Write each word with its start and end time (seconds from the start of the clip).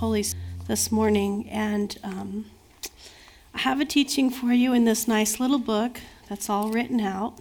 Holy 0.00 0.24
this 0.66 0.90
morning, 0.90 1.46
and 1.50 1.98
um, 2.02 2.46
I 3.52 3.58
have 3.58 3.82
a 3.82 3.84
teaching 3.84 4.30
for 4.30 4.50
you 4.50 4.72
in 4.72 4.86
this 4.86 5.06
nice 5.06 5.38
little 5.38 5.58
book 5.58 6.00
that's 6.26 6.48
all 6.48 6.70
written 6.70 7.00
out 7.00 7.34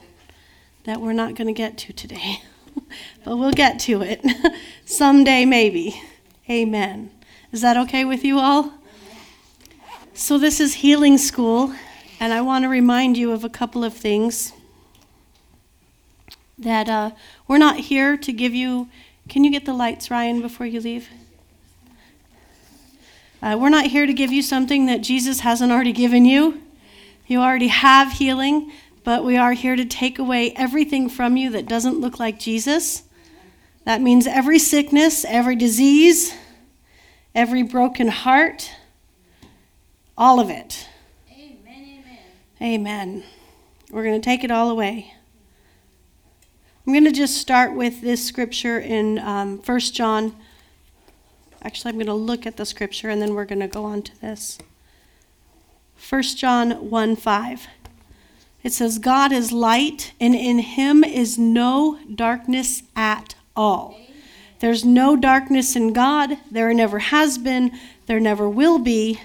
that 0.84 1.00
we're 1.00 1.14
not 1.14 1.36
going 1.36 1.48
to 1.48 1.54
get 1.54 1.78
to 1.78 1.94
today, 1.94 2.42
but 3.24 3.38
we'll 3.38 3.54
get 3.54 3.80
to 3.80 4.02
it 4.02 4.26
someday, 4.84 5.46
maybe. 5.46 6.02
Amen. 6.50 7.12
Is 7.54 7.62
that 7.62 7.78
okay 7.78 8.04
with 8.04 8.26
you 8.26 8.40
all? 8.40 8.74
So, 10.14 10.38
this 10.38 10.60
is 10.60 10.74
healing 10.74 11.18
school, 11.18 11.74
and 12.20 12.34
I 12.34 12.42
want 12.42 12.64
to 12.64 12.68
remind 12.68 13.16
you 13.16 13.32
of 13.32 13.46
a 13.46 13.50
couple 13.50 13.86
of 13.86 13.94
things 13.94 14.52
that 16.58 16.90
uh, 16.90 17.12
we're 17.48 17.58
not 17.58 17.78
here 17.78 18.18
to 18.18 18.34
give 18.34 18.54
you. 18.54 18.90
Can 19.30 19.46
you 19.46 19.50
get 19.50 19.64
the 19.64 19.74
lights, 19.74 20.12
Ryan, 20.12 20.42
before 20.42 20.66
you 20.66 20.82
leave? 20.82 21.08
Uh, 23.42 23.58
we're 23.58 23.70
not 23.70 23.86
here 23.86 24.06
to 24.06 24.14
give 24.14 24.34
you 24.34 24.42
something 24.42 24.86
that 24.88 25.02
Jesus 25.02 25.40
hasn't 25.40 25.72
already 25.72 25.94
given 25.94 26.26
you. 26.26 26.62
You 27.26 27.40
already 27.40 27.68
have 27.68 28.14
healing, 28.14 28.72
but 29.06 29.24
we 29.24 29.38
are 29.38 29.54
here 29.54 29.78
to 29.78 29.86
take 29.86 30.20
away 30.20 30.52
everything 30.58 31.08
from 31.08 31.38
you 31.38 31.50
that 31.52 31.66
doesn't 31.66 32.00
look 32.00 32.20
like 32.20 32.38
Jesus. 32.38 33.04
That 33.86 34.02
means 34.02 34.28
every 34.28 34.60
sickness, 34.60 35.24
every 35.24 35.56
disease, 35.56 36.34
every 37.34 37.64
broken 37.64 38.10
heart, 38.10 38.72
all 40.18 40.42
of 40.42 40.50
it. 40.50 40.90
Amen. 41.32 42.04
Amen. 42.62 42.80
amen. 42.82 43.24
We're 43.90 44.04
going 44.04 44.20
to 44.20 44.26
take 44.26 44.44
it 44.44 44.52
all 44.52 44.70
away. 44.70 45.14
I'm 46.86 46.92
going 46.92 47.06
to 47.06 47.12
just 47.12 47.38
start 47.38 47.74
with 47.74 48.02
this 48.02 48.26
scripture 48.26 48.80
in 48.80 49.18
um, 49.20 49.60
1 49.60 49.80
John. 49.80 50.36
Actually, 51.62 51.90
I'm 51.90 51.96
going 51.96 52.08
to 52.08 52.14
look 52.14 52.46
at 52.46 52.58
the 52.58 52.66
scripture 52.66 53.10
and 53.10 53.22
then 53.22 53.34
we're 53.34 53.46
going 53.46 53.60
to 53.60 53.68
go 53.68 53.84
on 53.86 54.02
to 54.04 54.22
this. 54.22 54.58
1 56.10 56.22
John 56.24 56.90
1 56.90 57.16
5. 57.16 57.68
It 58.62 58.74
says, 58.74 59.00
God 59.00 59.32
is 59.32 59.52
light, 59.52 60.12
and 60.20 60.36
in 60.36 60.60
him 60.60 61.04
is 61.04 61.38
no 61.38 61.98
darkness 62.14 62.84
at 62.96 63.36
all. 63.56 63.98
There's 64.60 64.84
no 64.84 65.16
darkness 65.16 65.76
in 65.76 65.94
God. 65.94 66.38
There 66.52 66.74
never 66.74 67.00
has 67.00 67.38
been. 67.38 67.72
There 68.08 68.20
never 68.20 68.50
will 68.50 68.80
be. 68.80 69.22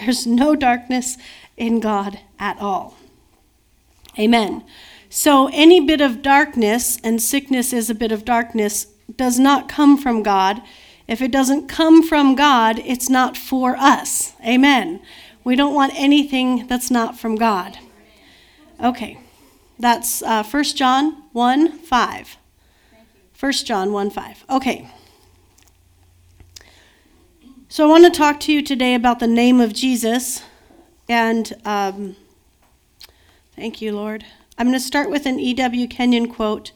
There's 0.00 0.26
no 0.26 0.56
darkness 0.56 1.18
in 1.56 1.80
God 1.80 2.20
at 2.38 2.58
all. 2.60 2.94
Amen. 4.18 4.64
So, 5.10 5.50
any 5.52 5.80
bit 5.80 6.00
of 6.00 6.22
darkness, 6.22 6.98
and 7.04 7.20
sickness 7.20 7.72
is 7.72 7.90
a 7.90 7.94
bit 7.94 8.12
of 8.12 8.24
darkness, 8.24 8.86
does 9.16 9.38
not 9.38 9.68
come 9.68 9.98
from 9.98 10.22
God. 10.22 10.62
If 11.08 11.22
it 11.22 11.32
doesn't 11.32 11.68
come 11.68 12.02
from 12.02 12.34
God, 12.34 12.80
it's 12.80 13.08
not 13.08 13.34
for 13.34 13.76
us. 13.76 14.34
Amen. 14.46 15.00
We 15.42 15.56
don't 15.56 15.74
want 15.74 15.94
anything 15.96 16.66
that's 16.66 16.90
not 16.90 17.18
from 17.18 17.34
God. 17.34 17.78
Okay, 18.84 19.18
that's 19.78 20.22
uh, 20.22 20.44
1 20.44 20.64
John 20.64 21.22
1 21.32 21.78
5. 21.78 22.36
1 23.40 23.52
John 23.52 23.92
1 23.92 24.10
5. 24.10 24.44
Okay. 24.50 24.90
So, 27.70 27.84
I 27.84 27.88
want 27.88 28.04
to 28.04 28.10
talk 28.10 28.40
to 28.40 28.52
you 28.52 28.62
today 28.62 28.94
about 28.94 29.18
the 29.18 29.26
name 29.26 29.60
of 29.60 29.72
Jesus. 29.72 30.42
And 31.08 31.54
um, 31.64 32.16
thank 33.56 33.80
you, 33.80 33.92
Lord. 33.92 34.24
I'm 34.58 34.66
going 34.66 34.78
to 34.78 34.84
start 34.84 35.10
with 35.10 35.24
an 35.24 35.38
E.W. 35.38 35.86
Kenyon 35.88 36.28
quote. 36.32 36.72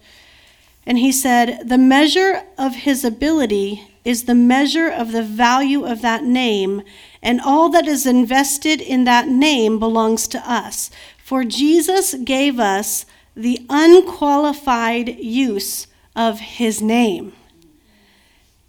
And 0.86 0.98
he 0.98 1.12
said, 1.12 1.68
The 1.68 1.78
measure 1.78 2.44
of 2.56 2.74
his 2.74 3.04
ability 3.04 3.91
is 4.04 4.24
the 4.24 4.34
measure 4.34 4.88
of 4.88 5.12
the 5.12 5.22
value 5.22 5.84
of 5.84 6.02
that 6.02 6.24
name, 6.24 6.82
and 7.22 7.40
all 7.40 7.68
that 7.70 7.86
is 7.86 8.06
invested 8.06 8.80
in 8.80 9.04
that 9.04 9.28
name 9.28 9.78
belongs 9.78 10.26
to 10.28 10.50
us. 10.50 10.90
For 11.22 11.44
Jesus 11.44 12.14
gave 12.14 12.58
us 12.58 13.06
the 13.36 13.64
unqualified 13.70 15.16
use 15.18 15.86
of 16.14 16.40
his 16.40 16.82
name. 16.82 17.32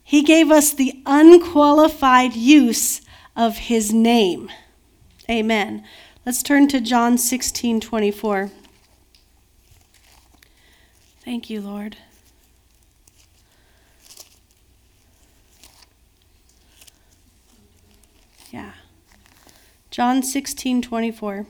He 0.03 0.21
gave 0.21 0.51
us 0.51 0.73
the 0.73 1.01
unqualified 1.05 2.35
use 2.35 3.01
of 3.35 3.57
his 3.57 3.91
name. 3.91 4.51
Amen. 5.29 5.83
Let's 6.25 6.43
turn 6.43 6.67
to 6.69 6.79
John 6.79 7.17
16 7.17 7.81
24. 7.81 8.51
Thank 11.25 11.49
you, 11.49 11.61
Lord. 11.61 11.97
Yeah. 18.53 18.73
John 19.89 20.21
16, 20.21 20.83
24. 20.83 21.47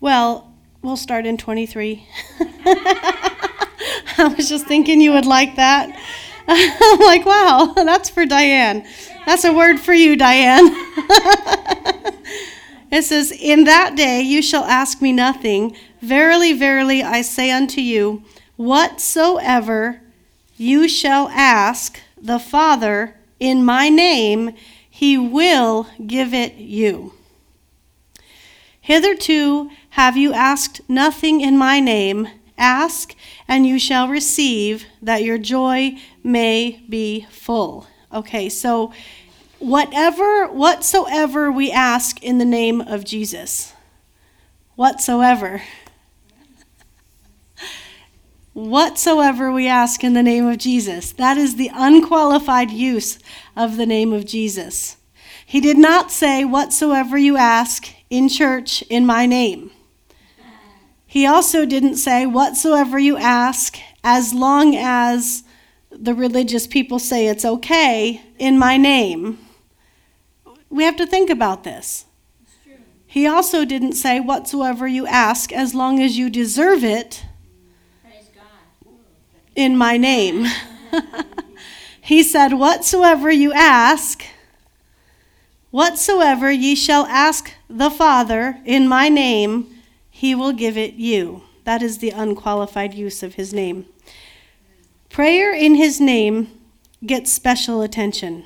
Well, 0.00 0.52
we'll 0.82 0.96
start 0.96 1.24
in 1.24 1.36
23. 1.36 2.04
I 2.40 4.34
was 4.36 4.48
just 4.48 4.66
thinking 4.66 5.00
you 5.00 5.12
would 5.12 5.24
like 5.24 5.54
that. 5.54 5.96
Like, 6.98 7.24
wow, 7.24 7.74
that's 7.76 8.10
for 8.10 8.26
Diane. 8.26 8.84
That's 9.30 9.44
a 9.44 9.52
word 9.52 9.78
for 9.78 9.94
you, 9.94 10.16
Diane. 10.16 10.66
it 12.90 13.04
says, 13.04 13.30
In 13.30 13.62
that 13.62 13.94
day 13.94 14.22
you 14.22 14.42
shall 14.42 14.64
ask 14.64 15.00
me 15.00 15.12
nothing. 15.12 15.76
Verily, 16.02 16.52
verily, 16.52 17.04
I 17.04 17.22
say 17.22 17.52
unto 17.52 17.80
you, 17.80 18.24
whatsoever 18.56 20.00
you 20.56 20.88
shall 20.88 21.28
ask 21.28 22.00
the 22.20 22.40
Father 22.40 23.14
in 23.38 23.64
my 23.64 23.88
name, 23.88 24.52
he 24.90 25.16
will 25.16 25.86
give 26.04 26.34
it 26.34 26.56
you. 26.56 27.14
Hitherto 28.80 29.70
have 29.90 30.16
you 30.16 30.32
asked 30.32 30.80
nothing 30.88 31.40
in 31.40 31.56
my 31.56 31.78
name. 31.78 32.26
Ask, 32.58 33.14
and 33.46 33.64
you 33.64 33.78
shall 33.78 34.08
receive, 34.08 34.86
that 35.00 35.22
your 35.22 35.38
joy 35.38 35.98
may 36.24 36.82
be 36.88 37.28
full. 37.30 37.86
Okay, 38.12 38.48
so 38.48 38.92
whatever, 39.60 40.46
whatsoever 40.48 41.52
we 41.52 41.70
ask 41.70 42.22
in 42.22 42.38
the 42.38 42.44
name 42.44 42.80
of 42.80 43.04
Jesus, 43.04 43.72
whatsoever. 44.74 45.62
whatsoever 48.52 49.52
we 49.52 49.68
ask 49.68 50.02
in 50.02 50.14
the 50.14 50.22
name 50.22 50.46
of 50.46 50.58
Jesus. 50.58 51.12
That 51.12 51.36
is 51.36 51.56
the 51.56 51.70
unqualified 51.72 52.70
use 52.70 53.18
of 53.54 53.76
the 53.76 53.86
name 53.86 54.12
of 54.12 54.26
Jesus. 54.26 54.96
He 55.46 55.60
did 55.60 55.78
not 55.78 56.10
say, 56.10 56.44
Whatsoever 56.44 57.18
you 57.18 57.36
ask 57.36 57.88
in 58.08 58.28
church 58.28 58.82
in 58.82 59.06
my 59.06 59.26
name. 59.26 59.70
He 61.06 61.26
also 61.26 61.66
didn't 61.66 61.96
say, 61.96 62.26
Whatsoever 62.26 62.98
you 62.98 63.16
ask, 63.16 63.78
as 64.02 64.32
long 64.32 64.74
as 64.76 65.42
the 65.90 66.14
religious 66.14 66.66
people 66.66 66.98
say 66.98 67.26
it's 67.26 67.44
okay, 67.44 68.22
in 68.38 68.58
my 68.58 68.76
name. 68.76 69.38
We 70.70 70.84
have 70.84 70.96
to 70.96 71.06
think 71.06 71.28
about 71.28 71.64
this. 71.64 72.06
He 73.06 73.26
also 73.26 73.64
didn't 73.64 73.94
say, 73.94 74.20
Whatsoever 74.20 74.86
you 74.86 75.06
ask, 75.06 75.52
as 75.52 75.74
long 75.74 76.00
as 76.00 76.16
you 76.16 76.30
deserve 76.30 76.84
it, 76.84 77.24
in 79.54 79.76
my 79.76 79.96
name. 79.96 80.46
he 82.00 82.22
said, 82.22 82.54
Whatsoever 82.54 83.30
you 83.30 83.52
ask, 83.52 84.24
whatsoever 85.70 86.50
ye 86.50 86.74
shall 86.74 87.06
ask 87.06 87.52
the 87.68 87.90
Father 87.90 88.60
in 88.64 88.88
my 88.88 89.08
name, 89.08 89.68
he 90.10 90.34
will 90.34 90.52
give 90.52 90.76
it 90.76 90.94
you. 90.94 91.42
That 91.64 91.82
is 91.82 91.98
the 91.98 92.10
unqualified 92.10 92.94
use 92.94 93.22
of 93.22 93.34
his 93.34 93.52
name. 93.52 93.86
Prayer 95.08 95.52
in 95.52 95.74
his 95.74 96.00
name 96.00 96.48
gets 97.04 97.32
special 97.32 97.82
attention. 97.82 98.44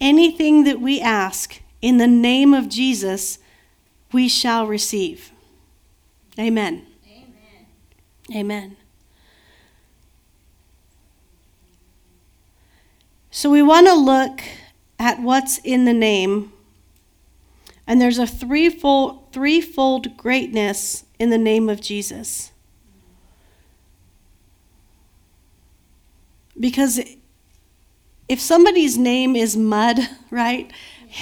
Anything 0.00 0.64
that 0.64 0.80
we 0.80 1.00
ask 1.00 1.60
in 1.80 1.98
the 1.98 2.06
name 2.06 2.52
of 2.54 2.68
Jesus, 2.68 3.38
we 4.12 4.28
shall 4.28 4.66
receive. 4.66 5.30
Amen. 6.38 6.86
Amen. 7.06 7.66
Amen. 8.34 8.76
So 13.30 13.50
we 13.50 13.62
want 13.62 13.86
to 13.86 13.94
look 13.94 14.42
at 14.98 15.20
what's 15.20 15.58
in 15.58 15.84
the 15.84 15.92
name 15.92 16.52
and 17.86 18.00
there's 18.00 18.18
a 18.18 18.26
threefold, 18.26 19.32
threefold 19.32 20.16
greatness 20.16 21.04
in 21.18 21.30
the 21.30 21.38
name 21.38 21.68
of 21.68 21.80
Jesus. 21.80 22.50
Because 26.58 27.00
if 28.28 28.40
somebody's 28.40 28.96
name 28.96 29.36
is 29.36 29.56
mud, 29.56 29.98
right? 30.30 30.70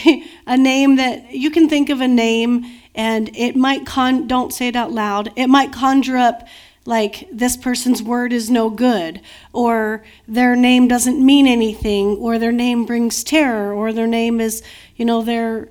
a 0.47 0.57
name 0.57 0.97
that 0.97 1.33
you 1.33 1.51
can 1.51 1.69
think 1.69 1.91
of 1.91 2.01
a 2.01 2.09
name 2.09 2.65
and 2.95 3.35
it 3.37 3.57
might 3.57 3.87
con 3.87 4.27
don't 4.27 4.53
say 4.53 4.69
it 4.69 4.77
out 4.77 4.93
loud 4.93 5.33
it 5.37 5.49
might 5.49 5.73
conjure 5.73 6.17
up 6.17 6.47
like 6.85 7.29
this 7.31 7.57
person's 7.57 8.03
word 8.03 8.33
is 8.33 8.51
no 8.51 8.69
good 8.69 9.21
or 9.53 10.05
their 10.27 10.57
name 10.57 10.89
doesn't 10.89 11.25
mean 11.25 11.47
anything 11.47 12.17
or 12.17 12.39
their 12.39 12.53
name 12.53 12.85
brings 12.85 13.23
terror 13.23 13.73
or 13.73 13.93
their 13.93 14.07
name 14.07 14.41
is 14.41 14.63
you 14.97 15.05
know 15.05 15.23
they're 15.23 15.69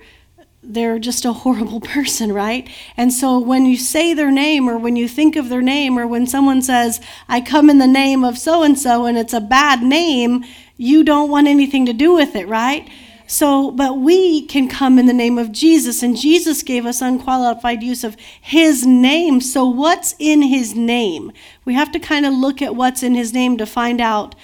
they're 0.64 1.00
just 1.00 1.26
a 1.26 1.34
horrible 1.34 1.82
person 1.82 2.32
right 2.32 2.70
and 2.96 3.12
so 3.12 3.40
when 3.40 3.66
you 3.66 3.78
say 3.78 4.14
their 4.14 4.32
name 4.32 4.70
or 4.70 4.78
when 4.78 4.96
you 4.96 5.08
think 5.08 5.36
of 5.36 5.50
their 5.50 5.62
name 5.62 5.98
or 5.98 6.08
when 6.08 6.26
someone 6.26 6.62
says 6.62 7.02
i 7.28 7.42
come 7.42 7.70
in 7.70 7.78
the 7.78 7.88
name 7.88 8.24
of 8.24 8.38
so 8.38 8.64
and 8.64 8.78
so 8.80 9.06
and 9.06 9.18
it's 9.18 9.34
a 9.34 9.42
bad 9.42 9.82
name 9.82 10.44
you 10.82 11.04
don't 11.04 11.30
want 11.30 11.48
anything 11.48 11.86
to 11.86 11.94
do 11.94 12.14
with 12.14 12.36
it 12.36 12.48
right 12.48 12.88
so, 13.32 13.72
but 13.72 13.98
we 13.98 14.46
can 14.46 14.68
come 14.68 15.00
in 15.00 15.06
the 15.06 15.14
name 15.14 15.38
of 15.38 15.54
Jesus, 15.54 16.04
and 16.04 16.18
Jesus 16.18 16.64
gave 16.64 16.86
us 16.86 17.02
unqualified 17.02 17.82
use 17.82 18.04
of 18.04 18.18
his 18.42 18.86
name. 18.86 19.40
So, 19.40 19.66
what's 19.66 20.16
in 20.20 20.42
his 20.42 20.76
name? 20.76 21.32
We 21.64 21.74
have 21.74 21.94
to 21.94 22.00
kind 22.00 22.26
of 22.26 22.34
look 22.34 22.62
at 22.62 22.76
what's 22.76 23.04
in 23.04 23.16
his 23.16 23.32
name 23.32 23.56
to 23.56 23.66
find 23.66 24.02
out 24.02 24.36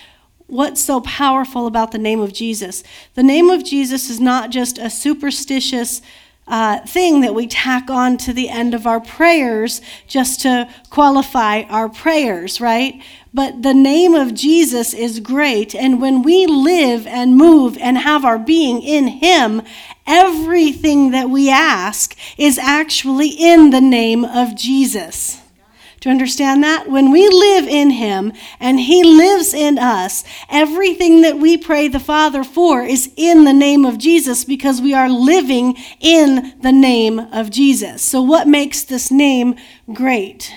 what's 0.45 0.81
so 0.81 1.01
powerful 1.01 1.67
about 1.67 1.91
the 1.91 1.97
name 1.97 2.21
of 2.21 2.31
Jesus. 2.31 2.81
The 3.15 3.23
name 3.23 3.49
of 3.49 3.65
Jesus 3.65 4.09
is 4.09 4.21
not 4.21 4.51
just 4.51 4.77
a 4.77 4.89
superstitious 4.89 6.01
uh, 6.47 6.79
thing 6.85 7.21
that 7.21 7.35
we 7.35 7.47
tack 7.47 7.89
on 7.89 8.17
to 8.17 8.33
the 8.33 8.49
end 8.49 8.73
of 8.73 8.87
our 8.87 8.99
prayers 8.99 9.81
just 10.07 10.41
to 10.41 10.69
qualify 10.89 11.63
our 11.63 11.89
prayers, 11.89 12.61
right? 12.61 13.01
But 13.33 13.61
the 13.61 13.73
name 13.73 14.15
of 14.15 14.33
Jesus 14.33 14.93
is 14.93 15.19
great. 15.19 15.75
And 15.75 16.01
when 16.01 16.21
we 16.23 16.47
live 16.47 17.05
and 17.05 17.35
move 17.35 17.77
and 17.77 17.97
have 17.97 18.25
our 18.25 18.39
being 18.39 18.81
in 18.81 19.07
Him, 19.07 19.61
everything 20.05 21.11
that 21.11 21.29
we 21.29 21.49
ask 21.49 22.17
is 22.37 22.57
actually 22.57 23.29
in 23.29 23.69
the 23.69 23.81
name 23.81 24.23
of 24.23 24.55
Jesus. 24.55 25.41
Do 25.99 26.09
you 26.09 26.13
understand 26.13 26.63
that? 26.63 26.89
When 26.89 27.11
we 27.11 27.27
live 27.27 27.67
in 27.67 27.89
Him 27.89 28.31
and 28.59 28.79
He 28.79 29.03
lives 29.03 29.53
in 29.53 29.79
us, 29.79 30.23
everything 30.49 31.21
that 31.21 31.39
we 31.39 31.57
pray 31.57 31.87
the 31.87 31.99
Father 31.99 32.43
for 32.43 32.83
is 32.83 33.11
in 33.15 33.45
the 33.45 33.53
name 33.53 33.83
of 33.83 33.97
Jesus 33.97 34.43
because 34.43 34.81
we 34.81 34.93
are 34.93 35.09
living 35.09 35.75
in 35.99 36.53
the 36.61 36.71
name 36.71 37.19
of 37.19 37.49
Jesus. 37.49 38.03
So, 38.03 38.21
what 38.21 38.47
makes 38.47 38.83
this 38.83 39.09
name 39.09 39.55
great? 39.91 40.53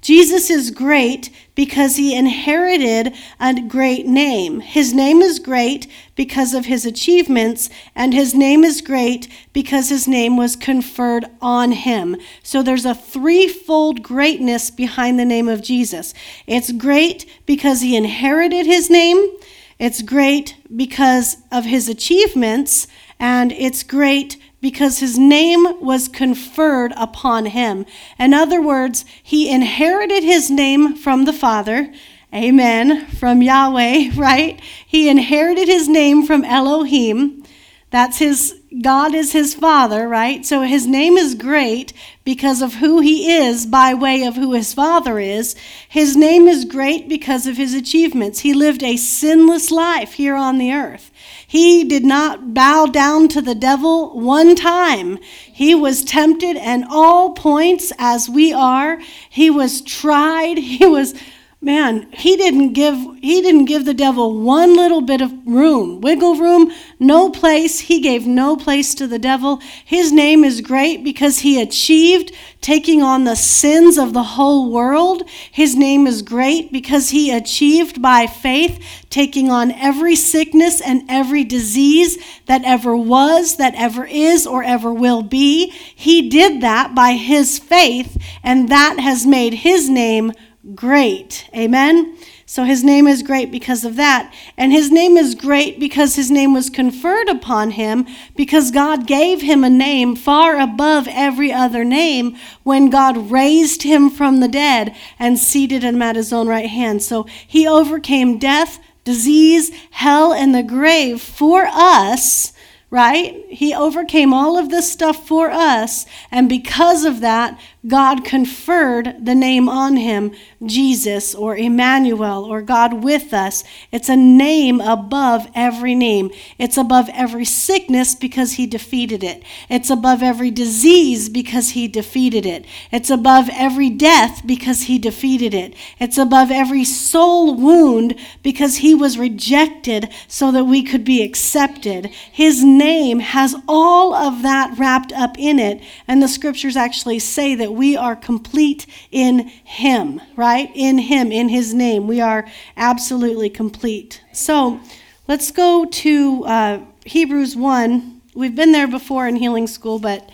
Jesus 0.00 0.50
is 0.50 0.72
great 0.72 1.30
because 1.54 1.96
he 1.96 2.16
inherited 2.16 3.14
a 3.38 3.60
great 3.62 4.04
name. 4.04 4.58
His 4.58 4.92
name 4.92 5.22
is 5.22 5.38
great 5.38 5.86
because 6.14 6.54
of 6.54 6.66
his 6.66 6.84
achievements, 6.84 7.70
and 7.94 8.12
his 8.12 8.34
name 8.34 8.64
is 8.64 8.80
great 8.80 9.28
because 9.52 9.88
his 9.88 10.06
name 10.06 10.36
was 10.36 10.56
conferred 10.56 11.24
on 11.40 11.72
him. 11.72 12.16
So 12.42 12.62
there's 12.62 12.84
a 12.84 12.94
threefold 12.94 14.02
greatness 14.02 14.70
behind 14.70 15.18
the 15.18 15.24
name 15.24 15.48
of 15.48 15.62
Jesus. 15.62 16.12
It's 16.46 16.72
great 16.72 17.24
because 17.46 17.80
he 17.80 17.96
inherited 17.96 18.66
his 18.66 18.90
name, 18.90 19.30
it's 19.78 20.02
great 20.02 20.56
because 20.74 21.38
of 21.50 21.64
his 21.64 21.88
achievements, 21.88 22.86
and 23.18 23.52
it's 23.52 23.82
great 23.82 24.36
because 24.60 25.00
his 25.00 25.18
name 25.18 25.80
was 25.80 26.08
conferred 26.08 26.92
upon 26.96 27.46
him. 27.46 27.84
In 28.18 28.32
other 28.32 28.62
words, 28.62 29.04
he 29.22 29.50
inherited 29.50 30.22
his 30.22 30.50
name 30.50 30.94
from 30.94 31.24
the 31.24 31.32
Father. 31.32 31.92
Amen. 32.34 33.06
From 33.06 33.42
Yahweh, 33.42 34.10
right? 34.16 34.60
He 34.86 35.08
inherited 35.08 35.68
his 35.68 35.88
name 35.88 36.24
from 36.26 36.44
Elohim. 36.44 37.44
That's 37.90 38.20
his, 38.20 38.58
God 38.80 39.14
is 39.14 39.32
his 39.32 39.54
father, 39.54 40.08
right? 40.08 40.46
So 40.46 40.62
his 40.62 40.86
name 40.86 41.18
is 41.18 41.34
great 41.34 41.92
because 42.24 42.62
of 42.62 42.76
who 42.76 43.00
he 43.00 43.30
is 43.30 43.66
by 43.66 43.92
way 43.92 44.24
of 44.24 44.36
who 44.36 44.54
his 44.54 44.72
father 44.72 45.18
is. 45.18 45.54
His 45.90 46.16
name 46.16 46.48
is 46.48 46.64
great 46.64 47.06
because 47.06 47.46
of 47.46 47.58
his 47.58 47.74
achievements. 47.74 48.40
He 48.40 48.54
lived 48.54 48.82
a 48.82 48.96
sinless 48.96 49.70
life 49.70 50.14
here 50.14 50.36
on 50.36 50.56
the 50.56 50.72
earth. 50.72 51.10
He 51.46 51.84
did 51.84 52.02
not 52.02 52.54
bow 52.54 52.86
down 52.86 53.28
to 53.28 53.42
the 53.42 53.54
devil 53.54 54.18
one 54.18 54.56
time. 54.56 55.18
He 55.52 55.74
was 55.74 56.02
tempted 56.02 56.56
at 56.56 56.86
all 56.88 57.34
points 57.34 57.92
as 57.98 58.26
we 58.26 58.54
are. 58.54 59.02
He 59.28 59.50
was 59.50 59.82
tried. 59.82 60.56
He 60.72 60.86
was 60.86 61.14
man 61.62 62.06
he 62.12 62.36
didn't 62.36 62.72
give 62.72 62.96
he 63.20 63.40
didn't 63.40 63.66
give 63.66 63.84
the 63.84 63.94
devil 63.94 64.40
one 64.40 64.74
little 64.74 65.00
bit 65.00 65.20
of 65.20 65.32
room 65.46 66.00
wiggle 66.00 66.36
room 66.36 66.72
no 67.02 67.30
place. 67.30 67.80
He 67.80 68.00
gave 68.00 68.28
no 68.28 68.56
place 68.56 68.94
to 68.94 69.08
the 69.08 69.18
devil. 69.18 69.60
His 69.84 70.12
name 70.12 70.44
is 70.44 70.60
great 70.60 71.02
because 71.02 71.40
he 71.40 71.60
achieved 71.60 72.32
taking 72.60 73.02
on 73.02 73.24
the 73.24 73.34
sins 73.34 73.98
of 73.98 74.12
the 74.12 74.22
whole 74.22 74.70
world. 74.70 75.28
His 75.50 75.74
name 75.74 76.06
is 76.06 76.22
great 76.22 76.72
because 76.72 77.10
he 77.10 77.32
achieved 77.32 78.00
by 78.00 78.28
faith 78.28 79.04
taking 79.10 79.50
on 79.50 79.72
every 79.72 80.14
sickness 80.14 80.80
and 80.80 81.02
every 81.08 81.42
disease 81.42 82.18
that 82.46 82.62
ever 82.64 82.96
was 82.96 83.56
that 83.56 83.74
ever 83.74 84.04
is 84.06 84.46
or 84.46 84.62
ever 84.62 84.92
will 84.92 85.22
be. 85.22 85.70
He 85.70 86.28
did 86.28 86.60
that 86.60 86.94
by 86.94 87.14
his 87.14 87.58
faith 87.58 88.16
and 88.44 88.68
that 88.68 89.00
has 89.00 89.26
made 89.26 89.54
his 89.54 89.90
name 89.90 90.32
great. 90.74 91.48
Amen? 91.54 92.16
So 92.46 92.64
his 92.64 92.84
name 92.84 93.08
is 93.08 93.22
great 93.22 93.50
because 93.50 93.84
of 93.84 93.96
that. 93.96 94.32
And 94.56 94.72
his 94.72 94.90
name 94.90 95.16
is 95.16 95.34
great 95.34 95.80
because 95.80 96.16
his 96.16 96.30
name 96.30 96.52
was 96.54 96.70
conferred 96.70 97.28
upon 97.28 97.72
him 97.72 98.06
because 98.36 98.70
God 98.70 99.06
gave 99.06 99.40
him 99.40 99.64
a 99.64 99.70
name 99.70 100.14
far 100.14 100.58
above 100.60 101.08
every 101.08 101.52
other 101.52 101.84
name 101.84 102.36
when 102.62 102.90
God 102.90 103.30
raised 103.30 103.82
him 103.82 104.10
from 104.10 104.40
the 104.40 104.48
dead 104.48 104.94
and 105.18 105.38
seated 105.38 105.82
him 105.82 106.00
at 106.02 106.16
his 106.16 106.32
own 106.32 106.46
right 106.46 106.68
hand. 106.68 107.02
So 107.02 107.26
he 107.46 107.66
overcame 107.66 108.38
death, 108.38 108.78
disease, 109.04 109.70
hell, 109.90 110.32
and 110.32 110.54
the 110.54 110.62
grave 110.62 111.20
for 111.20 111.66
us 111.66 112.52
right? 112.92 113.46
He 113.48 113.74
overcame 113.74 114.34
all 114.34 114.58
of 114.58 114.68
this 114.68 114.92
stuff 114.92 115.26
for 115.26 115.50
us, 115.50 116.04
and 116.30 116.46
because 116.46 117.06
of 117.06 117.20
that, 117.20 117.58
God 117.84 118.24
conferred 118.24 119.16
the 119.24 119.34
name 119.34 119.68
on 119.68 119.96
him, 119.96 120.30
Jesus 120.64 121.34
or 121.34 121.56
Emmanuel 121.56 122.44
or 122.44 122.62
God 122.62 123.02
with 123.02 123.34
us. 123.34 123.64
It's 123.90 124.08
a 124.08 124.14
name 124.14 124.80
above 124.80 125.48
every 125.52 125.96
name. 125.96 126.30
It's 126.58 126.76
above 126.76 127.08
every 127.12 127.44
sickness 127.44 128.14
because 128.14 128.52
he 128.52 128.68
defeated 128.68 129.24
it. 129.24 129.42
It's 129.68 129.90
above 129.90 130.22
every 130.22 130.52
disease 130.52 131.28
because 131.28 131.70
he 131.70 131.88
defeated 131.88 132.46
it. 132.46 132.64
It's 132.92 133.10
above 133.10 133.48
every 133.52 133.90
death 133.90 134.46
because 134.46 134.82
he 134.82 135.00
defeated 135.00 135.52
it. 135.52 135.74
It's 135.98 136.18
above 136.18 136.52
every 136.52 136.84
soul 136.84 137.56
wound 137.56 138.14
because 138.44 138.76
he 138.76 138.94
was 138.94 139.18
rejected 139.18 140.08
so 140.28 140.52
that 140.52 140.64
we 140.64 140.84
could 140.84 141.04
be 141.04 141.20
accepted. 141.24 142.06
His 142.30 142.62
name 142.62 143.18
has 143.18 143.56
all 143.66 144.14
of 144.14 144.42
that 144.42 144.78
wrapped 144.78 145.12
up 145.12 145.36
in 145.36 145.58
it, 145.58 145.82
and 146.06 146.22
the 146.22 146.28
scriptures 146.28 146.76
actually 146.76 147.18
say 147.18 147.56
that 147.56 147.71
we 147.72 147.96
are 147.96 148.14
complete 148.14 148.86
in 149.10 149.48
Him, 149.48 150.20
right? 150.36 150.70
In 150.74 150.98
Him, 150.98 151.32
in 151.32 151.48
His 151.48 151.74
name. 151.74 152.06
We 152.06 152.20
are 152.20 152.46
absolutely 152.76 153.50
complete. 153.50 154.22
So 154.32 154.80
let's 155.26 155.50
go 155.50 155.84
to 155.86 156.44
uh, 156.44 156.80
Hebrews 157.04 157.56
1. 157.56 158.22
We've 158.34 158.54
been 158.54 158.72
there 158.72 158.88
before 158.88 159.26
in 159.26 159.36
healing 159.36 159.66
school, 159.66 159.98
but 159.98 160.30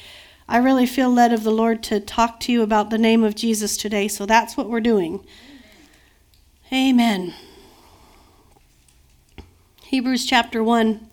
I 0.49 0.59
really 0.59 0.87
feel 0.87 1.11
led 1.11 1.33
of 1.33 1.45
the 1.45 1.51
Lord 1.51 1.83
to 1.85 2.01
talk 2.01 2.41
to 2.41 2.53
you 2.53 2.63
about 2.63 2.91
the 2.91 2.99
name 2.99 3.25
of 3.25 3.35
Jesus 3.35 3.77
today, 3.77 4.09
so 4.09 4.25
that's 4.25 4.57
what 4.57 4.69
we're 4.69 4.81
doing. 4.81 5.25
Amen. 6.73 7.35
Hebrews 9.85 10.27
chapter 10.27 10.63
1. 10.63 11.08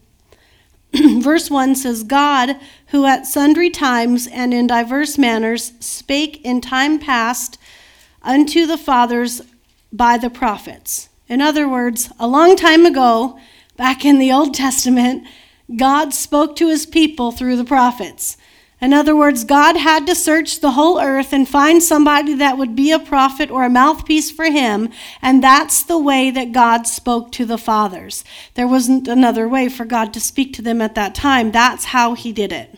verse 1.21 1.49
1 1.49 1.75
says, 1.75 2.03
God, 2.03 2.57
who 2.87 3.05
at 3.05 3.25
sundry 3.25 3.69
times 3.69 4.27
and 4.27 4.53
in 4.53 4.67
diverse 4.67 5.17
manners 5.17 5.73
spake 5.79 6.41
in 6.43 6.61
time 6.61 6.99
past 6.99 7.57
unto 8.21 8.65
the 8.65 8.77
fathers 8.77 9.41
by 9.91 10.17
the 10.17 10.29
prophets. 10.29 11.09
In 11.27 11.41
other 11.41 11.67
words, 11.67 12.11
a 12.19 12.27
long 12.27 12.55
time 12.55 12.85
ago, 12.85 13.39
back 13.77 14.05
in 14.05 14.19
the 14.19 14.31
Old 14.31 14.53
Testament, 14.53 15.25
God 15.75 16.13
spoke 16.13 16.55
to 16.57 16.69
his 16.69 16.85
people 16.85 17.31
through 17.31 17.57
the 17.57 17.65
prophets. 17.65 18.37
In 18.81 18.93
other 18.93 19.15
words, 19.15 19.45
God 19.45 19.77
had 19.77 20.05
to 20.07 20.13
search 20.15 20.59
the 20.59 20.71
whole 20.71 20.99
earth 20.99 21.31
and 21.31 21.47
find 21.47 21.81
somebody 21.81 22.33
that 22.35 22.57
would 22.57 22.75
be 22.75 22.91
a 22.91 22.99
prophet 22.99 23.49
or 23.49 23.63
a 23.63 23.69
mouthpiece 23.69 24.29
for 24.29 24.45
him, 24.45 24.89
and 25.21 25.43
that's 25.43 25.81
the 25.81 25.97
way 25.97 26.29
that 26.31 26.51
God 26.51 26.85
spoke 26.85 27.31
to 27.33 27.45
the 27.45 27.57
fathers. 27.57 28.23
There 28.55 28.67
wasn't 28.67 29.07
another 29.07 29.47
way 29.47 29.69
for 29.69 29.85
God 29.85 30.13
to 30.13 30.19
speak 30.19 30.53
to 30.53 30.61
them 30.61 30.81
at 30.81 30.95
that 30.95 31.15
time. 31.15 31.51
That's 31.51 31.85
how 31.85 32.15
he 32.15 32.33
did 32.33 32.51
it. 32.51 32.77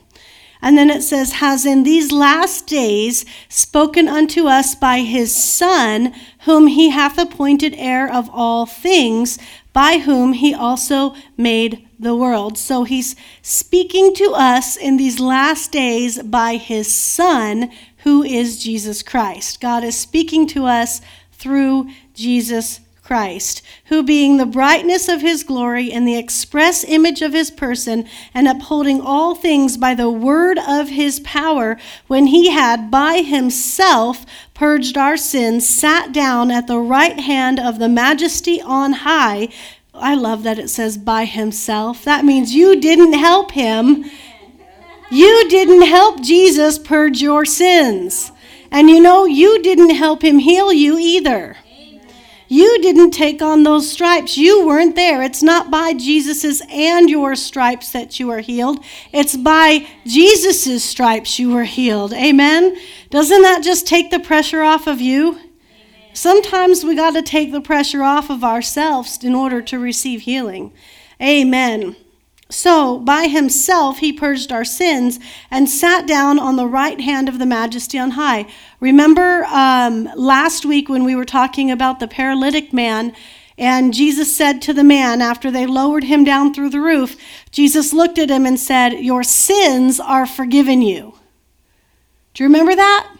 And 0.61 0.77
then 0.77 0.89
it 0.89 1.01
says, 1.03 1.33
has 1.33 1.65
in 1.65 1.83
these 1.83 2.11
last 2.11 2.67
days 2.67 3.25
spoken 3.47 4.07
unto 4.07 4.47
us 4.47 4.75
by 4.75 4.99
his 4.99 5.35
Son, 5.35 6.13
whom 6.45 6.67
he 6.67 6.89
hath 6.89 7.17
appointed 7.17 7.75
heir 7.77 8.11
of 8.11 8.29
all 8.31 8.65
things, 8.65 9.37
by 9.77 9.99
whom 9.99 10.33
he 10.33 10.55
also 10.55 11.13
made 11.37 11.87
the 11.99 12.15
world. 12.15 12.57
So 12.57 12.83
he's 12.83 13.15
speaking 13.43 14.11
to 14.15 14.33
us 14.33 14.75
in 14.75 14.97
these 14.97 15.19
last 15.19 15.71
days 15.71 16.17
by 16.23 16.55
his 16.55 16.91
Son, 16.91 17.69
who 17.97 18.23
is 18.23 18.63
Jesus 18.63 19.03
Christ. 19.03 19.61
God 19.61 19.83
is 19.83 19.95
speaking 19.95 20.47
to 20.47 20.65
us 20.65 20.99
through 21.31 21.91
Jesus 22.15 22.79
Christ, 23.07 23.61
who 23.85 24.03
being 24.03 24.35
the 24.35 24.45
brightness 24.45 25.07
of 25.07 25.21
his 25.21 25.41
glory 25.41 25.93
and 25.93 26.05
the 26.05 26.17
express 26.17 26.83
image 26.83 27.21
of 27.21 27.31
his 27.31 27.49
person, 27.49 28.05
and 28.33 28.49
upholding 28.49 28.99
all 28.99 29.33
things 29.33 29.77
by 29.77 29.95
the 29.95 30.11
word 30.11 30.59
of 30.67 30.89
his 30.89 31.21
power, 31.21 31.77
when 32.07 32.27
he 32.27 32.49
had 32.49 32.91
by 32.91 33.21
himself 33.21 34.25
purged 34.53 34.97
our 34.97 35.15
sins, 35.15 35.65
sat 35.65 36.11
down 36.11 36.51
at 36.51 36.67
the 36.67 36.79
right 36.79 37.17
hand 37.17 37.61
of 37.61 37.79
the 37.79 37.87
majesty 37.87 38.61
on 38.61 38.91
high. 38.91 39.47
I 39.93 40.13
love 40.13 40.43
that 40.43 40.59
it 40.59 40.69
says 40.69 40.97
by 40.97 41.23
himself. 41.23 42.03
That 42.03 42.25
means 42.25 42.53
you 42.55 42.77
didn't 42.77 43.13
help 43.13 43.51
him. 43.51 44.03
You 45.09 45.47
didn't 45.47 45.83
help 45.83 46.21
Jesus 46.21 46.77
purge 46.77 47.21
your 47.21 47.45
sins. 47.45 48.33
And 48.69 48.89
you 48.89 48.99
know, 48.99 49.23
you 49.23 49.63
didn't 49.63 49.91
help 49.91 50.25
him 50.25 50.39
heal 50.39 50.73
you 50.73 50.97
either. 50.99 51.55
You 52.49 52.81
didn't 52.81 53.11
take 53.11 53.41
on 53.41 53.63
those 53.63 53.91
stripes. 53.91 54.37
You 54.37 54.65
weren't 54.65 54.95
there. 54.95 55.21
It's 55.21 55.43
not 55.43 55.69
by 55.69 55.93
Jesus's 55.93 56.61
and 56.69 57.09
your 57.09 57.35
stripes 57.35 57.91
that 57.91 58.19
you 58.19 58.29
are 58.29 58.39
healed. 58.39 58.83
It's 59.11 59.35
by 59.35 59.87
Jesus's 60.05 60.83
stripes 60.83 61.39
you 61.39 61.53
were 61.53 61.65
healed. 61.65 62.13
Amen. 62.13 62.77
Doesn't 63.09 63.41
that 63.41 63.63
just 63.63 63.85
take 63.85 64.11
the 64.11 64.19
pressure 64.19 64.63
off 64.63 64.87
of 64.87 65.01
you? 65.01 65.31
Amen. 65.31 65.49
Sometimes 66.13 66.85
we 66.85 66.95
got 66.95 67.11
to 67.11 67.21
take 67.21 67.51
the 67.51 67.61
pressure 67.61 68.03
off 68.03 68.29
of 68.29 68.43
ourselves 68.43 69.23
in 69.23 69.35
order 69.35 69.61
to 69.63 69.77
receive 69.77 70.21
healing. 70.21 70.71
Amen. 71.21 71.97
So, 72.49 72.99
by 72.99 73.27
himself, 73.27 73.97
he 73.97 74.13
purged 74.13 74.53
our 74.53 74.63
sins 74.63 75.19
and 75.51 75.69
sat 75.69 76.07
down 76.07 76.39
on 76.39 76.55
the 76.55 76.65
right 76.65 76.99
hand 77.01 77.27
of 77.27 77.39
the 77.39 77.45
majesty 77.45 77.99
on 77.99 78.11
high. 78.11 78.47
Remember 78.79 79.43
um, 79.45 80.09
last 80.15 80.65
week 80.65 80.87
when 80.87 81.03
we 81.03 81.13
were 81.13 81.25
talking 81.25 81.69
about 81.69 81.99
the 81.99 82.07
paralytic 82.07 82.71
man, 82.71 83.13
and 83.57 83.93
Jesus 83.93 84.33
said 84.33 84.61
to 84.61 84.73
the 84.73 84.83
man 84.83 85.21
after 85.21 85.51
they 85.51 85.65
lowered 85.65 86.05
him 86.05 86.23
down 86.23 86.53
through 86.53 86.69
the 86.69 86.79
roof, 86.79 87.17
Jesus 87.51 87.91
looked 87.91 88.17
at 88.17 88.29
him 88.29 88.45
and 88.45 88.57
said, 88.57 88.93
Your 88.93 89.23
sins 89.23 89.99
are 89.99 90.25
forgiven 90.25 90.81
you. 90.81 91.15
Do 92.33 92.43
you 92.43 92.47
remember 92.47 92.75
that? 92.75 93.13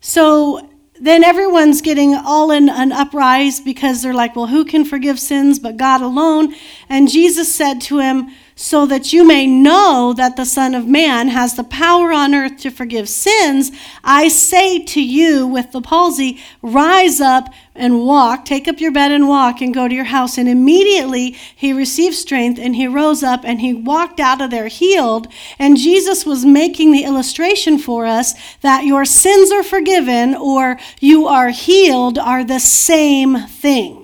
So, 0.00 0.70
then 1.00 1.24
everyone's 1.24 1.82
getting 1.82 2.14
all 2.14 2.52
in 2.52 2.68
an 2.68 2.92
uprise 2.92 3.60
because 3.60 4.00
they're 4.00 4.14
like, 4.14 4.36
well, 4.36 4.46
who 4.46 4.64
can 4.64 4.84
forgive 4.84 5.18
sins 5.18 5.58
but 5.58 5.76
God 5.76 6.00
alone? 6.00 6.54
And 6.88 7.10
Jesus 7.10 7.52
said 7.52 7.80
to 7.82 7.98
him, 7.98 8.30
so 8.56 8.86
that 8.86 9.12
you 9.12 9.26
may 9.26 9.46
know 9.46 10.14
that 10.16 10.36
the 10.36 10.44
Son 10.44 10.74
of 10.74 10.86
Man 10.86 11.28
has 11.28 11.54
the 11.54 11.64
power 11.64 12.12
on 12.12 12.34
earth 12.34 12.58
to 12.58 12.70
forgive 12.70 13.08
sins, 13.08 13.72
I 14.04 14.28
say 14.28 14.84
to 14.84 15.02
you 15.02 15.46
with 15.46 15.72
the 15.72 15.80
palsy, 15.80 16.40
rise 16.62 17.20
up 17.20 17.52
and 17.74 18.06
walk, 18.06 18.44
take 18.44 18.68
up 18.68 18.80
your 18.80 18.92
bed 18.92 19.10
and 19.10 19.28
walk 19.28 19.60
and 19.60 19.74
go 19.74 19.88
to 19.88 19.94
your 19.94 20.04
house. 20.04 20.38
And 20.38 20.48
immediately 20.48 21.36
he 21.56 21.72
received 21.72 22.14
strength 22.14 22.60
and 22.60 22.76
he 22.76 22.86
rose 22.86 23.24
up 23.24 23.40
and 23.44 23.60
he 23.60 23.74
walked 23.74 24.20
out 24.20 24.40
of 24.40 24.50
there 24.50 24.68
healed. 24.68 25.26
And 25.58 25.76
Jesus 25.76 26.24
was 26.24 26.44
making 26.44 26.92
the 26.92 27.04
illustration 27.04 27.78
for 27.78 28.06
us 28.06 28.34
that 28.60 28.84
your 28.84 29.04
sins 29.04 29.50
are 29.50 29.64
forgiven 29.64 30.36
or 30.36 30.78
you 31.00 31.26
are 31.26 31.48
healed 31.48 32.18
are 32.18 32.44
the 32.44 32.60
same 32.60 33.36
thing. 33.48 34.03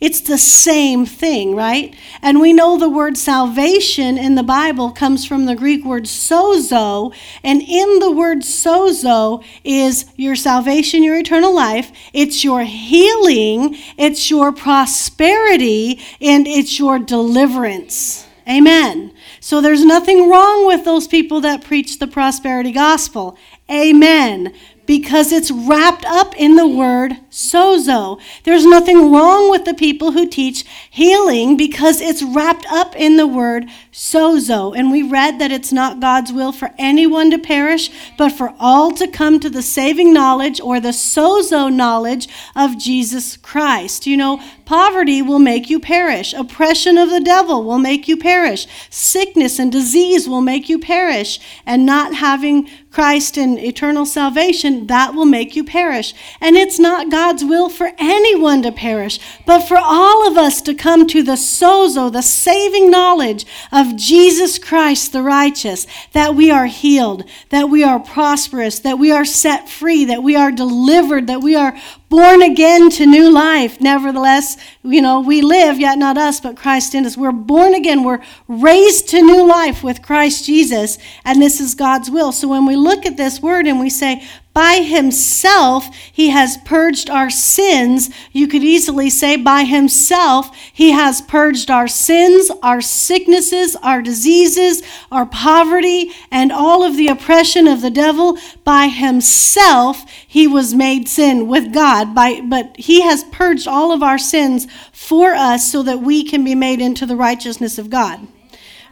It's 0.00 0.22
the 0.22 0.38
same 0.38 1.04
thing, 1.04 1.54
right? 1.54 1.94
And 2.22 2.40
we 2.40 2.54
know 2.54 2.78
the 2.78 2.88
word 2.88 3.18
salvation 3.18 4.16
in 4.16 4.34
the 4.34 4.42
Bible 4.42 4.92
comes 4.92 5.26
from 5.26 5.44
the 5.44 5.54
Greek 5.54 5.84
word 5.84 6.04
sozo. 6.04 7.14
And 7.44 7.60
in 7.60 7.98
the 7.98 8.10
word 8.10 8.38
sozo 8.38 9.44
is 9.62 10.06
your 10.16 10.36
salvation, 10.36 11.02
your 11.02 11.18
eternal 11.18 11.54
life. 11.54 11.92
It's 12.14 12.42
your 12.42 12.62
healing, 12.64 13.76
it's 13.98 14.30
your 14.30 14.52
prosperity, 14.52 16.00
and 16.18 16.46
it's 16.46 16.78
your 16.78 16.98
deliverance. 16.98 18.26
Amen. 18.48 19.12
So 19.38 19.60
there's 19.60 19.84
nothing 19.84 20.30
wrong 20.30 20.66
with 20.66 20.84
those 20.86 21.06
people 21.06 21.42
that 21.42 21.62
preach 21.62 21.98
the 21.98 22.06
prosperity 22.06 22.72
gospel. 22.72 23.36
Amen 23.70 24.54
because 24.90 25.30
it's 25.30 25.52
wrapped 25.52 26.04
up 26.04 26.34
in 26.36 26.56
the 26.56 26.66
word 26.66 27.12
sozo. 27.30 28.20
There's 28.42 28.66
nothing 28.66 29.12
wrong 29.12 29.48
with 29.48 29.64
the 29.64 29.72
people 29.72 30.10
who 30.10 30.26
teach 30.26 30.64
healing 30.90 31.56
because 31.56 32.00
it's 32.00 32.24
wrapped 32.24 32.66
up 32.72 32.96
in 32.96 33.16
the 33.16 33.28
word 33.28 33.66
sozo. 34.00 34.74
And 34.74 34.90
we 34.90 35.02
read 35.02 35.38
that 35.38 35.52
it's 35.52 35.72
not 35.72 36.00
God's 36.00 36.32
will 36.32 36.52
for 36.52 36.70
anyone 36.78 37.30
to 37.30 37.38
perish, 37.38 37.90
but 38.16 38.30
for 38.30 38.54
all 38.58 38.92
to 38.92 39.06
come 39.06 39.38
to 39.40 39.50
the 39.50 39.60
saving 39.60 40.14
knowledge 40.14 40.58
or 40.58 40.80
the 40.80 40.88
sozo 40.88 41.70
knowledge 41.70 42.26
of 42.56 42.78
Jesus 42.78 43.36
Christ. 43.36 44.06
You 44.06 44.16
know, 44.16 44.40
poverty 44.64 45.20
will 45.20 45.38
make 45.38 45.68
you 45.68 45.78
perish, 45.78 46.32
oppression 46.32 46.96
of 46.96 47.10
the 47.10 47.20
devil 47.20 47.62
will 47.62 47.78
make 47.78 48.08
you 48.08 48.16
perish, 48.16 48.66
sickness 48.88 49.58
and 49.58 49.70
disease 49.70 50.26
will 50.26 50.40
make 50.40 50.70
you 50.70 50.78
perish, 50.78 51.38
and 51.66 51.84
not 51.84 52.14
having 52.14 52.70
Christ 52.90 53.36
and 53.36 53.58
eternal 53.58 54.04
salvation, 54.04 54.86
that 54.88 55.14
will 55.14 55.24
make 55.24 55.54
you 55.54 55.62
perish. 55.62 56.12
And 56.40 56.56
it's 56.56 56.78
not 56.78 57.10
God's 57.10 57.44
will 57.44 57.68
for 57.68 57.92
anyone 57.98 58.62
to 58.62 58.72
perish, 58.72 59.20
but 59.46 59.60
for 59.60 59.78
all 59.78 60.26
of 60.26 60.36
us 60.36 60.60
to 60.62 60.74
come 60.74 61.06
to 61.08 61.22
the 61.22 61.36
sozo, 61.36 62.12
the 62.12 62.22
saving 62.22 62.90
knowledge 62.90 63.46
of 63.70 63.89
Jesus 63.96 64.58
Christ 64.58 65.12
the 65.12 65.22
righteous, 65.22 65.86
that 66.12 66.34
we 66.34 66.50
are 66.50 66.66
healed, 66.66 67.24
that 67.50 67.68
we 67.68 67.82
are 67.82 68.00
prosperous, 68.00 68.78
that 68.80 68.98
we 68.98 69.10
are 69.10 69.24
set 69.24 69.68
free, 69.68 70.04
that 70.06 70.22
we 70.22 70.36
are 70.36 70.52
delivered, 70.52 71.26
that 71.26 71.42
we 71.42 71.54
are 71.54 71.76
born 72.08 72.42
again 72.42 72.90
to 72.90 73.06
new 73.06 73.30
life. 73.30 73.80
Nevertheless, 73.80 74.56
you 74.82 75.00
know, 75.00 75.20
we 75.20 75.42
live, 75.42 75.78
yet 75.78 75.96
not 75.96 76.18
us, 76.18 76.40
but 76.40 76.56
Christ 76.56 76.94
in 76.94 77.06
us. 77.06 77.16
We're 77.16 77.30
born 77.30 77.72
again. 77.74 78.02
We're 78.02 78.22
raised 78.48 79.08
to 79.10 79.22
new 79.22 79.46
life 79.46 79.84
with 79.84 80.02
Christ 80.02 80.44
Jesus, 80.44 80.98
and 81.24 81.40
this 81.40 81.60
is 81.60 81.74
God's 81.74 82.10
will. 82.10 82.32
So 82.32 82.48
when 82.48 82.66
we 82.66 82.76
look 82.76 83.06
at 83.06 83.16
this 83.16 83.40
word 83.40 83.66
and 83.66 83.78
we 83.78 83.90
say, 83.90 84.26
by 84.52 84.78
himself, 84.78 85.94
he 85.94 86.30
has 86.30 86.56
purged 86.64 87.08
our 87.08 87.30
sins. 87.30 88.10
You 88.32 88.48
could 88.48 88.64
easily 88.64 89.08
say, 89.08 89.36
by 89.36 89.62
himself, 89.62 90.54
he 90.72 90.90
has 90.90 91.22
purged 91.22 91.70
our 91.70 91.86
sins, 91.86 92.50
our 92.60 92.80
sicknesses, 92.80 93.76
our 93.76 94.02
diseases, 94.02 94.82
our 95.12 95.24
poverty, 95.24 96.10
and 96.32 96.50
all 96.50 96.82
of 96.82 96.96
the 96.96 97.06
oppression 97.06 97.68
of 97.68 97.80
the 97.80 97.90
devil. 97.90 98.38
By 98.64 98.88
himself, 98.88 100.04
he 100.26 100.48
was 100.48 100.74
made 100.74 101.08
sin 101.08 101.46
with 101.46 101.72
God. 101.72 102.12
By, 102.12 102.40
but 102.40 102.76
he 102.76 103.02
has 103.02 103.22
purged 103.30 103.68
all 103.68 103.92
of 103.92 104.02
our 104.02 104.18
sins 104.18 104.66
for 104.92 105.32
us 105.32 105.70
so 105.70 105.84
that 105.84 106.00
we 106.00 106.24
can 106.24 106.42
be 106.42 106.56
made 106.56 106.80
into 106.80 107.06
the 107.06 107.16
righteousness 107.16 107.78
of 107.78 107.88
God 107.88 108.26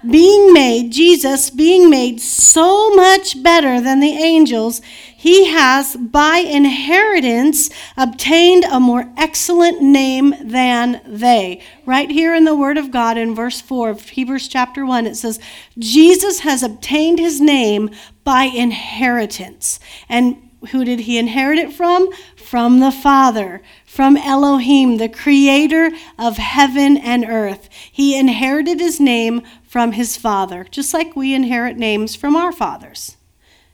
being 0.08 0.52
made, 0.52 0.92
Jesus 0.92 1.50
being 1.50 1.90
made 1.90 2.20
so 2.20 2.90
much 2.94 3.42
better 3.42 3.80
than 3.80 4.00
the 4.00 4.12
angels, 4.12 4.80
he 5.16 5.46
has 5.46 5.96
by 5.96 6.38
inheritance 6.38 7.70
obtained 7.96 8.64
a 8.64 8.78
more 8.78 9.12
excellent 9.16 9.82
name 9.82 10.34
than 10.40 11.00
they. 11.04 11.62
Right 11.84 12.10
here 12.10 12.34
in 12.34 12.44
the 12.44 12.54
Word 12.54 12.78
of 12.78 12.90
God 12.90 13.18
in 13.18 13.34
verse 13.34 13.60
4 13.60 13.90
of 13.90 14.08
Hebrews 14.08 14.46
chapter 14.46 14.86
1, 14.86 15.06
it 15.06 15.16
says, 15.16 15.40
Jesus 15.78 16.40
has 16.40 16.62
obtained 16.62 17.18
his 17.18 17.40
name 17.40 17.90
by 18.22 18.44
inheritance. 18.44 19.80
And 20.08 20.36
who 20.70 20.84
did 20.84 21.00
he 21.00 21.18
inherit 21.18 21.58
it 21.58 21.72
from? 21.72 22.08
From 22.48 22.80
the 22.80 22.90
Father, 22.90 23.60
from 23.84 24.16
Elohim, 24.16 24.96
the 24.96 25.10
creator 25.10 25.90
of 26.18 26.38
heaven 26.38 26.96
and 26.96 27.26
earth. 27.26 27.68
He 27.92 28.18
inherited 28.18 28.80
his 28.80 28.98
name 28.98 29.42
from 29.64 29.92
his 29.92 30.16
father, 30.16 30.64
just 30.70 30.94
like 30.94 31.14
we 31.14 31.34
inherit 31.34 31.76
names 31.76 32.16
from 32.16 32.34
our 32.34 32.50
fathers. 32.50 33.18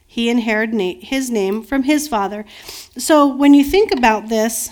He 0.09 0.29
inherited 0.29 1.05
his 1.05 1.31
name 1.31 1.63
from 1.63 1.85
his 1.85 2.09
father. 2.09 2.45
So 2.99 3.25
when 3.29 3.55
you 3.55 3.63
think 3.63 3.93
about 3.93 4.29
this, 4.29 4.71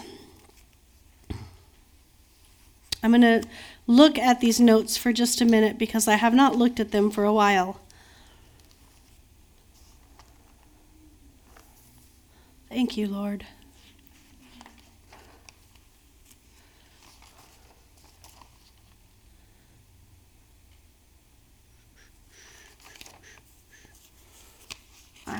I'm 3.04 3.12
going 3.12 3.20
to 3.20 3.44
look 3.86 4.18
at 4.18 4.40
these 4.40 4.58
notes 4.58 4.96
for 4.96 5.12
just 5.12 5.40
a 5.40 5.44
minute 5.44 5.78
because 5.78 6.08
I 6.08 6.16
have 6.16 6.34
not 6.34 6.56
looked 6.56 6.80
at 6.80 6.90
them 6.90 7.08
for 7.08 7.22
a 7.22 7.32
while. 7.32 7.80
Thank 12.68 12.96
you, 12.96 13.06
Lord. 13.06 13.46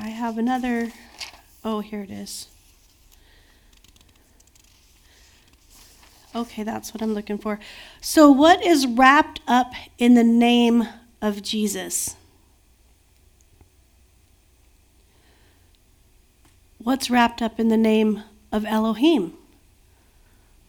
I 0.03 0.09
have 0.09 0.37
another. 0.37 0.91
Oh, 1.63 1.79
here 1.79 2.01
it 2.01 2.11
is. 2.11 2.49
Okay, 6.35 6.63
that's 6.63 6.93
what 6.93 7.01
I'm 7.01 7.13
looking 7.13 7.37
for. 7.37 7.57
So, 8.01 8.29
what 8.29 8.61
is 8.65 8.85
wrapped 8.85 9.39
up 9.47 9.71
in 9.97 10.15
the 10.15 10.23
name 10.23 10.85
of 11.21 11.41
Jesus? 11.41 12.17
What's 16.79 17.09
wrapped 17.09 17.41
up 17.41 17.57
in 17.57 17.69
the 17.69 17.77
name 17.77 18.23
of 18.51 18.65
Elohim? 18.65 19.35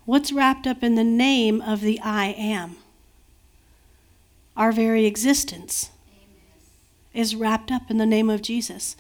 What's 0.05 0.31
wrapped 0.31 0.69
up 0.69 0.85
in 0.85 0.95
the 0.95 1.03
name 1.03 1.61
of 1.61 1.81
the 1.81 1.99
I 2.03 2.27
am? 2.27 2.77
Our 4.57 4.71
very 4.71 5.07
existence 5.07 5.91
is 7.13 7.35
wrapped 7.35 7.73
up 7.73 7.91
in 7.91 7.99
the 7.99 8.07
name 8.07 8.31
of 8.31 8.43
Jesus. 8.43 8.95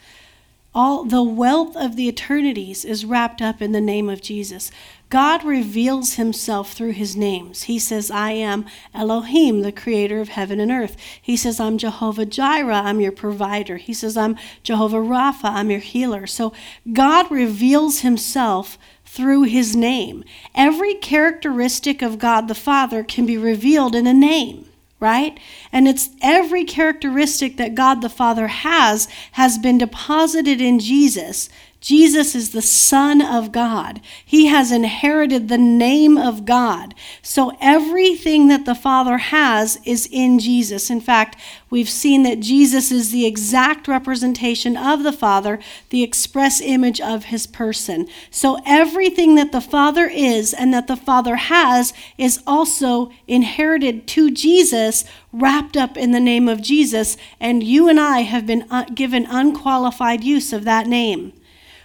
All 0.74 1.04
the 1.04 1.22
wealth 1.22 1.76
of 1.76 1.94
the 1.94 2.08
eternities 2.08 2.84
is 2.84 3.04
wrapped 3.04 3.40
up 3.40 3.62
in 3.62 3.70
the 3.70 3.80
name 3.80 4.08
of 4.08 4.20
Jesus. 4.20 4.72
God 5.08 5.44
reveals 5.44 6.14
himself 6.14 6.72
through 6.72 6.92
his 6.92 7.14
names. 7.14 7.64
He 7.64 7.78
says, 7.78 8.10
I 8.10 8.32
am 8.32 8.66
Elohim, 8.92 9.60
the 9.60 9.70
creator 9.70 10.20
of 10.20 10.30
heaven 10.30 10.58
and 10.58 10.72
earth. 10.72 10.96
He 11.22 11.36
says, 11.36 11.60
I'm 11.60 11.78
Jehovah 11.78 12.26
Jireh, 12.26 12.74
I'm 12.74 13.00
your 13.00 13.12
provider. 13.12 13.76
He 13.76 13.94
says, 13.94 14.16
I'm 14.16 14.36
Jehovah 14.64 14.96
Rapha, 14.96 15.44
I'm 15.44 15.70
your 15.70 15.78
healer. 15.78 16.26
So 16.26 16.52
God 16.92 17.30
reveals 17.30 18.00
himself 18.00 18.76
through 19.04 19.42
his 19.42 19.76
name. 19.76 20.24
Every 20.56 20.94
characteristic 20.94 22.02
of 22.02 22.18
God 22.18 22.48
the 22.48 22.54
Father 22.56 23.04
can 23.04 23.26
be 23.26 23.38
revealed 23.38 23.94
in 23.94 24.08
a 24.08 24.14
name 24.14 24.66
right? 25.04 25.38
And 25.70 25.86
it's 25.86 26.08
every 26.22 26.64
characteristic 26.64 27.58
that 27.58 27.74
God 27.74 28.00
the 28.00 28.08
Father 28.08 28.46
has 28.46 29.06
has 29.32 29.58
been 29.58 29.76
deposited 29.76 30.62
in 30.62 30.78
Jesus 30.78 31.50
Jesus 31.84 32.34
is 32.34 32.52
the 32.52 32.62
Son 32.62 33.20
of 33.20 33.52
God. 33.52 34.00
He 34.24 34.46
has 34.46 34.72
inherited 34.72 35.48
the 35.48 35.58
name 35.58 36.16
of 36.16 36.46
God. 36.46 36.94
So 37.20 37.58
everything 37.60 38.48
that 38.48 38.64
the 38.64 38.74
Father 38.74 39.18
has 39.18 39.78
is 39.84 40.08
in 40.10 40.38
Jesus. 40.38 40.88
In 40.88 41.02
fact, 41.02 41.38
we've 41.68 41.90
seen 41.90 42.22
that 42.22 42.40
Jesus 42.40 42.90
is 42.90 43.12
the 43.12 43.26
exact 43.26 43.86
representation 43.86 44.78
of 44.78 45.02
the 45.02 45.12
Father, 45.12 45.60
the 45.90 46.02
express 46.02 46.62
image 46.62 47.02
of 47.02 47.24
his 47.24 47.46
person. 47.46 48.08
So 48.30 48.62
everything 48.64 49.34
that 49.34 49.52
the 49.52 49.60
Father 49.60 50.06
is 50.06 50.54
and 50.54 50.72
that 50.72 50.86
the 50.86 50.96
Father 50.96 51.36
has 51.36 51.92
is 52.16 52.42
also 52.46 53.12
inherited 53.28 54.06
to 54.06 54.30
Jesus, 54.30 55.04
wrapped 55.34 55.76
up 55.76 55.98
in 55.98 56.12
the 56.12 56.18
name 56.18 56.48
of 56.48 56.62
Jesus. 56.62 57.18
And 57.38 57.62
you 57.62 57.90
and 57.90 58.00
I 58.00 58.20
have 58.20 58.46
been 58.46 58.64
uh, 58.70 58.84
given 58.84 59.26
unqualified 59.26 60.24
use 60.24 60.50
of 60.50 60.64
that 60.64 60.86
name. 60.86 61.34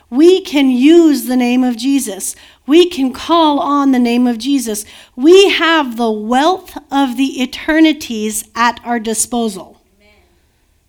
We 0.10 0.42
can 0.42 0.70
use 0.70 1.26
the 1.26 1.36
name 1.36 1.64
of 1.64 1.78
Jesus. 1.78 2.36
We 2.66 2.90
can 2.90 3.14
call 3.14 3.60
on 3.60 3.92
the 3.92 4.00
name 4.00 4.26
of 4.26 4.38
Jesus. 4.38 4.86
We 5.16 5.50
have 5.50 5.98
the 5.98 6.12
wealth 6.12 6.78
of 6.92 7.16
the 7.16 7.42
eternities 7.42 8.50
at 8.56 8.80
our 8.84 9.00
disposal. 9.00 9.82
Amen. 10.00 10.14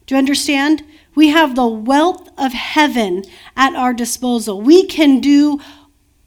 Do 0.06 0.14
you 0.14 0.18
understand? 0.18 0.84
We 1.14 1.28
have 1.28 1.54
the 1.54 1.66
wealth 1.66 2.30
of 2.38 2.52
heaven 2.52 3.24
at 3.56 3.74
our 3.74 3.92
disposal. 3.92 4.62
We 4.62 4.86
can 4.86 5.20
do 5.20 5.60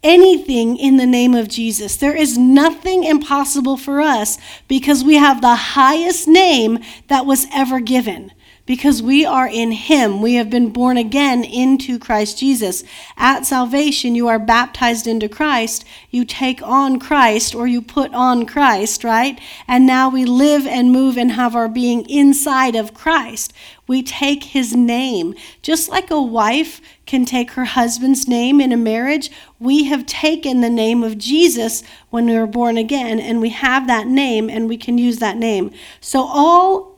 anything 0.04 0.78
in 0.78 0.98
the 0.98 1.06
name 1.06 1.34
of 1.34 1.48
Jesus. 1.48 1.96
There 1.96 2.16
is 2.16 2.38
nothing 2.38 3.04
impossible 3.06 3.78
for 3.78 4.02
us 4.02 4.38
because 4.68 5.04
we 5.04 5.16
have 5.16 5.42
the 5.42 5.56
highest 5.56 6.28
name 6.28 6.80
that 7.08 7.26
was 7.26 7.48
ever 7.54 7.80
given 7.80 8.32
because 8.66 9.02
we 9.02 9.26
are 9.26 9.48
in 9.48 9.72
Him. 9.72 10.22
We 10.22 10.36
have 10.36 10.50
been 10.50 10.70
born 10.70 10.98
again 10.98 11.44
into 11.44 12.00
Christ 12.00 12.38
Jesus. 12.38 12.84
At 13.18 13.46
salvation, 13.46 14.16
you 14.16 14.28
are 14.28 14.40
baptized 14.40 15.06
into 15.06 15.28
Christ. 15.28 15.84
You 16.10 16.24
take 16.24 16.62
on 16.62 17.00
Christ 17.00 17.54
or 17.54 17.68
you 17.68 17.82
put 17.82 18.14
on 18.14 18.46
Christ, 18.46 19.04
right? 19.04 19.40
And 19.68 19.86
now 19.86 20.10
we 20.10 20.24
live 20.24 20.66
and 20.66 20.92
move 20.92 21.18
and 21.18 21.34
have 21.34 21.56
our 21.56 21.68
being 21.68 22.10
inside 22.10 22.76
of 22.76 22.94
Christ. 22.94 23.52
We 23.86 24.02
take 24.02 24.46
His 24.46 24.74
name. 24.74 25.36
Just 25.62 25.90
like 25.90 26.10
a 26.10 26.22
wife 26.22 26.80
can 27.06 27.26
take 27.26 27.52
her 27.52 27.66
husband's 27.66 28.30
name 28.30 28.62
in 28.62 28.72
a 28.72 28.78
marriage, 28.78 29.30
we 29.60 29.84
have 29.86 30.06
taken 30.06 30.62
the 30.62 30.70
name 30.70 31.04
of 31.04 31.18
Jesus 31.18 31.84
when 32.10 32.28
we 32.28 32.38
were 32.38 32.48
born 32.48 32.78
again, 32.78 33.20
and 33.20 33.42
we 33.42 33.50
have 33.50 33.88
that 33.88 34.08
name 34.08 34.50
and 34.50 34.70
we 34.70 34.78
can 34.78 34.98
use 34.98 35.18
that 35.18 35.36
name. 35.36 35.72
So 36.00 36.22
all 36.22 36.93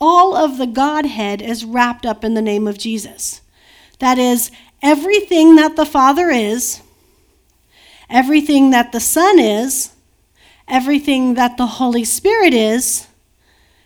all 0.00 0.36
of 0.36 0.58
the 0.58 0.66
Godhead 0.66 1.40
is 1.40 1.64
wrapped 1.64 2.04
up 2.04 2.24
in 2.24 2.34
the 2.34 2.42
name 2.42 2.66
of 2.66 2.78
Jesus. 2.78 3.40
That 3.98 4.18
is, 4.18 4.50
everything 4.82 5.56
that 5.56 5.76
the 5.76 5.86
Father 5.86 6.30
is, 6.30 6.82
everything 8.10 8.70
that 8.70 8.92
the 8.92 9.00
Son 9.00 9.38
is, 9.38 9.90
everything 10.68 11.34
that 11.34 11.56
the 11.56 11.66
Holy 11.66 12.04
Spirit 12.04 12.52
is, 12.52 13.06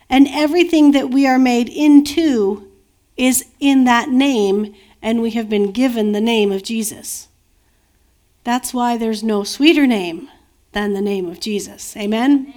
and 0.09 0.27
everything 0.29 0.93
that 0.93 1.11
we 1.11 1.27
are 1.27 1.39
made 1.39 1.69
into 1.69 2.69
is 3.17 3.47
in 3.61 3.85
that 3.85 4.09
name, 4.09 4.75
and 5.01 5.23
we 5.23 5.31
have 5.33 5.49
been 5.49 5.71
given 5.71 6.13
the 6.13 6.21
name 6.21 6.51
of 6.51 6.63
Jesus. 6.63 7.29
That's 8.43 8.75
why 8.75 8.97
there's 8.97 9.23
no 9.23 9.45
sweeter 9.45 9.87
name 9.87 10.29
than 10.73 10.95
the 10.95 11.01
name 11.01 11.27
of 11.27 11.41
Jesus. 11.41 11.97
Amen. 11.97 12.53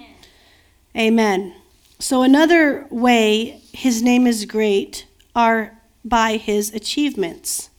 Amen. 0.95 1.49
Amen. 1.51 1.62
So, 2.03 2.21
another 2.21 2.85
way 2.89 3.61
his 3.71 4.01
name 4.01 4.27
is 4.27 4.43
great 4.43 5.05
are 5.33 5.79
by 6.03 6.35
his 6.35 6.73
achievements. 6.73 7.69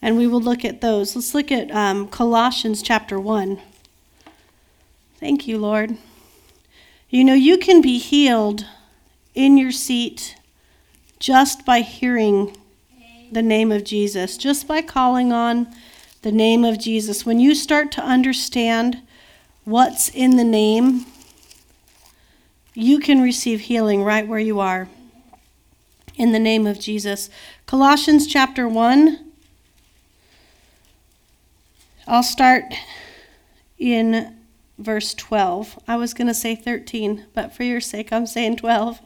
And 0.00 0.16
we 0.16 0.28
will 0.28 0.40
look 0.40 0.64
at 0.64 0.80
those. 0.80 1.16
Let's 1.16 1.34
look 1.34 1.50
at 1.50 1.68
um, 1.72 2.06
Colossians 2.06 2.82
chapter 2.82 3.18
1. 3.18 3.60
Thank 5.18 5.48
you, 5.48 5.58
Lord. 5.58 5.98
You 7.10 7.24
know, 7.24 7.34
you 7.34 7.58
can 7.58 7.80
be 7.82 7.98
healed 7.98 8.64
in 9.34 9.58
your 9.58 9.72
seat 9.72 10.36
just 11.18 11.66
by 11.66 11.80
hearing 11.80 12.56
the 13.32 13.42
name 13.42 13.72
of 13.72 13.82
Jesus, 13.82 14.36
just 14.36 14.68
by 14.68 14.82
calling 14.82 15.32
on 15.32 15.66
the 16.22 16.30
name 16.30 16.64
of 16.64 16.78
Jesus. 16.78 17.26
When 17.26 17.40
you 17.40 17.56
start 17.56 17.90
to 17.90 18.04
understand 18.04 19.02
what's 19.64 20.10
in 20.10 20.36
the 20.36 20.44
name, 20.44 21.06
you 22.78 23.00
can 23.00 23.20
receive 23.20 23.62
healing 23.62 24.04
right 24.04 24.28
where 24.28 24.38
you 24.38 24.60
are 24.60 24.88
in 26.14 26.30
the 26.30 26.38
name 26.38 26.64
of 26.64 26.78
Jesus. 26.78 27.28
Colossians 27.66 28.24
chapter 28.24 28.68
1. 28.68 29.18
I'll 32.06 32.22
start 32.22 32.62
in 33.80 34.36
verse 34.78 35.12
12. 35.14 35.76
I 35.88 35.96
was 35.96 36.14
going 36.14 36.28
to 36.28 36.34
say 36.34 36.54
13, 36.54 37.26
but 37.34 37.52
for 37.52 37.64
your 37.64 37.80
sake, 37.80 38.12
I'm 38.12 38.26
saying 38.26 38.58
12. 38.58 39.00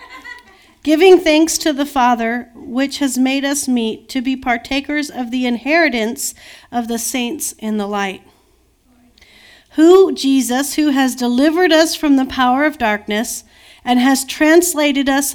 Giving 0.82 1.20
thanks 1.20 1.58
to 1.58 1.74
the 1.74 1.84
Father, 1.84 2.50
which 2.54 3.00
has 3.00 3.18
made 3.18 3.44
us 3.44 3.68
meet 3.68 4.08
to 4.08 4.22
be 4.22 4.34
partakers 4.34 5.10
of 5.10 5.30
the 5.30 5.44
inheritance 5.44 6.34
of 6.72 6.88
the 6.88 6.98
saints 6.98 7.52
in 7.58 7.76
the 7.76 7.86
light 7.86 8.22
who, 9.74 10.12
Jesus, 10.12 10.74
who 10.74 10.90
has 10.90 11.14
delivered 11.14 11.72
us 11.72 11.94
from 11.94 12.16
the 12.16 12.26
power 12.26 12.64
of 12.64 12.78
darkness 12.78 13.44
and 13.84 13.98
has 13.98 14.24
translated 14.24 15.08
us 15.08 15.34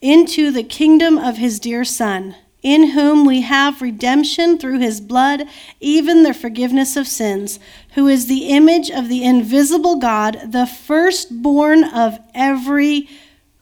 into 0.00 0.50
the 0.50 0.62
kingdom 0.62 1.18
of 1.18 1.36
his 1.38 1.58
dear 1.58 1.84
Son, 1.84 2.36
in 2.62 2.90
whom 2.90 3.24
we 3.24 3.40
have 3.40 3.82
redemption 3.82 4.56
through 4.56 4.78
his 4.78 5.00
blood, 5.00 5.48
even 5.80 6.22
the 6.22 6.32
forgiveness 6.32 6.96
of 6.96 7.08
sins, 7.08 7.58
who 7.94 8.06
is 8.06 8.26
the 8.26 8.48
image 8.48 8.90
of 8.90 9.08
the 9.08 9.24
invisible 9.24 9.96
God, 9.96 10.52
the 10.52 10.66
firstborn 10.66 11.84
of 11.84 12.18
every 12.34 13.08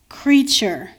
creature. 0.09 0.91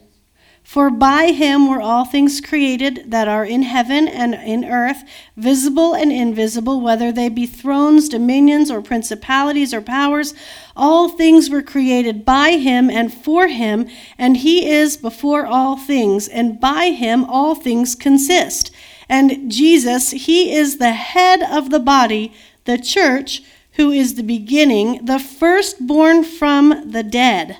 For 0.73 0.89
by 0.89 1.33
him 1.33 1.67
were 1.67 1.83
all 1.83 2.03
things 2.03 2.41
created 2.41 3.11
that 3.11 3.27
are 3.27 3.45
in 3.45 3.61
heaven 3.61 4.07
and 4.07 4.33
in 4.33 4.65
earth, 4.65 5.03
visible 5.37 5.93
and 5.93 6.11
invisible, 6.11 6.81
whether 6.81 7.11
they 7.11 7.29
be 7.29 7.45
thrones, 7.45 8.09
dominions, 8.09 8.71
or 8.71 8.81
principalities 8.81 9.71
or 9.71 9.81
powers. 9.81 10.33
All 10.75 11.09
things 11.09 11.47
were 11.51 11.61
created 11.61 12.25
by 12.25 12.53
him 12.53 12.89
and 12.89 13.13
for 13.13 13.49
him, 13.49 13.87
and 14.17 14.37
he 14.37 14.67
is 14.67 14.97
before 14.97 15.45
all 15.45 15.77
things, 15.77 16.27
and 16.27 16.59
by 16.59 16.85
him 16.85 17.23
all 17.25 17.53
things 17.53 17.93
consist. 17.93 18.71
And 19.07 19.51
Jesus, 19.51 20.09
he 20.09 20.55
is 20.55 20.79
the 20.79 20.93
head 20.93 21.43
of 21.43 21.69
the 21.69 21.79
body, 21.79 22.33
the 22.65 22.79
church, 22.79 23.43
who 23.73 23.91
is 23.91 24.15
the 24.15 24.23
beginning, 24.23 25.05
the 25.05 25.19
firstborn 25.19 26.23
from 26.23 26.89
the 26.89 27.03
dead 27.03 27.59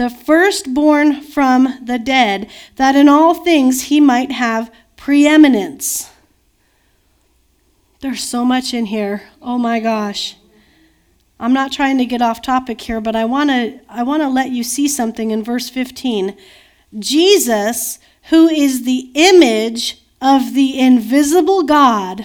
the 0.00 0.08
firstborn 0.08 1.20
from 1.20 1.78
the 1.84 1.98
dead, 1.98 2.48
that 2.76 2.96
in 2.96 3.06
all 3.06 3.34
things 3.34 3.82
he 3.82 4.00
might 4.00 4.32
have 4.32 4.72
preeminence. 4.96 6.10
There's 8.00 8.24
so 8.24 8.42
much 8.42 8.72
in 8.72 8.86
here. 8.86 9.24
Oh 9.42 9.58
my 9.58 9.78
gosh. 9.78 10.36
I'm 11.38 11.52
not 11.52 11.70
trying 11.70 11.98
to 11.98 12.06
get 12.06 12.22
off 12.22 12.40
topic 12.40 12.80
here, 12.80 13.02
but 13.02 13.14
I 13.14 13.26
want 13.26 13.50
to 13.50 13.78
I 13.90 14.02
want 14.02 14.22
to 14.22 14.28
let 14.28 14.48
you 14.48 14.64
see 14.64 14.88
something 14.88 15.32
in 15.32 15.44
verse 15.44 15.68
15. 15.68 16.34
Jesus, 16.98 17.98
who 18.30 18.48
is 18.48 18.84
the 18.84 19.10
image 19.14 20.00
of 20.22 20.54
the 20.54 20.78
invisible 20.78 21.64
God, 21.64 22.24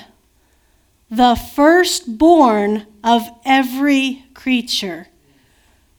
the 1.11 1.35
firstborn 1.35 2.88
of 3.03 3.27
every 3.43 4.23
creature. 4.33 5.07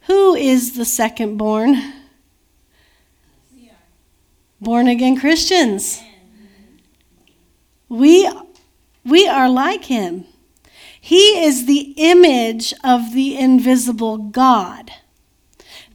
Who 0.07 0.35
is 0.35 0.77
the 0.77 0.85
second 0.85 1.37
Born 1.37 1.95
Born 4.59 4.88
again 4.88 5.21
Christians. 5.21 6.03
We, 7.90 8.29
we 9.05 9.29
are 9.29 9.51
like 9.51 9.85
him. 9.85 10.25
He 10.99 11.45
is 11.45 11.66
the 11.66 11.95
image 11.99 12.73
of 12.83 13.12
the 13.12 13.37
invisible 13.37 14.16
God, 14.16 14.90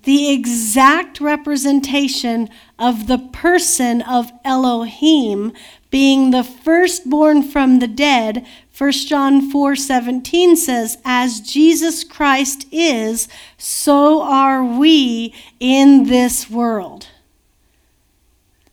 the 0.04 0.32
exact 0.32 1.19
representation 1.19 2.50
of 2.78 3.08
the 3.08 3.17
person 3.17 4.04
of 4.04 4.32
Elohim, 4.45 5.54
being 5.89 6.30
the 6.32 6.43
firstborn 6.43 7.43
from 7.43 7.80
the 7.80 7.88
dead. 7.88 8.45
1 8.82 8.91
John 8.94 9.52
4 9.52 9.76
17 9.76 10.56
says, 10.56 10.98
As 11.06 11.39
Jesus 11.39 12.04
Christ 12.04 12.65
is, 12.72 13.28
so 13.56 14.24
are 14.24 14.65
we 14.65 15.36
in 15.60 16.06
this 16.06 16.50
world. 16.50 17.08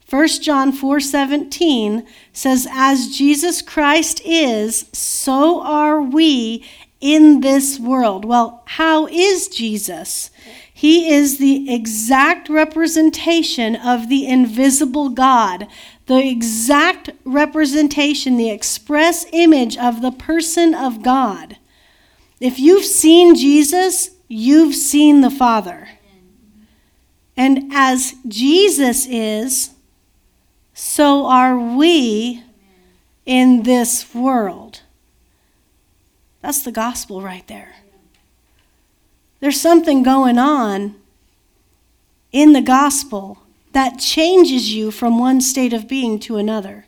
1 0.09 0.27
John 0.41 0.73
4:17 0.73 2.07
says 2.33 2.67
as 2.73 3.15
Jesus 3.15 3.61
Christ 3.61 4.23
is 4.25 4.87
so 4.95 5.61
are 5.61 6.01
we 6.01 6.65
in 7.03 7.43
this 7.43 7.79
world. 7.79 8.25
Well, 8.25 8.63
how 8.65 9.07
is 9.09 9.49
Jesus? 9.49 10.31
He 10.73 11.13
is 11.13 11.37
the 11.37 11.71
exact 11.71 12.49
representation 12.49 13.77
of 13.77 14.09
the 14.09 14.27
invisible 14.27 15.11
God, 15.11 15.67
the 16.09 16.27
exact 16.27 17.11
representation, 17.25 18.39
the 18.39 18.51
express 18.51 19.27
image 19.31 19.77
of 19.77 20.01
the 20.01 20.11
person 20.11 20.75
of 20.75 21.03
God. 21.03 21.59
If 22.41 22.59
you've 22.59 22.87
seen 22.87 23.35
Jesus, 23.35 24.11
you've 24.27 24.75
seen 24.75 25.21
the 25.21 25.31
Father. 25.31 25.91
And 27.37 27.71
as 27.73 28.15
Jesus 28.27 29.07
is, 29.07 29.71
so 30.73 31.27
are 31.27 31.59
we 31.59 32.43
in 33.27 33.65
this 33.65 34.15
world. 34.15 34.81
That's 36.41 36.63
the 36.63 36.73
gospel 36.73 37.21
right 37.21 37.47
there. 37.49 37.77
There's 39.41 39.61
something 39.61 40.03
going 40.03 40.39
on 40.39 40.95
in 42.33 42.55
the 42.55 42.63
gospel 42.63 43.43
that 43.73 43.99
changes 43.99 44.75
you 44.75 44.91
from 44.91 45.19
one 45.19 45.41
state 45.41 45.73
of 45.73 45.89
being 45.89 46.19
to 46.21 46.37
another. 46.37 46.87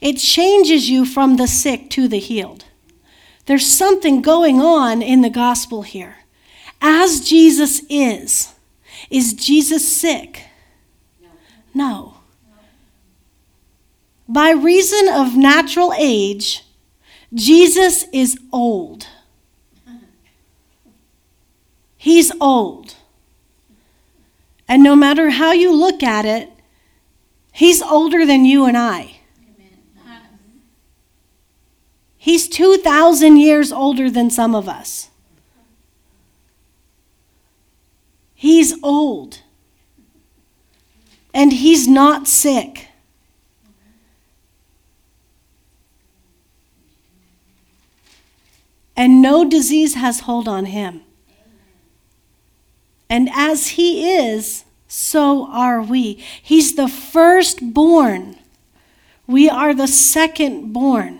It 0.00 0.14
changes 0.14 0.88
you 0.88 1.04
from 1.04 1.36
the 1.36 1.46
sick 1.46 1.90
to 1.90 2.08
the 2.08 2.18
healed. 2.18 2.64
There's 3.46 3.66
something 3.66 4.22
going 4.22 4.60
on 4.60 5.02
in 5.02 5.22
the 5.22 5.30
gospel 5.30 5.82
here. 5.82 6.16
As 6.80 7.20
Jesus 7.28 7.82
is, 7.90 8.54
is 9.10 9.34
Jesus 9.34 9.96
sick? 9.96 10.44
No 11.74 12.20
by 14.30 14.50
reason 14.50 15.08
of 15.08 15.36
natural 15.36 15.92
age, 15.98 16.64
Jesus 17.34 18.04
is 18.12 18.38
old. 18.52 19.08
He's 21.96 22.30
old. 22.40 22.94
And 24.70 24.84
no 24.84 24.94
matter 24.94 25.30
how 25.30 25.50
you 25.50 25.74
look 25.74 26.00
at 26.00 26.24
it, 26.24 26.48
he's 27.50 27.82
older 27.82 28.24
than 28.24 28.44
you 28.44 28.66
and 28.66 28.78
I. 28.78 29.16
He's 32.16 32.46
2,000 32.46 33.36
years 33.36 33.72
older 33.72 34.08
than 34.08 34.30
some 34.30 34.54
of 34.54 34.68
us. 34.68 35.10
He's 38.32 38.80
old. 38.80 39.40
And 41.34 41.52
he's 41.52 41.88
not 41.88 42.28
sick. 42.28 42.86
and 48.96 49.22
no 49.22 49.48
disease 49.48 49.94
has 49.94 50.20
hold 50.20 50.46
on 50.46 50.66
him. 50.66 51.00
And 53.10 53.28
as 53.34 53.68
he 53.70 54.14
is, 54.16 54.64
so 54.86 55.48
are 55.50 55.82
we. 55.82 56.14
He's 56.40 56.76
the 56.76 56.88
firstborn. 56.88 58.36
We 59.26 59.50
are 59.50 59.74
the 59.74 59.84
secondborn. 59.84 61.18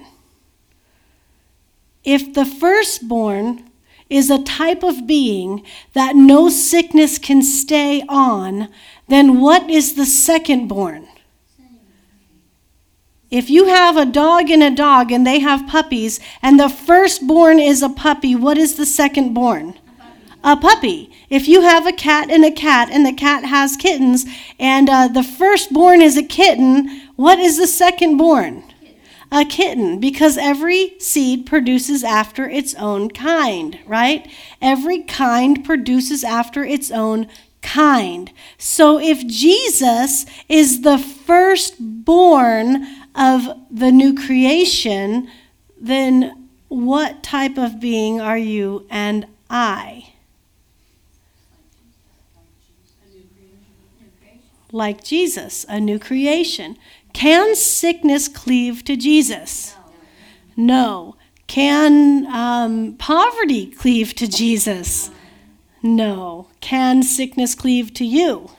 If 2.04 2.32
the 2.32 2.46
firstborn 2.46 3.70
is 4.08 4.30
a 4.30 4.42
type 4.42 4.82
of 4.82 5.06
being 5.06 5.64
that 5.92 6.16
no 6.16 6.48
sickness 6.48 7.18
can 7.18 7.42
stay 7.42 8.02
on, 8.08 8.68
then 9.08 9.40
what 9.40 9.68
is 9.68 9.94
the 9.94 10.02
secondborn? 10.02 11.08
If 13.30 13.50
you 13.50 13.66
have 13.66 13.96
a 13.96 14.06
dog 14.06 14.50
and 14.50 14.62
a 14.62 14.70
dog 14.70 15.12
and 15.12 15.24
they 15.24 15.38
have 15.38 15.68
puppies, 15.68 16.18
and 16.42 16.58
the 16.58 16.68
firstborn 16.68 17.60
is 17.60 17.82
a 17.82 17.88
puppy, 17.88 18.34
what 18.34 18.58
is 18.58 18.76
the 18.76 18.84
secondborn? 18.84 19.76
A 20.42 20.56
puppy. 20.56 21.10
If 21.28 21.48
you 21.48 21.60
have 21.62 21.86
a 21.86 21.92
cat 21.92 22.30
and 22.30 22.44
a 22.44 22.50
cat, 22.50 22.88
and 22.90 23.04
the 23.04 23.12
cat 23.12 23.44
has 23.44 23.76
kittens, 23.76 24.24
and 24.58 24.88
uh, 24.88 25.08
the 25.08 25.22
firstborn 25.22 26.00
is 26.00 26.16
a 26.16 26.22
kitten, 26.22 27.02
what 27.16 27.38
is 27.38 27.58
the 27.58 27.64
secondborn? 27.64 28.64
A 29.30 29.44
kitten, 29.44 30.00
because 30.00 30.38
every 30.38 30.98
seed 30.98 31.46
produces 31.46 32.02
after 32.02 32.48
its 32.48 32.74
own 32.74 33.10
kind, 33.10 33.78
right? 33.86 34.28
Every 34.62 35.02
kind 35.02 35.64
produces 35.64 36.24
after 36.24 36.64
its 36.64 36.90
own 36.90 37.28
kind. 37.62 38.32
So 38.58 38.98
if 38.98 39.26
Jesus 39.26 40.24
is 40.48 40.80
the 40.80 40.98
firstborn 40.98 42.86
of 43.14 43.46
the 43.70 43.92
new 43.92 44.14
creation, 44.14 45.28
then 45.78 46.48
what 46.68 47.22
type 47.22 47.58
of 47.58 47.78
being 47.78 48.20
are 48.20 48.38
you 48.38 48.86
and 48.90 49.26
I? 49.48 50.09
Like 54.72 55.02
Jesus, 55.02 55.66
a 55.68 55.80
new 55.80 55.98
creation. 55.98 56.76
Can 57.12 57.54
sickness 57.56 58.28
cleave 58.28 58.84
to 58.84 58.96
Jesus? 58.96 59.74
No. 60.56 61.16
Can 61.46 62.26
um, 62.26 62.94
poverty 62.94 63.66
cleave 63.66 64.14
to 64.14 64.28
Jesus? 64.28 65.10
No. 65.82 66.48
Can 66.60 67.02
sickness 67.02 67.54
cleave 67.54 67.92
to 67.94 68.04
you? 68.04 68.50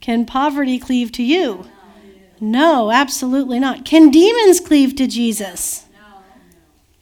Can 0.00 0.26
poverty 0.26 0.80
cleave 0.80 1.12
to 1.12 1.22
you? 1.22 1.64
No, 2.40 2.90
absolutely 2.90 3.60
not. 3.60 3.84
Can 3.84 4.10
demons 4.10 4.58
cleave 4.58 4.96
to 4.96 5.06
Jesus? 5.06 5.86
No. 5.92 6.22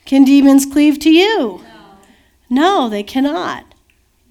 Can 0.04 0.24
demons 0.24 0.66
cleave 0.66 0.98
to 0.98 1.10
you? 1.10 1.64
No. 2.50 2.82
no, 2.82 2.88
they 2.90 3.02
cannot. 3.02 3.69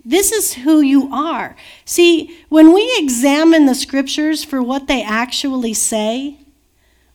This 0.10 0.32
is 0.32 0.56
who 0.56 0.82
you 0.82 1.08
are. 1.14 1.56
See, 1.86 2.36
when 2.50 2.74
we 2.74 2.92
examine 2.98 3.68
the 3.68 3.76
scriptures 3.76 4.44
for 4.44 4.60
what 4.60 4.88
they 4.88 5.04
actually 5.04 5.76
say, 5.76 6.40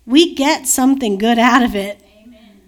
we 0.06 0.32
get 0.32 0.68
something 0.68 1.18
good 1.18 1.36
out 1.36 1.64
of 1.64 1.74
it. 1.74 2.00
Amen. 2.22 2.60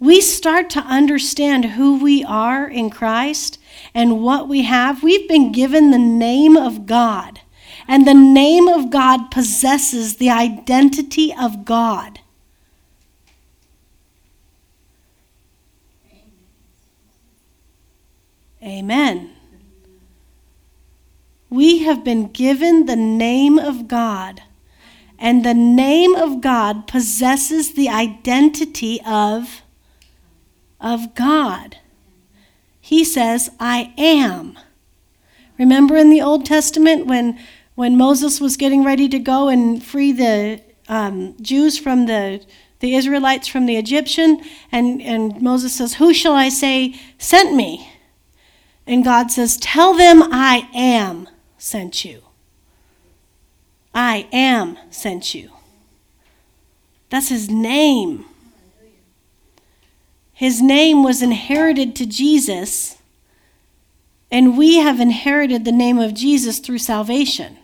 We 0.00 0.20
start 0.20 0.68
to 0.70 0.80
understand 0.80 1.64
who 1.64 2.02
we 2.02 2.24
are 2.24 2.68
in 2.68 2.90
Christ 2.90 3.60
and 3.94 4.20
what 4.20 4.48
we 4.48 4.62
have. 4.62 5.04
We've 5.04 5.28
been 5.28 5.52
given 5.52 5.92
the 5.92 5.98
name 5.98 6.56
of 6.56 6.84
God. 6.84 7.42
And 7.86 8.04
the 8.04 8.14
name 8.14 8.66
of 8.66 8.90
God 8.90 9.30
possesses 9.30 10.16
the 10.16 10.28
identity 10.28 11.32
of 11.32 11.64
God. 11.64 12.18
Amen. 18.60 19.36
We 21.50 21.78
have 21.78 22.04
been 22.04 22.28
given 22.28 22.86
the 22.86 22.96
name 22.96 23.58
of 23.58 23.88
God, 23.88 24.42
and 25.18 25.44
the 25.44 25.54
name 25.54 26.14
of 26.14 26.40
God 26.40 26.86
possesses 26.86 27.74
the 27.74 27.88
identity 27.88 29.00
of, 29.06 29.62
of 30.80 31.14
God. 31.14 31.78
He 32.80 33.04
says, 33.04 33.50
I 33.58 33.92
am. 33.96 34.58
Remember 35.58 35.96
in 35.96 36.10
the 36.10 36.22
Old 36.22 36.46
Testament 36.46 37.06
when 37.06 37.38
when 37.78 37.96
Moses 37.96 38.40
was 38.40 38.56
getting 38.56 38.82
ready 38.82 39.08
to 39.08 39.20
go 39.20 39.46
and 39.46 39.80
free 39.80 40.10
the 40.10 40.60
um, 40.88 41.36
Jews 41.40 41.78
from 41.78 42.06
the, 42.06 42.44
the 42.80 42.96
Israelites 42.96 43.46
from 43.46 43.66
the 43.66 43.76
Egyptian, 43.76 44.42
and, 44.72 45.00
and 45.00 45.40
Moses 45.40 45.76
says, 45.76 45.94
Who 45.94 46.12
shall 46.12 46.32
I 46.32 46.48
say 46.48 46.98
sent 47.18 47.54
me? 47.54 47.88
And 48.84 49.04
God 49.04 49.30
says, 49.30 49.56
Tell 49.58 49.94
them 49.94 50.24
I 50.24 50.68
am 50.74 51.28
sent 51.58 52.04
you. 52.04 52.22
I 53.94 54.28
am 54.32 54.78
sent 54.90 55.34
you. 55.34 55.50
That's 57.10 57.28
his 57.28 57.50
name. 57.50 58.24
His 60.32 60.62
name 60.62 61.02
was 61.02 61.20
inherited 61.20 61.96
to 61.96 62.06
Jesus, 62.06 62.98
and 64.30 64.56
we 64.56 64.76
have 64.76 65.00
inherited 65.00 65.64
the 65.64 65.72
name 65.72 65.98
of 65.98 66.14
Jesus 66.14 66.60
through 66.60 66.78
salvation, 66.78 67.58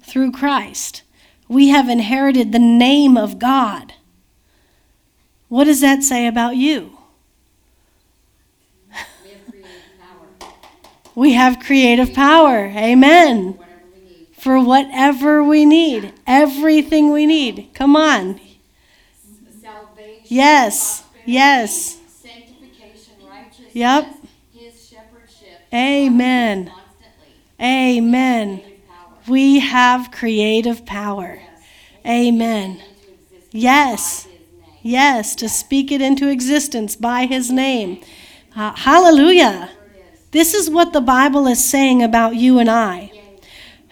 through 0.00 0.30
Christ. 0.30 1.02
We 1.48 1.68
have 1.70 1.88
inherited 1.88 2.52
the 2.52 2.60
name 2.60 3.16
of 3.16 3.40
God. 3.40 3.94
What 5.48 5.64
does 5.64 5.80
that 5.80 6.04
say 6.04 6.28
about 6.28 6.54
you? 6.54 6.99
We 11.14 11.32
have 11.34 11.60
creative 11.60 12.12
power. 12.14 12.66
Amen. 12.66 13.58
For 14.32 14.58
whatever 14.62 15.42
we 15.44 15.64
need, 15.66 16.14
everything 16.26 17.12
we 17.12 17.26
need. 17.26 17.70
Come 17.74 17.96
on. 17.96 18.40
Yes. 20.26 21.04
Yes. 21.24 21.98
Yep. 23.72 24.14
Amen. 25.72 26.72
Amen. 27.60 28.62
We 29.28 29.60
have 29.60 30.10
creative 30.10 30.86
power. 30.86 31.42
Amen. 32.06 32.82
Yes. 33.52 34.28
Yes, 34.82 35.34
to 35.36 35.48
speak 35.48 35.92
it 35.92 36.00
into 36.00 36.28
existence 36.28 36.96
by 36.96 37.26
his 37.26 37.50
name. 37.50 38.00
Uh, 38.56 38.74
hallelujah. 38.74 39.70
This 40.32 40.54
is 40.54 40.70
what 40.70 40.92
the 40.92 41.00
Bible 41.00 41.46
is 41.48 41.64
saying 41.64 42.02
about 42.02 42.36
you 42.36 42.58
and 42.58 42.70
I. 42.70 43.12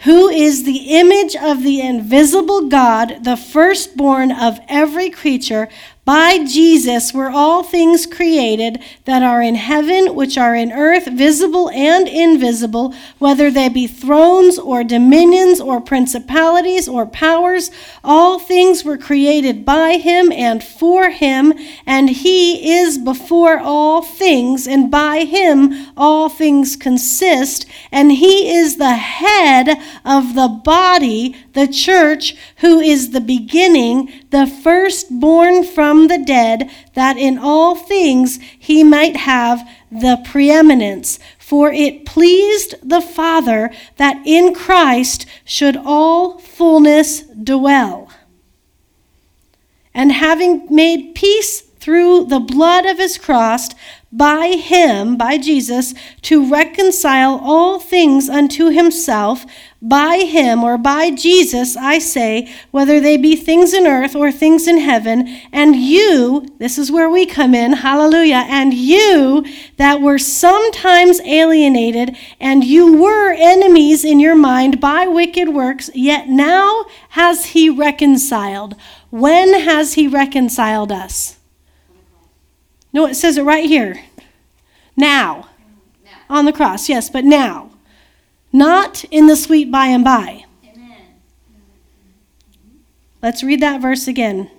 Who 0.05 0.29
is 0.29 0.63
the 0.65 0.97
image 0.97 1.35
of 1.35 1.65
the 1.65 1.81
invisible 1.81 2.69
God, 2.69 3.25
the 3.25 3.37
firstborn 3.37 4.31
of 4.31 4.61
every 4.69 5.11
creature, 5.11 5.69
by 6.09 6.43
Jesus 6.43 7.13
were 7.13 7.29
all 7.29 7.63
things 7.63 8.07
created 8.07 8.83
that 9.05 9.23
are 9.23 9.43
in 9.43 9.57
heaven, 9.57 10.15
which 10.15 10.39
are 10.39 10.55
in 10.55 10.73
earth, 10.73 11.05
visible 11.05 11.69
and 11.69 12.09
invisible, 12.09 12.95
whether 13.19 13.51
they 13.51 13.69
be 13.69 13.87
thrones 13.87 14.59
or 14.59 14.83
dominions 14.83 15.61
or 15.61 15.83
principalities 15.83 16.89
or 16.89 17.05
powers. 17.05 17.71
All 18.03 18.39
things 18.39 18.87
were 18.87 18.97
created 18.97 19.67
by 19.67 19.99
him 19.99 20.33
and 20.33 20.65
for 20.65 21.11
him, 21.11 21.53
and 21.85 22.09
he 22.09 22.79
is 22.79 22.97
before 22.97 23.59
all 23.59 24.01
things, 24.01 24.67
and 24.67 24.91
by 24.91 25.27
him 25.27 25.89
all 25.95 26.31
things 26.31 26.75
consist. 26.75 27.67
And 27.93 28.13
he 28.13 28.57
is 28.57 28.79
the 28.79 28.95
head 28.95 29.79
of 30.07 30.35
the 30.35 30.49
body, 30.49 31.37
the 31.59 31.67
church, 31.67 32.37
who 32.59 32.79
is 32.79 33.11
the 33.11 33.21
beginning, 33.21 34.13
the 34.31 34.47
firstborn 34.47 35.65
from 35.65 36.07
the 36.07 36.19
dead, 36.19 36.71
that 36.95 37.17
in 37.17 37.37
all 37.37 37.75
things 37.75 38.39
he 38.59 38.85
might 38.85 39.17
have 39.17 39.69
the 39.91 40.23
preeminence. 40.25 41.19
For 41.39 41.73
it 41.73 42.07
pleased 42.07 42.77
the 42.83 43.01
Father 43.01 43.73
that 43.97 44.23
in 44.25 44.55
Christ 44.55 45.27
should 45.45 45.77
all 45.77 46.39
fullness 46.39 47.23
dwell. 47.23 48.09
And 49.93 50.13
having 50.13 50.67
made 50.71 51.15
peace 51.17 51.68
through 51.89 52.23
the 52.27 52.39
blood 52.39 52.85
of 52.85 52.99
his 52.99 53.17
cross, 53.17 53.71
by 54.13 54.49
him, 54.49 55.17
by 55.17 55.39
Jesus, 55.39 55.95
to 56.21 56.47
reconcile 56.47 57.41
all 57.43 57.81
things 57.81 58.29
unto 58.29 58.69
himself, 58.69 59.47
by 59.81 60.19
him 60.19 60.63
or 60.63 60.77
by 60.77 61.11
Jesus, 61.11 61.79
I 61.79 61.99
say, 61.99 62.53
whether 62.73 63.01
they 63.01 63.17
be 63.17 63.35
things 63.37 63.73
in 63.73 63.87
earth 63.87 64.15
or 64.15 64.31
things 64.31 64.69
in 64.69 64.77
heaven, 64.77 65.29
and 65.51 65.77
you, 65.77 66.47
this 66.59 66.77
is 66.77 66.93
where 66.93 67.09
we 67.09 67.25
come 67.25 67.55
in, 67.55 67.73
hallelujah, 67.73 68.45
and 68.51 68.75
you 68.75 69.47
that 69.79 70.03
were 70.03 70.19
sometimes 70.19 71.21
alienated, 71.21 72.15
and 72.39 72.65
you 72.65 73.01
were 73.01 73.33
enemies 73.33 74.05
in 74.05 74.21
your 74.21 74.37
mind 74.37 74.79
by 74.79 75.07
wicked 75.07 75.49
works, 75.49 75.89
yet 75.95 76.29
now 76.29 76.85
has 77.11 77.47
he 77.47 77.71
reconciled. 77.71 78.77
When 79.09 79.59
has 79.61 79.95
he 79.95 80.07
reconciled 80.07 80.93
us? 80.93 81.38
No, 82.99 83.07
it 83.07 83.15
says 83.15 83.39
it 83.39 83.45
right 83.45 83.65
here. 83.65 84.01
Now. 84.97 85.47
now. 86.05 86.11
On 86.29 86.47
the 86.47 86.53
cross, 86.53 86.89
yes, 86.89 87.09
but 87.09 87.25
now. 87.25 87.71
Not 88.53 89.05
in 89.05 89.29
the 89.29 89.37
sweet 89.37 89.71
by 89.71 89.87
and 89.87 90.03
by. 90.03 90.47
Amen. 90.65 91.21
Let's 93.23 93.45
read 93.45 93.61
that 93.61 93.81
verse 93.81 94.09
again. 94.09 94.51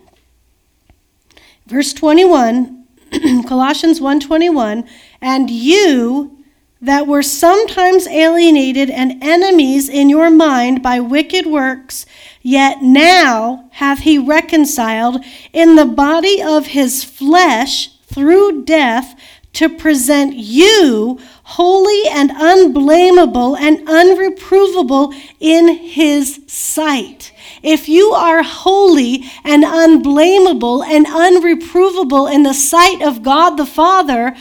Verse 1.67 1.91
21, 1.91 2.85
Colossians 3.45 3.99
1:21, 3.99 4.87
and 5.19 5.49
you 5.49 6.37
that 6.79 7.07
were 7.07 7.21
sometimes 7.21 8.07
alienated 8.07 8.89
and 8.89 9.21
enemies 9.21 9.89
in 9.89 10.07
your 10.07 10.29
mind 10.29 10.81
by 10.81 11.01
wicked 11.01 11.45
works, 11.45 12.05
yet 12.41 12.81
now 12.81 13.69
hath 13.71 13.99
he 13.99 14.17
reconciled 14.17 15.25
in 15.51 15.75
the 15.75 15.83
body 15.85 16.41
of 16.41 16.67
his 16.67 17.03
flesh 17.03 17.89
through 18.19 18.65
death 18.65 19.17
to 19.53 19.69
present 19.69 20.35
you 20.35 21.17
holy 21.43 22.03
and 22.11 22.29
unblameable 22.31 23.55
and 23.55 23.87
unreprovable 23.87 25.13
in 25.39 25.69
his 25.69 26.41
sight. 26.47 27.31
If 27.63 27.87
you 27.87 28.11
are 28.11 28.43
holy 28.43 29.23
and 29.45 29.63
unblameable 29.63 30.83
and 30.83 31.05
unreprovable 31.05 32.31
in 32.31 32.43
the 32.43 32.53
sight 32.53 33.01
of 33.01 33.23
God 33.23 33.51
the 33.51 33.65
Father, 33.65 34.35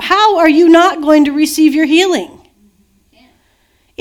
how 0.00 0.36
are 0.38 0.50
you 0.50 0.68
not 0.68 1.00
going 1.00 1.24
to 1.26 1.32
receive 1.32 1.74
your 1.76 1.86
healing? 1.86 2.41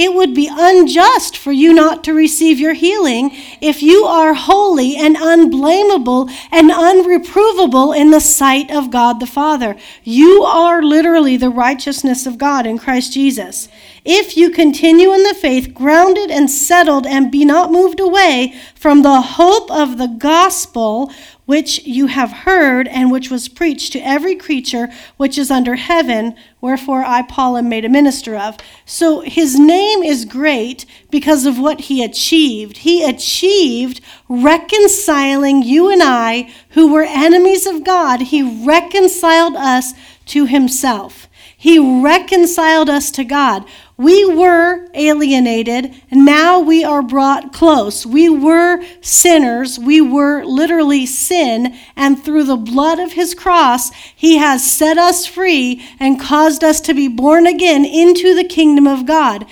It 0.04 0.16
would 0.16 0.34
be 0.34 0.50
unjust 0.52 1.38
for 1.38 1.52
you 1.52 1.76
not 1.76 2.04
to 2.06 2.14
receive 2.16 2.60
your 2.60 2.74
healing 2.74 3.30
if 3.62 3.84
you 3.84 4.06
are 4.06 4.34
holy 4.34 4.96
and 4.96 5.16
unblameable 5.16 6.28
and 6.52 6.72
unreprovable 6.72 7.96
in 7.96 8.10
the 8.10 8.20
sight 8.20 8.72
of 8.72 8.90
God 8.90 9.20
the 9.20 9.28
Father. 9.28 9.78
You 10.04 10.42
are 10.42 10.82
literally 10.82 11.38
the 11.38 11.52
righteousness 11.52 12.26
of 12.26 12.40
God 12.40 12.66
in 12.66 12.80
Christ 12.80 13.14
Jesus. 13.14 13.70
If 14.04 14.36
you 14.36 14.50
continue 14.50 15.14
in 15.14 15.22
the 15.22 15.36
faith, 15.36 15.72
grounded 15.72 16.32
and 16.32 16.50
settled, 16.50 17.06
and 17.06 17.32
be 17.32 17.46
not 17.46 17.72
moved 17.72 18.00
away 18.00 18.56
from 18.74 19.04
the 19.04 19.22
hope 19.22 19.70
of 19.70 20.00
the 20.00 20.08
gospel, 20.08 21.12
which 21.52 21.86
you 21.86 22.08
have 22.08 22.32
heard 22.32 22.88
and 22.88 23.12
which 23.12 23.30
was 23.30 23.50
preached 23.50 23.92
to 23.92 24.00
every 24.00 24.34
creature 24.34 24.88
which 25.18 25.38
is 25.38 25.52
under 25.52 25.76
heaven, 25.76 26.34
wherefore 26.62 27.04
I, 27.04 27.24
Paul, 27.24 27.58
am 27.58 27.68
made 27.68 27.84
a 27.84 27.90
minister 27.90 28.38
of. 28.38 28.56
So 28.86 29.20
his 29.20 29.60
name 29.60 30.02
is 30.02 30.24
great 30.24 30.86
because 31.10 31.46
of 31.46 31.60
what 31.60 31.82
he 31.82 32.06
achieved. 32.06 32.78
He 32.78 33.04
achieved 33.04 34.00
reconciling 34.30 35.62
you 35.62 35.90
and 35.92 36.02
I, 36.02 36.50
who 36.70 36.94
were 36.94 37.04
enemies 37.04 37.68
of 37.68 37.84
God, 37.84 38.22
he 38.22 38.66
reconciled 38.66 39.58
us 39.58 39.92
to 40.28 40.46
himself. 40.46 41.28
He 41.62 41.78
reconciled 41.78 42.90
us 42.90 43.12
to 43.12 43.24
God. 43.24 43.66
We 43.96 44.26
were 44.26 44.88
alienated, 44.96 45.94
and 46.10 46.26
now 46.26 46.60
we 46.60 46.84
are 46.84 47.04
brought 47.04 47.54
close. 47.54 48.04
We 48.04 48.30
were 48.30 48.84
sinners. 49.02 49.78
We 49.78 50.02
were 50.02 50.44
literally 50.44 51.06
sin, 51.06 51.78
and 51.96 52.20
through 52.20 52.46
the 52.46 52.58
blood 52.58 52.98
of 52.98 53.12
his 53.12 53.36
cross, 53.36 53.92
he 54.16 54.38
has 54.38 54.66
set 54.66 54.98
us 54.98 55.28
free 55.28 55.88
and 56.00 56.20
caused 56.20 56.64
us 56.64 56.82
to 56.82 56.96
be 56.96 57.08
born 57.08 57.46
again 57.46 57.86
into 57.86 58.34
the 58.34 58.44
kingdom 58.44 58.88
of 58.88 59.06
God 59.06 59.46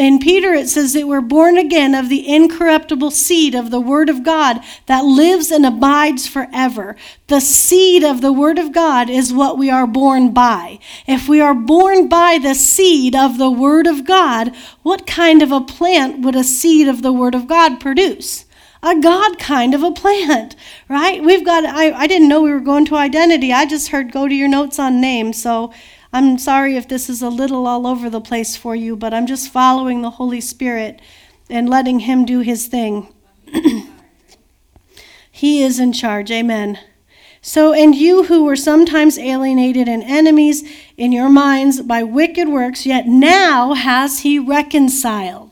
in 0.00 0.18
Peter, 0.18 0.54
it 0.54 0.70
says 0.70 0.94
that 0.94 1.06
we're 1.06 1.20
born 1.20 1.58
again 1.58 1.94
of 1.94 2.08
the 2.08 2.26
incorruptible 2.26 3.10
seed 3.10 3.54
of 3.54 3.70
the 3.70 3.82
Word 3.82 4.08
of 4.08 4.24
God 4.24 4.60
that 4.86 5.04
lives 5.04 5.50
and 5.50 5.66
abides 5.66 6.26
forever. 6.26 6.96
The 7.26 7.40
seed 7.40 8.02
of 8.02 8.22
the 8.22 8.32
Word 8.32 8.58
of 8.58 8.72
God 8.72 9.10
is 9.10 9.30
what 9.30 9.58
we 9.58 9.68
are 9.68 9.86
born 9.86 10.32
by. 10.32 10.78
If 11.06 11.28
we 11.28 11.42
are 11.42 11.54
born 11.54 12.08
by 12.08 12.38
the 12.38 12.54
seed 12.54 13.14
of 13.14 13.36
the 13.36 13.50
Word 13.50 13.86
of 13.86 14.06
God, 14.06 14.56
what 14.82 15.06
kind 15.06 15.42
of 15.42 15.52
a 15.52 15.60
plant 15.60 16.20
would 16.20 16.34
a 16.34 16.44
seed 16.44 16.88
of 16.88 17.02
the 17.02 17.12
Word 17.12 17.34
of 17.34 17.46
God 17.46 17.78
produce? 17.78 18.46
a 18.82 18.98
God 18.98 19.38
kind 19.38 19.74
of 19.74 19.82
a 19.82 19.92
plant, 19.92 20.56
right? 20.88 21.22
We've 21.22 21.44
got, 21.44 21.66
I, 21.66 21.92
I 21.92 22.06
didn't 22.06 22.28
know 22.28 22.40
we 22.40 22.52
were 22.52 22.60
going 22.60 22.86
to 22.86 22.96
identity. 22.96 23.52
I 23.52 23.66
just 23.66 23.88
heard 23.88 24.10
go 24.10 24.26
to 24.26 24.34
your 24.34 24.48
notes 24.48 24.78
on 24.78 24.98
names. 24.98 25.42
So 25.42 25.74
I'm 26.12 26.38
sorry 26.38 26.76
if 26.76 26.88
this 26.88 27.08
is 27.08 27.22
a 27.22 27.28
little 27.28 27.66
all 27.66 27.86
over 27.86 28.10
the 28.10 28.20
place 28.20 28.56
for 28.56 28.74
you, 28.74 28.96
but 28.96 29.14
I'm 29.14 29.26
just 29.26 29.52
following 29.52 30.02
the 30.02 30.10
Holy 30.10 30.40
Spirit 30.40 31.00
and 31.48 31.68
letting 31.68 32.00
Him 32.00 32.24
do 32.24 32.40
His 32.40 32.66
thing. 32.66 33.12
he 35.30 35.62
is 35.62 35.80
in 35.80 35.92
charge. 35.92 36.30
Amen. 36.30 36.78
So, 37.42 37.72
and 37.72 37.94
you 37.94 38.24
who 38.24 38.44
were 38.44 38.56
sometimes 38.56 39.18
alienated 39.18 39.88
and 39.88 40.02
enemies 40.02 40.62
in 40.96 41.10
your 41.10 41.30
minds 41.30 41.80
by 41.80 42.02
wicked 42.02 42.48
works, 42.48 42.84
yet 42.84 43.06
now 43.06 43.72
has 43.74 44.20
He 44.20 44.38
reconciled. 44.38 45.49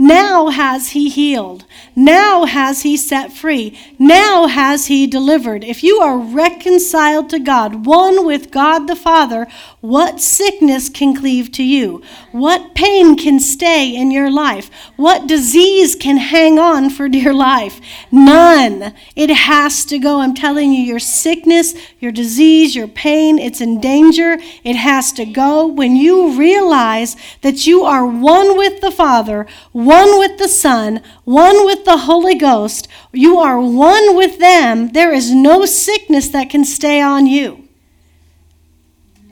Now 0.00 0.50
has 0.50 0.90
he 0.90 1.08
healed. 1.08 1.64
Now 1.96 2.44
has 2.44 2.82
he 2.82 2.96
set 2.96 3.32
free. 3.32 3.76
Now 3.98 4.46
has 4.46 4.86
he 4.86 5.08
delivered. 5.08 5.64
If 5.64 5.82
you 5.82 5.98
are 5.98 6.16
reconciled 6.16 7.28
to 7.30 7.40
God, 7.40 7.84
one 7.84 8.24
with 8.24 8.52
God 8.52 8.86
the 8.86 8.94
Father, 8.94 9.48
what 9.80 10.20
sickness 10.20 10.88
can 10.88 11.16
cleave 11.16 11.50
to 11.52 11.64
you? 11.64 12.00
What 12.30 12.76
pain 12.76 13.16
can 13.16 13.40
stay 13.40 13.94
in 13.94 14.12
your 14.12 14.30
life? 14.30 14.70
What 14.94 15.26
disease 15.26 15.96
can 15.96 16.18
hang 16.18 16.60
on 16.60 16.90
for 16.90 17.08
dear 17.08 17.34
life? 17.34 17.80
None. 18.12 18.94
It 19.16 19.30
has 19.30 19.84
to 19.86 19.98
go. 19.98 20.20
I'm 20.20 20.34
telling 20.34 20.72
you, 20.72 20.82
your 20.82 21.00
sickness, 21.00 21.74
your 21.98 22.12
disease, 22.12 22.76
your 22.76 22.86
pain, 22.86 23.40
it's 23.40 23.60
in 23.60 23.80
danger. 23.80 24.38
It 24.62 24.76
has 24.76 25.12
to 25.14 25.24
go 25.24 25.66
when 25.66 25.96
you 25.96 26.38
realize 26.38 27.16
that 27.42 27.66
you 27.66 27.82
are 27.82 28.06
one 28.06 28.56
with 28.56 28.80
the 28.80 28.92
Father, 28.92 29.46
one 29.88 30.18
with 30.18 30.36
the 30.36 30.48
Son, 30.48 31.00
one 31.24 31.64
with 31.64 31.86
the 31.86 31.96
Holy 31.96 32.34
Ghost. 32.34 32.88
You 33.10 33.38
are 33.38 33.58
one 33.58 34.14
with 34.14 34.38
them. 34.38 34.92
There 34.92 35.14
is 35.14 35.32
no 35.32 35.64
sickness 35.64 36.28
that 36.28 36.50
can 36.50 36.66
stay 36.66 37.00
on 37.00 37.26
you. 37.26 37.66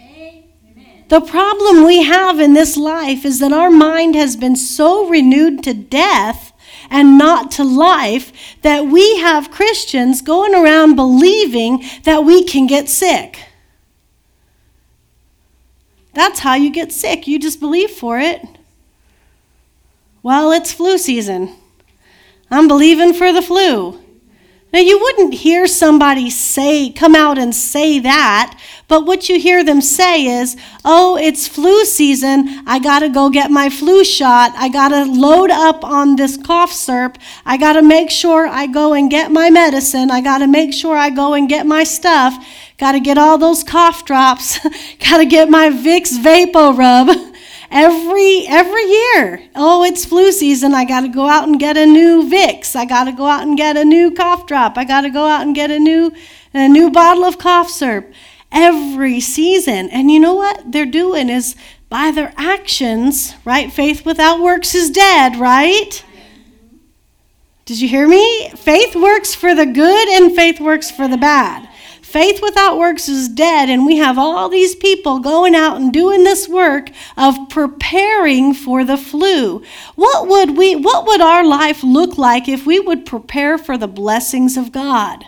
Amen. 0.00 0.44
The 1.08 1.20
problem 1.20 1.84
we 1.84 2.04
have 2.04 2.40
in 2.40 2.54
this 2.54 2.78
life 2.78 3.26
is 3.26 3.38
that 3.40 3.52
our 3.52 3.70
mind 3.70 4.14
has 4.14 4.34
been 4.34 4.56
so 4.56 5.06
renewed 5.06 5.62
to 5.64 5.74
death 5.74 6.54
and 6.88 7.18
not 7.18 7.50
to 7.50 7.62
life 7.62 8.32
that 8.62 8.86
we 8.86 9.18
have 9.18 9.50
Christians 9.50 10.22
going 10.22 10.54
around 10.54 10.96
believing 10.96 11.84
that 12.04 12.24
we 12.24 12.42
can 12.42 12.66
get 12.66 12.88
sick. 12.88 13.40
That's 16.14 16.38
how 16.40 16.54
you 16.54 16.70
get 16.70 16.92
sick. 16.92 17.26
You 17.26 17.38
just 17.38 17.60
believe 17.60 17.90
for 17.90 18.18
it. 18.18 18.55
Well, 20.26 20.50
it's 20.50 20.72
flu 20.72 20.98
season. 20.98 21.54
I'm 22.50 22.66
believing 22.66 23.14
for 23.14 23.32
the 23.32 23.40
flu. 23.40 24.02
Now, 24.72 24.80
you 24.80 24.98
wouldn't 24.98 25.34
hear 25.34 25.68
somebody 25.68 26.30
say, 26.30 26.90
come 26.90 27.14
out 27.14 27.38
and 27.38 27.54
say 27.54 28.00
that, 28.00 28.60
but 28.88 29.06
what 29.06 29.28
you 29.28 29.38
hear 29.38 29.62
them 29.62 29.80
say 29.80 30.24
is, 30.24 30.56
oh, 30.84 31.16
it's 31.16 31.46
flu 31.46 31.84
season. 31.84 32.64
I 32.66 32.80
got 32.80 32.98
to 32.98 33.08
go 33.08 33.30
get 33.30 33.52
my 33.52 33.70
flu 33.70 34.04
shot. 34.04 34.50
I 34.56 34.68
got 34.68 34.88
to 34.88 35.04
load 35.04 35.52
up 35.52 35.84
on 35.84 36.16
this 36.16 36.36
cough 36.36 36.72
syrup. 36.72 37.18
I 37.44 37.56
got 37.56 37.74
to 37.74 37.82
make 37.82 38.10
sure 38.10 38.48
I 38.48 38.66
go 38.66 38.94
and 38.94 39.08
get 39.08 39.30
my 39.30 39.48
medicine. 39.48 40.10
I 40.10 40.22
got 40.22 40.38
to 40.38 40.48
make 40.48 40.74
sure 40.74 40.96
I 40.96 41.08
go 41.08 41.34
and 41.34 41.48
get 41.48 41.66
my 41.66 41.84
stuff. 41.84 42.34
Got 42.78 42.92
to 42.92 43.00
get 43.00 43.16
all 43.16 43.38
those 43.38 43.62
cough 43.62 44.04
drops. 44.04 44.58
got 44.98 45.18
to 45.18 45.24
get 45.24 45.48
my 45.48 45.68
Vicks 45.70 46.18
VapoRub 46.18 47.36
every 47.70 48.46
every 48.48 48.85
year. 48.85 49.42
Oh, 49.55 49.85
it's 49.85 50.05
flu 50.05 50.33
season. 50.33 50.74
I 50.74 50.85
got 50.85 51.00
to 51.00 51.09
go 51.09 51.26
out 51.26 51.48
and 51.48 51.59
get 51.59 51.76
a 51.76 51.87
new 51.87 52.29
Vicks. 52.29 52.76
I 52.76 52.85
got 52.85 53.05
to 53.05 53.12
go 53.12 53.26
out 53.26 53.42
and 53.42 53.57
get 53.57 53.76
a 53.76 53.85
new 53.85 54.11
cough 54.11 54.46
drop. 54.46 54.76
I 54.76 54.85
got 54.85 55.02
to 55.02 55.11
go 55.11 55.26
out 55.26 55.42
and 55.42 55.55
get 55.55 55.70
a 55.70 55.79
new 55.79 56.12
a 56.55 56.68
new 56.68 56.90
bottle 56.90 57.24
of 57.24 57.38
cough 57.38 57.70
syrup 57.70 58.12
every 58.50 59.20
season. 59.20 59.90
And 59.90 60.11
you 60.11 60.18
know 60.18 60.35
what 60.35 60.72
they're 60.72 60.87
doing 60.87 61.29
is 61.29 61.57
by 61.88 62.11
their 62.11 62.33
actions, 62.37 63.35
right? 63.44 63.72
Faith 63.72 64.05
without 64.05 64.40
works 64.40 64.74
is 64.74 64.90
dead, 64.90 65.37
right? 65.37 66.05
Did 67.64 67.81
you 67.81 67.88
hear 67.88 68.07
me? 68.07 68.50
Faith 68.50 68.94
works 68.94 69.35
for 69.35 69.55
the 69.55 69.66
good 69.66 70.09
and 70.09 70.35
faith 70.35 70.61
works 70.61 70.90
for 70.90 71.09
the 71.09 71.16
bad. 71.16 71.68
Faith 72.06 72.40
without 72.40 72.78
works 72.78 73.08
is 73.08 73.28
dead, 73.28 73.68
and 73.68 73.84
we 73.84 73.96
have 73.96 74.16
all 74.16 74.48
these 74.48 74.76
people 74.76 75.18
going 75.18 75.56
out 75.56 75.76
and 75.76 75.92
doing 75.92 76.22
this 76.22 76.48
work 76.48 76.88
of 77.16 77.34
preparing 77.48 78.54
for 78.54 78.84
the 78.84 78.96
flu. 78.96 79.60
What 79.96 80.28
would 80.28 80.56
we 80.56 80.76
what 80.76 81.04
would 81.04 81.20
our 81.20 81.44
life 81.44 81.82
look 81.82 82.16
like 82.16 82.48
if 82.48 82.64
we 82.64 82.78
would 82.78 83.06
prepare 83.06 83.58
for 83.58 83.76
the 83.76 83.88
blessings 83.88 84.56
of 84.56 84.70
God? 84.70 85.24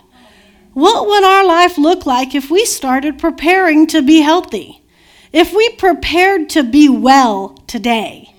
What 0.72 1.08
would 1.08 1.24
our 1.24 1.44
life 1.44 1.78
look 1.78 2.06
like 2.06 2.32
if 2.32 2.48
we 2.48 2.64
started 2.64 3.18
preparing 3.18 3.88
to 3.88 4.00
be 4.00 4.20
healthy? 4.20 4.80
If 5.32 5.52
we 5.52 5.70
prepared 5.70 6.48
to 6.50 6.62
be 6.62 6.88
well 6.88 7.60
today? 7.66 8.32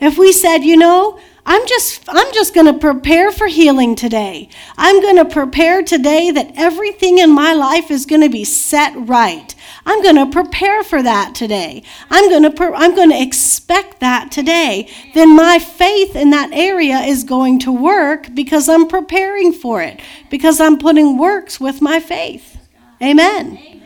If 0.00 0.16
we 0.16 0.32
said, 0.32 0.58
you 0.58 0.76
know, 0.76 1.18
I'm 1.46 1.66
just 1.66 2.04
I'm 2.08 2.32
just 2.34 2.54
going 2.54 2.66
to 2.66 2.78
prepare 2.78 3.32
for 3.32 3.46
healing 3.46 3.96
today. 3.96 4.48
I'm 4.76 5.00
going 5.00 5.16
to 5.16 5.24
prepare 5.24 5.82
today 5.82 6.30
that 6.30 6.52
everything 6.54 7.18
in 7.18 7.30
my 7.30 7.54
life 7.54 7.90
is 7.90 8.06
going 8.06 8.20
to 8.20 8.28
be 8.28 8.44
set 8.44 8.92
right. 8.96 9.54
I'm 9.86 10.02
going 10.02 10.16
to 10.16 10.30
prepare 10.30 10.84
for 10.84 11.02
that 11.02 11.34
today. 11.34 11.82
I'm 12.10 12.28
going 12.28 12.50
to 12.50 12.64
I'm 12.74 12.94
going 12.94 13.10
to 13.10 13.20
expect 13.20 14.00
that 14.00 14.30
today. 14.30 14.88
Then 15.14 15.34
my 15.34 15.58
faith 15.58 16.14
in 16.14 16.30
that 16.30 16.50
area 16.52 16.98
is 16.98 17.24
going 17.24 17.58
to 17.60 17.72
work 17.72 18.34
because 18.34 18.68
I'm 18.68 18.86
preparing 18.86 19.52
for 19.52 19.82
it. 19.82 20.00
Because 20.30 20.60
I'm 20.60 20.78
putting 20.78 21.16
works 21.16 21.58
with 21.58 21.80
my 21.80 22.00
faith. 22.00 22.58
Amen. 23.02 23.58
Amen. 23.58 23.80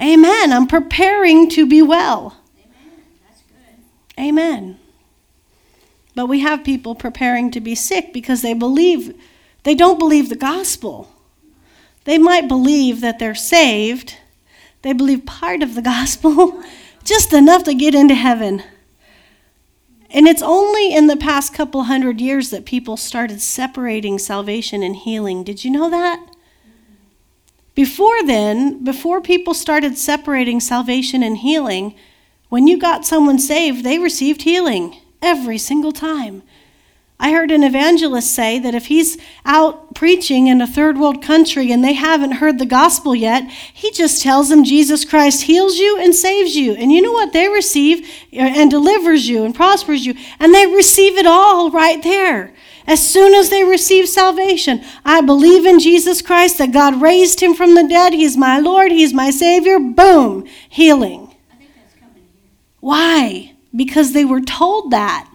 Amen. 0.00 0.52
I'm 0.52 0.66
preparing 0.66 1.50
to 1.50 1.66
be 1.66 1.82
well. 1.82 2.36
Amen. 4.18 4.78
But 6.18 6.26
we 6.26 6.40
have 6.40 6.64
people 6.64 6.96
preparing 6.96 7.52
to 7.52 7.60
be 7.60 7.76
sick 7.76 8.12
because 8.12 8.42
they 8.42 8.52
believe, 8.52 9.14
they 9.62 9.76
don't 9.76 10.00
believe 10.00 10.30
the 10.30 10.34
gospel. 10.34 11.08
They 12.06 12.18
might 12.18 12.48
believe 12.48 13.00
that 13.02 13.20
they're 13.20 13.36
saved, 13.36 14.16
they 14.82 14.92
believe 14.92 15.26
part 15.26 15.62
of 15.62 15.76
the 15.76 15.80
gospel, 15.80 16.60
just 17.04 17.32
enough 17.32 17.62
to 17.62 17.72
get 17.72 17.94
into 17.94 18.16
heaven. 18.16 18.64
And 20.10 20.26
it's 20.26 20.42
only 20.42 20.92
in 20.92 21.06
the 21.06 21.16
past 21.16 21.54
couple 21.54 21.84
hundred 21.84 22.20
years 22.20 22.50
that 22.50 22.66
people 22.66 22.96
started 22.96 23.40
separating 23.40 24.18
salvation 24.18 24.82
and 24.82 24.96
healing. 24.96 25.44
Did 25.44 25.64
you 25.64 25.70
know 25.70 25.88
that? 25.88 26.34
Before 27.76 28.24
then, 28.24 28.82
before 28.82 29.20
people 29.20 29.54
started 29.54 29.96
separating 29.96 30.58
salvation 30.58 31.22
and 31.22 31.36
healing, 31.36 31.94
when 32.48 32.66
you 32.66 32.76
got 32.76 33.06
someone 33.06 33.38
saved, 33.38 33.84
they 33.84 34.00
received 34.00 34.42
healing 34.42 34.96
every 35.22 35.58
single 35.58 35.92
time. 35.92 36.42
I 37.20 37.32
heard 37.32 37.50
an 37.50 37.64
evangelist 37.64 38.32
say 38.32 38.60
that 38.60 38.76
if 38.76 38.86
he's 38.86 39.18
out 39.44 39.96
preaching 39.96 40.46
in 40.46 40.60
a 40.60 40.68
third 40.68 40.98
world 40.98 41.20
country 41.20 41.72
and 41.72 41.82
they 41.82 41.94
haven't 41.94 42.32
heard 42.32 42.58
the 42.58 42.66
gospel 42.66 43.12
yet, 43.12 43.50
he 43.50 43.90
just 43.90 44.22
tells 44.22 44.48
them 44.48 44.62
Jesus 44.62 45.04
Christ 45.04 45.42
heals 45.42 45.78
you 45.78 45.98
and 45.98 46.14
saves 46.14 46.54
you. 46.54 46.74
And 46.74 46.92
you 46.92 47.02
know 47.02 47.10
what? 47.10 47.32
They 47.32 47.48
receive 47.48 48.08
uh, 48.32 48.38
and 48.38 48.70
delivers 48.70 49.28
you 49.28 49.44
and 49.44 49.52
prospers 49.52 50.06
you. 50.06 50.14
And 50.38 50.54
they 50.54 50.66
receive 50.66 51.16
it 51.18 51.26
all 51.26 51.72
right 51.72 52.00
there. 52.04 52.54
As 52.86 53.06
soon 53.06 53.34
as 53.34 53.50
they 53.50 53.64
receive 53.64 54.08
salvation, 54.08 54.82
I 55.04 55.20
believe 55.20 55.66
in 55.66 55.80
Jesus 55.80 56.22
Christ, 56.22 56.58
that 56.58 56.72
God 56.72 57.02
raised 57.02 57.40
him 57.40 57.52
from 57.52 57.74
the 57.74 57.86
dead. 57.86 58.12
He's 58.12 58.36
my 58.36 58.60
Lord, 58.60 58.92
He's 58.92 59.12
my 59.12 59.30
Savior. 59.30 59.78
Boom, 59.80 60.46
healing. 60.68 61.34
Why? 62.80 63.56
Because 63.74 64.12
they 64.12 64.24
were 64.24 64.40
told 64.40 64.90
that. 64.90 65.30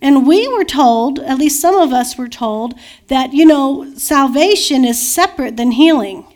And 0.00 0.26
we 0.26 0.46
were 0.48 0.64
told, 0.64 1.18
at 1.20 1.38
least 1.38 1.60
some 1.60 1.74
of 1.74 1.92
us 1.92 2.18
were 2.18 2.28
told, 2.28 2.74
that, 3.08 3.32
you 3.32 3.46
know, 3.46 3.94
salvation 3.96 4.84
is 4.84 5.00
separate 5.00 5.56
than 5.56 5.72
healing. 5.72 6.26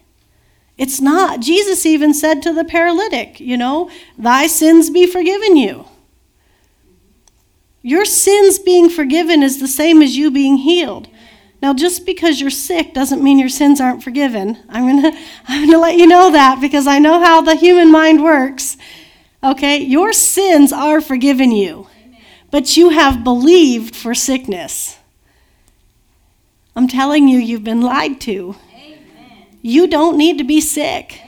It's 0.79 1.01
not. 1.01 1.41
Jesus 1.41 1.85
even 1.85 2.15
said 2.15 2.43
to 2.43 2.55
the 2.55 2.65
paralytic, 2.65 3.39
you 3.39 3.57
know, 3.59 3.91
thy 4.17 4.47
sins 4.47 4.89
be 4.89 5.07
forgiven 5.07 5.57
you. 5.57 5.85
Your 7.83 8.05
sins 8.05 8.59
being 8.59 8.89
forgiven 8.89 9.43
is 9.43 9.61
the 9.61 9.69
same 9.69 10.03
as 10.03 10.17
you 10.17 10.31
being 10.31 10.57
healed. 10.57 11.09
Now, 11.63 11.75
just 11.75 12.07
because 12.07 12.41
you're 12.41 12.51
sick 12.51 12.95
doesn't 12.95 13.23
mean 13.23 13.39
your 13.39 13.51
sins 13.51 13.81
aren't 13.81 14.03
forgiven. 14.03 14.59
I'm 14.69 14.85
going 14.89 15.03
to 15.13 15.19
I'm 15.47 15.61
going 15.67 15.73
to 15.73 15.79
let 15.79 15.97
you 15.97 16.07
know 16.07 16.31
that 16.33 16.61
because 16.61 16.87
I 16.87 16.99
know 16.99 17.23
how 17.23 17.43
the 17.43 17.55
human 17.55 17.91
mind 17.91 18.25
works. 18.25 18.77
Okay, 19.43 19.79
your 19.79 20.13
sins 20.13 20.71
are 20.71 21.01
forgiven 21.01 21.51
you, 21.51 21.87
but 22.51 22.77
you 22.77 22.91
have 22.91 23.25
believed 23.25 23.97
for 23.97 24.15
sickness. 24.15 24.99
I'm 26.77 26.89
telling 26.89 27.27
you, 27.27 27.39
you've 27.39 27.65
been 27.65 27.81
lied 27.81 28.21
to. 28.23 28.57
You 29.63 29.87
don't 29.87 30.19
need 30.19 30.39
to 30.39 30.45
be 30.45 30.61
sick. 30.61 31.21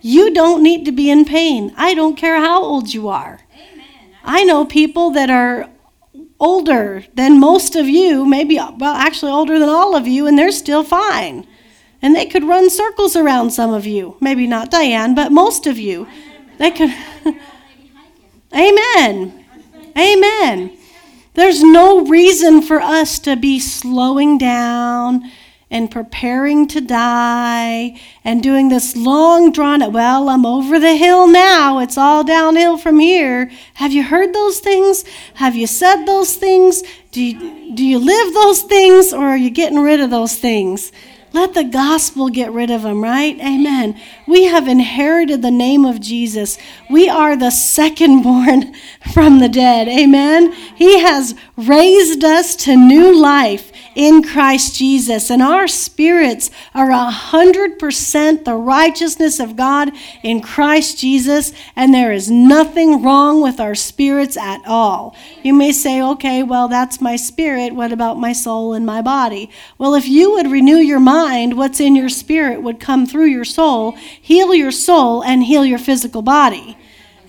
You 0.00 0.34
don't 0.34 0.62
need 0.62 0.84
to 0.84 0.92
be 0.92 1.10
in 1.10 1.24
pain. 1.24 1.72
I 1.76 1.94
don't 1.94 2.16
care 2.16 2.40
how 2.40 2.62
old 2.62 2.92
you 2.92 3.08
are. 3.08 3.40
I 4.24 4.44
know 4.44 4.64
people 4.64 5.10
that 5.12 5.30
are 5.30 5.70
older 6.40 7.04
than 7.14 7.38
most 7.38 7.76
of 7.76 7.88
you, 7.88 8.24
maybe, 8.24 8.56
well, 8.56 8.94
actually 8.94 9.30
older 9.32 9.58
than 9.58 9.68
all 9.68 9.94
of 9.94 10.08
you, 10.08 10.26
and 10.26 10.36
they're 10.38 10.50
still 10.50 10.82
fine. 10.82 11.46
And 12.02 12.14
they 12.16 12.26
could 12.26 12.44
run 12.44 12.68
circles 12.68 13.16
around 13.16 13.50
some 13.50 13.72
of 13.72 13.86
you. 13.86 14.16
Maybe 14.20 14.46
not 14.46 14.70
Diane, 14.70 15.14
but 15.14 15.30
most 15.30 15.66
of 15.66 15.78
you. 15.78 16.08
They 16.58 16.70
could. 16.70 16.90
Amen. 18.54 19.44
Amen. 19.98 20.76
There's 21.34 21.62
no 21.62 22.06
reason 22.06 22.62
for 22.62 22.80
us 22.80 23.18
to 23.20 23.34
be 23.34 23.58
slowing 23.58 24.38
down 24.38 25.30
and 25.70 25.90
preparing 25.90 26.68
to 26.68 26.80
die 26.80 28.00
and 28.22 28.40
doing 28.40 28.68
this 28.68 28.94
long 28.96 29.50
drawn 29.50 29.92
well 29.92 30.28
i'm 30.28 30.46
over 30.46 30.78
the 30.78 30.94
hill 30.94 31.26
now. 31.26 31.80
It's 31.80 31.98
all 31.98 32.22
downhill 32.22 32.78
from 32.78 33.00
here. 33.00 33.50
Have 33.74 33.92
you 33.92 34.04
heard 34.04 34.32
those 34.32 34.60
things? 34.60 35.04
Have 35.34 35.56
you 35.56 35.66
said 35.66 36.04
those 36.04 36.36
things? 36.36 36.84
Do 37.10 37.20
you, 37.20 37.74
do 37.74 37.84
you 37.84 37.98
live 37.98 38.34
those 38.34 38.62
things 38.62 39.12
or 39.12 39.24
are 39.24 39.36
you 39.36 39.50
getting 39.50 39.80
rid 39.80 39.98
of 39.98 40.10
those 40.10 40.36
things 40.36 40.92
let 41.34 41.52
the 41.52 41.64
gospel 41.64 42.28
get 42.28 42.52
rid 42.52 42.70
of 42.70 42.82
them, 42.82 43.02
right? 43.02 43.36
Amen. 43.40 44.00
We 44.26 44.44
have 44.44 44.68
inherited 44.68 45.42
the 45.42 45.50
name 45.50 45.84
of 45.84 46.00
Jesus. 46.00 46.56
We 46.88 47.08
are 47.08 47.36
the 47.36 47.50
second 47.50 48.22
born 48.22 48.72
from 49.12 49.40
the 49.40 49.48
dead. 49.48 49.88
Amen. 49.88 50.52
He 50.52 51.00
has 51.00 51.34
raised 51.56 52.22
us 52.22 52.54
to 52.56 52.76
new 52.76 53.20
life 53.20 53.72
in 53.94 54.22
Christ 54.22 54.76
Jesus. 54.76 55.30
And 55.30 55.42
our 55.42 55.68
spirits 55.68 56.50
are 56.74 56.90
a 56.90 57.10
hundred 57.10 57.78
percent 57.78 58.44
the 58.44 58.54
righteousness 58.54 59.40
of 59.40 59.56
God 59.56 59.90
in 60.22 60.40
Christ 60.40 60.98
Jesus. 60.98 61.52
And 61.76 61.92
there 61.92 62.12
is 62.12 62.30
nothing 62.30 63.02
wrong 63.02 63.42
with 63.42 63.60
our 63.60 63.74
spirits 63.74 64.36
at 64.36 64.60
all. 64.66 65.16
You 65.42 65.54
may 65.54 65.72
say, 65.72 66.02
okay, 66.02 66.42
well, 66.42 66.68
that's 66.68 67.00
my 67.00 67.16
spirit. 67.16 67.74
What 67.74 67.92
about 67.92 68.18
my 68.18 68.32
soul 68.32 68.74
and 68.74 68.84
my 68.84 69.02
body? 69.02 69.50
Well, 69.78 69.94
if 69.94 70.06
you 70.06 70.32
would 70.32 70.50
renew 70.50 70.78
your 70.78 71.00
mind, 71.00 71.56
what's 71.56 71.80
in 71.80 71.96
your 71.96 72.08
spirit 72.08 72.62
would 72.62 72.80
come 72.80 73.06
through 73.06 73.26
your 73.26 73.44
soul, 73.44 73.92
heal 73.92 74.54
your 74.54 74.72
soul, 74.72 75.22
and 75.22 75.44
heal 75.44 75.64
your 75.64 75.78
physical 75.78 76.22
body. 76.22 76.76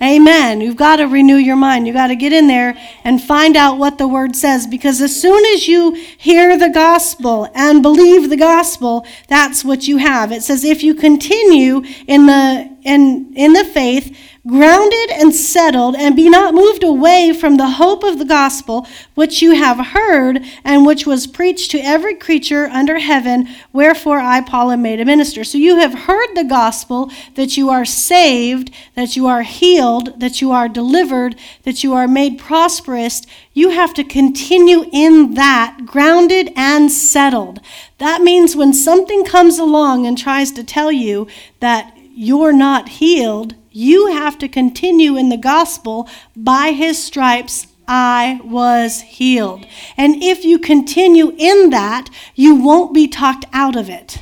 Amen. 0.02 0.60
You've 0.60 0.76
got 0.76 0.96
to 0.96 1.04
renew 1.04 1.36
your 1.36 1.56
mind. 1.56 1.86
You've 1.86 1.96
got 1.96 2.08
to 2.08 2.16
get 2.16 2.32
in 2.32 2.48
there 2.48 2.76
and 3.02 3.22
find 3.22 3.56
out 3.56 3.78
what 3.78 3.96
the 3.96 4.06
word 4.06 4.36
says 4.36 4.66
because 4.66 5.00
as 5.00 5.18
soon 5.18 5.42
as 5.46 5.66
you 5.66 5.92
hear 5.92 6.58
the 6.58 6.68
gospel 6.68 7.48
and 7.54 7.82
believe 7.82 8.28
the 8.28 8.36
gospel, 8.36 9.06
that's 9.28 9.64
what 9.64 9.88
you 9.88 9.96
have. 9.96 10.32
It 10.32 10.42
says 10.42 10.64
if 10.64 10.82
you 10.82 10.94
continue 10.94 11.82
in 12.06 12.26
the 12.26 12.75
in 12.86 13.34
in 13.34 13.52
the 13.52 13.64
faith, 13.64 14.16
grounded 14.46 15.10
and 15.10 15.34
settled, 15.34 15.96
and 15.96 16.14
be 16.14 16.28
not 16.28 16.54
moved 16.54 16.84
away 16.84 17.32
from 17.32 17.56
the 17.56 17.70
hope 17.70 18.04
of 18.04 18.18
the 18.18 18.24
gospel 18.24 18.86
which 19.14 19.42
you 19.42 19.52
have 19.52 19.88
heard, 19.88 20.44
and 20.64 20.86
which 20.86 21.04
was 21.04 21.26
preached 21.26 21.70
to 21.72 21.80
every 21.80 22.14
creature 22.14 22.66
under 22.66 22.98
heaven. 22.98 23.48
Wherefore 23.72 24.20
I, 24.20 24.40
Paul, 24.40 24.70
am 24.70 24.82
made 24.82 25.00
a 25.00 25.04
minister. 25.04 25.42
So 25.42 25.58
you 25.58 25.76
have 25.76 25.94
heard 25.94 26.34
the 26.34 26.44
gospel 26.44 27.10
that 27.34 27.56
you 27.56 27.70
are 27.70 27.84
saved, 27.84 28.70
that 28.94 29.16
you 29.16 29.26
are 29.26 29.42
healed, 29.42 30.20
that 30.20 30.40
you 30.40 30.52
are 30.52 30.68
delivered, 30.68 31.34
that 31.64 31.82
you 31.82 31.92
are 31.94 32.06
made 32.06 32.38
prosperous. 32.38 33.22
You 33.52 33.70
have 33.70 33.94
to 33.94 34.04
continue 34.04 34.84
in 34.92 35.34
that, 35.34 35.86
grounded 35.86 36.52
and 36.54 36.92
settled. 36.92 37.60
That 37.98 38.22
means 38.22 38.54
when 38.54 38.72
something 38.72 39.24
comes 39.24 39.58
along 39.58 40.06
and 40.06 40.16
tries 40.16 40.52
to 40.52 40.62
tell 40.62 40.92
you 40.92 41.26
that 41.60 41.95
you're 42.16 42.52
not 42.52 42.88
healed, 42.88 43.54
you 43.70 44.06
have 44.06 44.38
to 44.38 44.48
continue 44.48 45.16
in 45.16 45.28
the 45.28 45.36
gospel. 45.36 46.08
By 46.34 46.72
his 46.72 47.02
stripes, 47.02 47.66
I 47.86 48.40
was 48.42 49.02
healed. 49.02 49.66
And 49.96 50.22
if 50.22 50.44
you 50.44 50.58
continue 50.58 51.34
in 51.36 51.70
that, 51.70 52.08
you 52.34 52.54
won't 52.54 52.94
be 52.94 53.06
talked 53.06 53.44
out 53.52 53.76
of 53.76 53.90
it. 53.90 54.18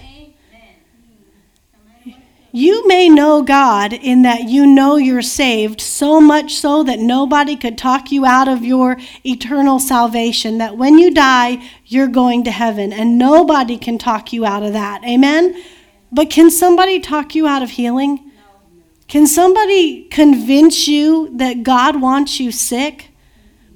You 2.51 2.87
may 2.87 3.09
know 3.09 3.43
God 3.43 3.93
in 3.93 4.23
that 4.23 4.45
you 4.45 4.65
know 4.65 4.95
you're 4.95 5.23
saved, 5.23 5.81
so 5.81 6.21
much 6.21 6.55
so 6.55 6.85
that 6.85 7.01
nobody 7.01 7.57
could 7.57 7.77
talk 7.77 8.13
you 8.13 8.25
out 8.25 8.47
of 8.47 8.65
your 8.65 8.97
eternal 9.25 9.81
salvation, 9.81 10.59
that 10.59 10.77
when 10.77 10.99
you 10.99 11.13
die, 11.13 11.61
you're 11.85 12.07
going 12.07 12.45
to 12.45 12.53
heaven, 12.53 12.93
and 12.93 13.19
nobody 13.19 13.77
can 13.77 13.99
talk 13.99 14.33
you 14.33 14.47
out 14.47 14.63
of 14.63 14.73
that. 14.73 15.03
Amen? 15.05 15.61
But 16.15 16.31
can 16.31 16.49
somebody 16.49 17.01
talk 17.01 17.35
you 17.35 17.49
out 17.49 17.63
of 17.63 17.71
healing? 17.71 18.31
Can 19.09 19.27
somebody 19.27 20.05
convince 20.05 20.87
you 20.87 21.37
that 21.37 21.65
God 21.65 22.01
wants 22.01 22.39
you 22.39 22.53
sick? 22.53 23.11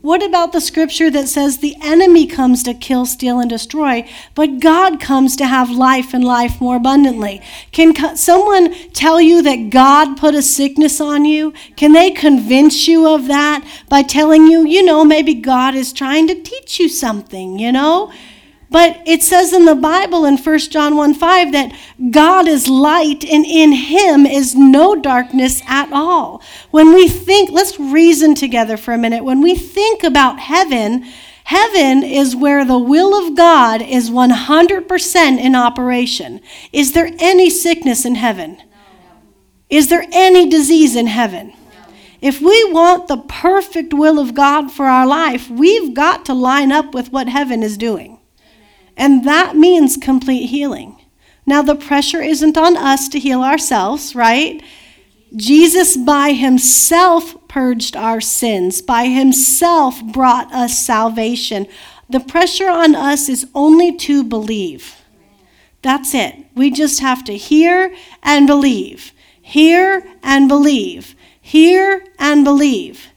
What 0.02 0.22
about 0.22 0.52
the 0.52 0.60
scripture 0.60 1.10
that 1.10 1.26
says 1.26 1.58
the 1.58 1.74
enemy 1.82 2.28
comes 2.28 2.62
to 2.62 2.74
kill, 2.74 3.04
steal, 3.06 3.40
and 3.40 3.50
destroy, 3.50 4.08
but 4.36 4.60
God 4.60 5.00
comes 5.00 5.34
to 5.36 5.46
have 5.46 5.68
life 5.68 6.14
and 6.14 6.22
life 6.22 6.60
more 6.60 6.76
abundantly? 6.76 7.42
Can 7.72 8.16
someone 8.16 8.72
tell 8.90 9.20
you 9.20 9.42
that 9.42 9.70
God 9.70 10.16
put 10.16 10.36
a 10.36 10.42
sickness 10.42 11.00
on 11.00 11.24
you? 11.24 11.52
Can 11.74 11.92
they 11.92 12.12
convince 12.12 12.86
you 12.86 13.08
of 13.12 13.26
that 13.26 13.66
by 13.88 14.02
telling 14.02 14.46
you, 14.46 14.64
you 14.64 14.84
know, 14.84 15.04
maybe 15.04 15.34
God 15.34 15.74
is 15.74 15.92
trying 15.92 16.28
to 16.28 16.40
teach 16.40 16.78
you 16.78 16.88
something, 16.88 17.58
you 17.58 17.72
know? 17.72 18.12
But 18.70 19.00
it 19.06 19.22
says 19.22 19.52
in 19.52 19.64
the 19.64 19.74
Bible 19.74 20.26
in 20.26 20.36
1 20.36 20.58
John 20.58 20.96
1 20.96 21.14
5 21.14 21.52
that 21.52 21.72
God 22.10 22.46
is 22.46 22.68
light 22.68 23.24
and 23.24 23.46
in 23.46 23.72
him 23.72 24.26
is 24.26 24.54
no 24.54 24.94
darkness 24.94 25.62
at 25.66 25.90
all. 25.90 26.42
When 26.70 26.92
we 26.92 27.08
think, 27.08 27.50
let's 27.50 27.80
reason 27.80 28.34
together 28.34 28.76
for 28.76 28.92
a 28.92 28.98
minute. 28.98 29.24
When 29.24 29.40
we 29.40 29.54
think 29.54 30.04
about 30.04 30.38
heaven, 30.38 31.02
heaven 31.44 32.02
is 32.02 32.36
where 32.36 32.64
the 32.66 32.78
will 32.78 33.26
of 33.26 33.34
God 33.34 33.80
is 33.80 34.10
100% 34.10 35.38
in 35.38 35.54
operation. 35.54 36.40
Is 36.70 36.92
there 36.92 37.10
any 37.18 37.48
sickness 37.48 38.04
in 38.04 38.16
heaven? 38.16 38.58
Is 39.70 39.88
there 39.88 40.04
any 40.12 40.48
disease 40.48 40.94
in 40.94 41.06
heaven? 41.06 41.54
If 42.20 42.40
we 42.40 42.70
want 42.72 43.08
the 43.08 43.18
perfect 43.28 43.94
will 43.94 44.18
of 44.18 44.34
God 44.34 44.70
for 44.70 44.86
our 44.86 45.06
life, 45.06 45.48
we've 45.48 45.94
got 45.94 46.26
to 46.26 46.34
line 46.34 46.70
up 46.70 46.92
with 46.92 47.12
what 47.12 47.28
heaven 47.28 47.62
is 47.62 47.78
doing. 47.78 48.17
And 48.98 49.24
that 49.24 49.56
means 49.56 49.96
complete 49.96 50.46
healing. 50.46 51.00
Now, 51.46 51.62
the 51.62 51.76
pressure 51.76 52.20
isn't 52.20 52.58
on 52.58 52.76
us 52.76 53.08
to 53.08 53.18
heal 53.18 53.42
ourselves, 53.42 54.14
right? 54.14 54.62
Jesus 55.34 55.96
by 55.96 56.32
himself 56.32 57.36
purged 57.48 57.96
our 57.96 58.20
sins, 58.20 58.82
by 58.82 59.06
himself 59.06 60.02
brought 60.04 60.52
us 60.52 60.84
salvation. 60.84 61.66
The 62.10 62.20
pressure 62.20 62.68
on 62.68 62.94
us 62.94 63.28
is 63.28 63.46
only 63.54 63.96
to 63.98 64.24
believe. 64.24 64.96
That's 65.82 66.12
it. 66.12 66.34
We 66.54 66.70
just 66.70 67.00
have 67.00 67.24
to 67.24 67.36
hear 67.36 67.94
and 68.22 68.46
believe. 68.46 69.12
Hear 69.40 70.06
and 70.22 70.48
believe. 70.48 71.14
Hear 71.40 72.04
and 72.18 72.44
believe. 72.44 73.08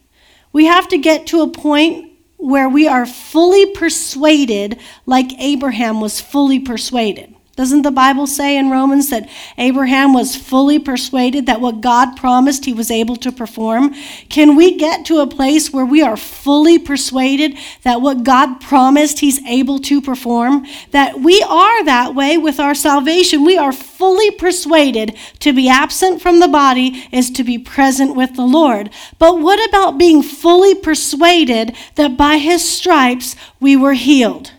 We 0.52 0.66
have 0.66 0.88
to 0.88 0.98
get 0.98 1.26
to 1.28 1.42
a 1.42 1.50
point 1.50 2.11
where 2.42 2.68
we 2.68 2.88
are 2.88 3.06
fully 3.06 3.66
persuaded, 3.66 4.80
like 5.06 5.30
Abraham 5.38 6.00
was 6.00 6.20
fully 6.20 6.58
persuaded. 6.58 7.32
Doesn't 7.54 7.82
the 7.82 7.90
Bible 7.90 8.26
say 8.26 8.56
in 8.56 8.70
Romans 8.70 9.10
that 9.10 9.28
Abraham 9.58 10.14
was 10.14 10.34
fully 10.34 10.78
persuaded 10.78 11.44
that 11.44 11.60
what 11.60 11.82
God 11.82 12.16
promised 12.16 12.64
he 12.64 12.72
was 12.72 12.90
able 12.90 13.16
to 13.16 13.30
perform? 13.30 13.94
Can 14.30 14.56
we 14.56 14.78
get 14.78 15.04
to 15.06 15.18
a 15.18 15.26
place 15.26 15.70
where 15.70 15.84
we 15.84 16.00
are 16.00 16.16
fully 16.16 16.78
persuaded 16.78 17.58
that 17.82 18.00
what 18.00 18.24
God 18.24 18.62
promised 18.62 19.18
he's 19.18 19.44
able 19.44 19.78
to 19.80 20.00
perform? 20.00 20.66
That 20.92 21.20
we 21.20 21.42
are 21.42 21.84
that 21.84 22.14
way 22.14 22.38
with 22.38 22.58
our 22.58 22.74
salvation. 22.74 23.44
We 23.44 23.58
are 23.58 23.72
fully 23.72 24.30
persuaded 24.30 25.14
to 25.40 25.52
be 25.52 25.68
absent 25.68 26.22
from 26.22 26.40
the 26.40 26.48
body 26.48 27.06
is 27.12 27.30
to 27.32 27.44
be 27.44 27.58
present 27.58 28.16
with 28.16 28.34
the 28.34 28.46
Lord. 28.46 28.88
But 29.18 29.40
what 29.40 29.68
about 29.68 29.98
being 29.98 30.22
fully 30.22 30.74
persuaded 30.74 31.76
that 31.96 32.16
by 32.16 32.38
his 32.38 32.66
stripes 32.66 33.36
we 33.60 33.76
were 33.76 33.92
healed? 33.92 34.52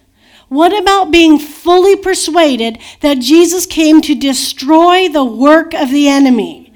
What 0.53 0.79
about 0.79 1.09
being 1.09 1.39
fully 1.39 1.95
persuaded 1.95 2.77
that 2.99 3.17
Jesus 3.17 3.65
came 3.65 4.01
to 4.01 4.13
destroy 4.13 5.09
the 5.09 5.25
work 5.25 5.73
of 5.73 5.89
the 5.89 6.07
enemy? 6.07 6.71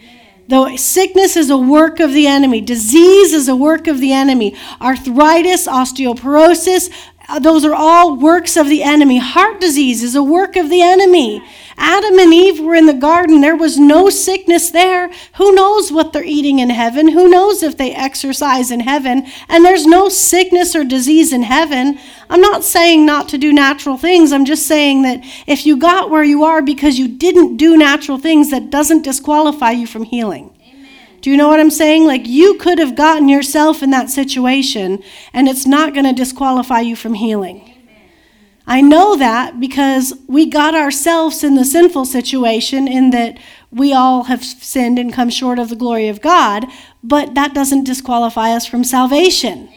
Though 0.47 0.75
sickness 0.77 1.37
is 1.37 1.51
a 1.51 1.59
work 1.59 1.99
of 1.99 2.11
the 2.11 2.25
enemy, 2.25 2.59
disease 2.59 3.33
is 3.33 3.47
a 3.47 3.55
work 3.55 3.85
of 3.85 3.99
the 3.99 4.13
enemy, 4.13 4.55
arthritis, 4.81 5.67
osteoporosis, 5.67 6.89
Uh, 7.29 7.39
those 7.39 7.65
are 7.65 7.75
all 7.75 8.15
works 8.15 8.55
of 8.55 8.69
the 8.69 8.83
enemy. 8.83 9.17
Heart 9.17 9.59
disease 9.59 10.01
is 10.01 10.15
a 10.15 10.23
work 10.23 10.55
of 10.55 10.69
the 10.69 10.81
enemy. 10.81 11.43
Adam 11.77 12.17
and 12.17 12.33
Eve 12.33 12.59
were 12.59 12.73
in 12.73 12.85
the 12.85 12.93
garden. 12.93 13.41
There 13.41 13.55
was 13.55 13.77
no 13.77 14.09
sickness 14.09 14.71
there. 14.71 15.11
Who 15.35 15.53
knows 15.53 15.91
what 15.91 16.11
they're 16.11 16.23
eating 16.23 16.59
in 16.59 16.69
heaven? 16.69 17.09
Who 17.09 17.29
knows 17.29 17.61
if 17.61 17.77
they 17.77 17.93
exercise 17.93 18.71
in 18.71 18.79
heaven? 18.79 19.27
And 19.47 19.63
there's 19.63 19.85
no 19.85 20.09
sickness 20.09 20.75
or 20.75 20.83
disease 20.83 21.33
in 21.33 21.43
heaven. 21.43 21.99
I'm 22.29 22.41
not 22.41 22.63
saying 22.63 23.05
not 23.05 23.29
to 23.29 23.37
do 23.37 23.53
natural 23.53 23.97
things. 23.97 24.31
I'm 24.31 24.45
just 24.45 24.65
saying 24.65 25.03
that 25.03 25.23
if 25.45 25.65
you 25.65 25.77
got 25.77 26.09
where 26.09 26.23
you 26.23 26.43
are 26.45 26.61
because 26.61 26.97
you 26.97 27.07
didn't 27.07 27.57
do 27.57 27.77
natural 27.77 28.17
things, 28.17 28.49
that 28.51 28.69
doesn't 28.69 29.03
disqualify 29.03 29.71
you 29.71 29.85
from 29.85 30.03
healing. 30.03 30.56
Do 31.27 31.31
you 31.31 31.35
know 31.35 31.49
what 31.49 31.59
I'm 31.59 31.71
saying? 31.71 32.05
Like 32.05 32.25
you 32.25 32.53
could 32.53 32.79
have 32.79 32.95
gotten 32.95 33.27
yourself 33.27 33.83
in 33.83 33.89
that 33.89 34.09
situation, 34.09 35.03
and 35.33 35.49
it's 35.49 35.67
not 35.67 35.93
going 35.93 36.05
to 36.05 36.13
disqualify 36.13 36.79
you 36.79 36.95
from 36.95 37.15
healing. 37.15 37.69
I 38.65 38.79
know 38.79 39.17
that 39.17 39.59
because 39.59 40.13
we 40.27 40.45
got 40.45 40.73
ourselves 40.73 41.43
in 41.43 41.55
the 41.55 41.65
sinful 41.65 42.05
situation 42.05 42.87
in 42.87 43.09
that 43.09 43.37
we 43.71 43.91
all 43.91 44.23
have 44.23 44.41
sinned 44.41 44.97
and 44.97 45.11
come 45.11 45.29
short 45.29 45.59
of 45.59 45.67
the 45.67 45.75
glory 45.75 46.07
of 46.07 46.21
God, 46.21 46.65
but 47.03 47.35
that 47.35 47.53
doesn't 47.53 47.83
disqualify 47.83 48.51
us 48.51 48.65
from 48.65 48.85
salvation. 48.85 49.67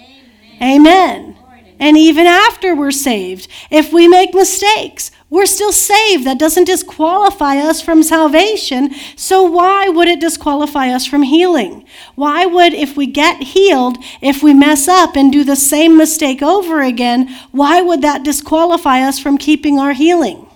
Amen. 0.62 1.34
Amen. 1.36 1.74
and 1.80 1.96
even 1.96 2.28
after 2.28 2.76
we're 2.76 2.92
saved. 2.92 3.48
If 3.72 3.92
we 3.92 4.06
make 4.06 4.34
mistakes, 4.34 5.10
we're 5.30 5.46
still 5.46 5.72
saved. 5.72 6.26
That 6.26 6.40
doesn't 6.40 6.64
disqualify 6.64 7.58
us 7.58 7.80
from 7.80 8.02
salvation. 8.02 8.90
So, 9.14 9.44
why 9.44 9.88
would 9.88 10.08
it 10.08 10.20
disqualify 10.20 10.88
us 10.90 11.06
from 11.06 11.22
healing? 11.22 11.86
Why 12.16 12.44
would, 12.44 12.74
if 12.74 12.96
we 12.96 13.06
get 13.06 13.42
healed, 13.42 13.96
if 14.20 14.42
we 14.42 14.52
mess 14.52 14.88
up 14.88 15.16
and 15.16 15.32
do 15.32 15.44
the 15.44 15.56
same 15.56 15.96
mistake 15.96 16.42
over 16.42 16.82
again, 16.82 17.28
why 17.52 17.80
would 17.80 18.02
that 18.02 18.24
disqualify 18.24 19.02
us 19.02 19.20
from 19.20 19.38
keeping 19.38 19.78
our 19.78 19.92
healing? 19.92 20.46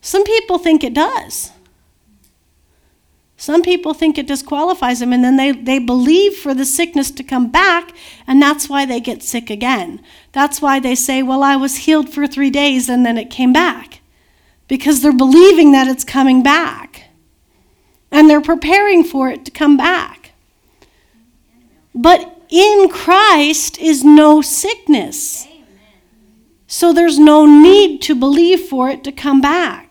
Some 0.00 0.24
people 0.24 0.58
think 0.58 0.82
it 0.82 0.94
does. 0.94 1.52
Some 3.36 3.62
people 3.62 3.92
think 3.92 4.16
it 4.16 4.26
disqualifies 4.26 5.00
them, 5.00 5.12
and 5.12 5.22
then 5.22 5.36
they, 5.36 5.52
they 5.52 5.78
believe 5.78 6.34
for 6.34 6.54
the 6.54 6.64
sickness 6.64 7.10
to 7.10 7.22
come 7.22 7.50
back, 7.50 7.94
and 8.26 8.40
that's 8.40 8.68
why 8.68 8.86
they 8.86 8.98
get 8.98 9.22
sick 9.22 9.50
again. 9.50 10.00
That's 10.32 10.62
why 10.62 10.80
they 10.80 10.94
say, 10.94 11.22
Well, 11.22 11.42
I 11.42 11.56
was 11.56 11.76
healed 11.76 12.08
for 12.08 12.26
three 12.26 12.50
days, 12.50 12.88
and 12.88 13.04
then 13.04 13.18
it 13.18 13.30
came 13.30 13.52
back. 13.52 14.00
Because 14.68 15.00
they're 15.00 15.12
believing 15.12 15.72
that 15.72 15.86
it's 15.86 16.02
coming 16.02 16.42
back. 16.42 17.04
And 18.10 18.28
they're 18.28 18.40
preparing 18.40 19.04
for 19.04 19.28
it 19.28 19.44
to 19.44 19.50
come 19.50 19.76
back. 19.76 20.32
But 21.94 22.42
in 22.48 22.88
Christ 22.88 23.78
is 23.78 24.02
no 24.02 24.40
sickness. 24.40 25.46
So 26.66 26.92
there's 26.92 27.18
no 27.18 27.46
need 27.46 28.02
to 28.02 28.14
believe 28.14 28.62
for 28.62 28.88
it 28.88 29.04
to 29.04 29.12
come 29.12 29.40
back 29.40 29.85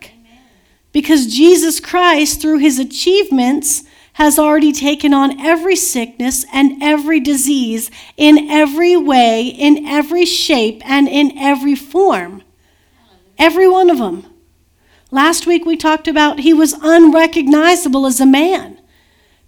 because 0.96 1.28
Jesus 1.28 1.82
Christ, 1.82 2.42
through 2.42 2.60
his 2.60 2.80
achievements, 2.80 3.84
has 4.14 4.40
already 4.40 4.72
taken 4.72 5.14
on 5.14 5.42
every 5.42 5.76
sickness 5.76 6.46
and 6.54 6.82
every 6.82 7.20
disease 7.20 7.92
in 8.16 8.50
every 8.50 8.96
way, 8.96 9.46
in 9.46 9.86
every 9.86 10.24
shape, 10.24 10.82
and 10.86 11.10
in 11.10 11.38
every 11.38 11.76
form. 11.76 12.42
Every 13.38 13.68
one 13.68 13.90
of 13.90 13.98
them. 13.98 14.26
Last 15.12 15.46
week 15.46 15.66
we 15.66 15.76
talked 15.76 16.08
about 16.08 16.40
he 16.40 16.54
was 16.54 16.72
unrecognizable 16.82 18.06
as 18.06 18.22
a 18.22 18.26
man 18.26 18.80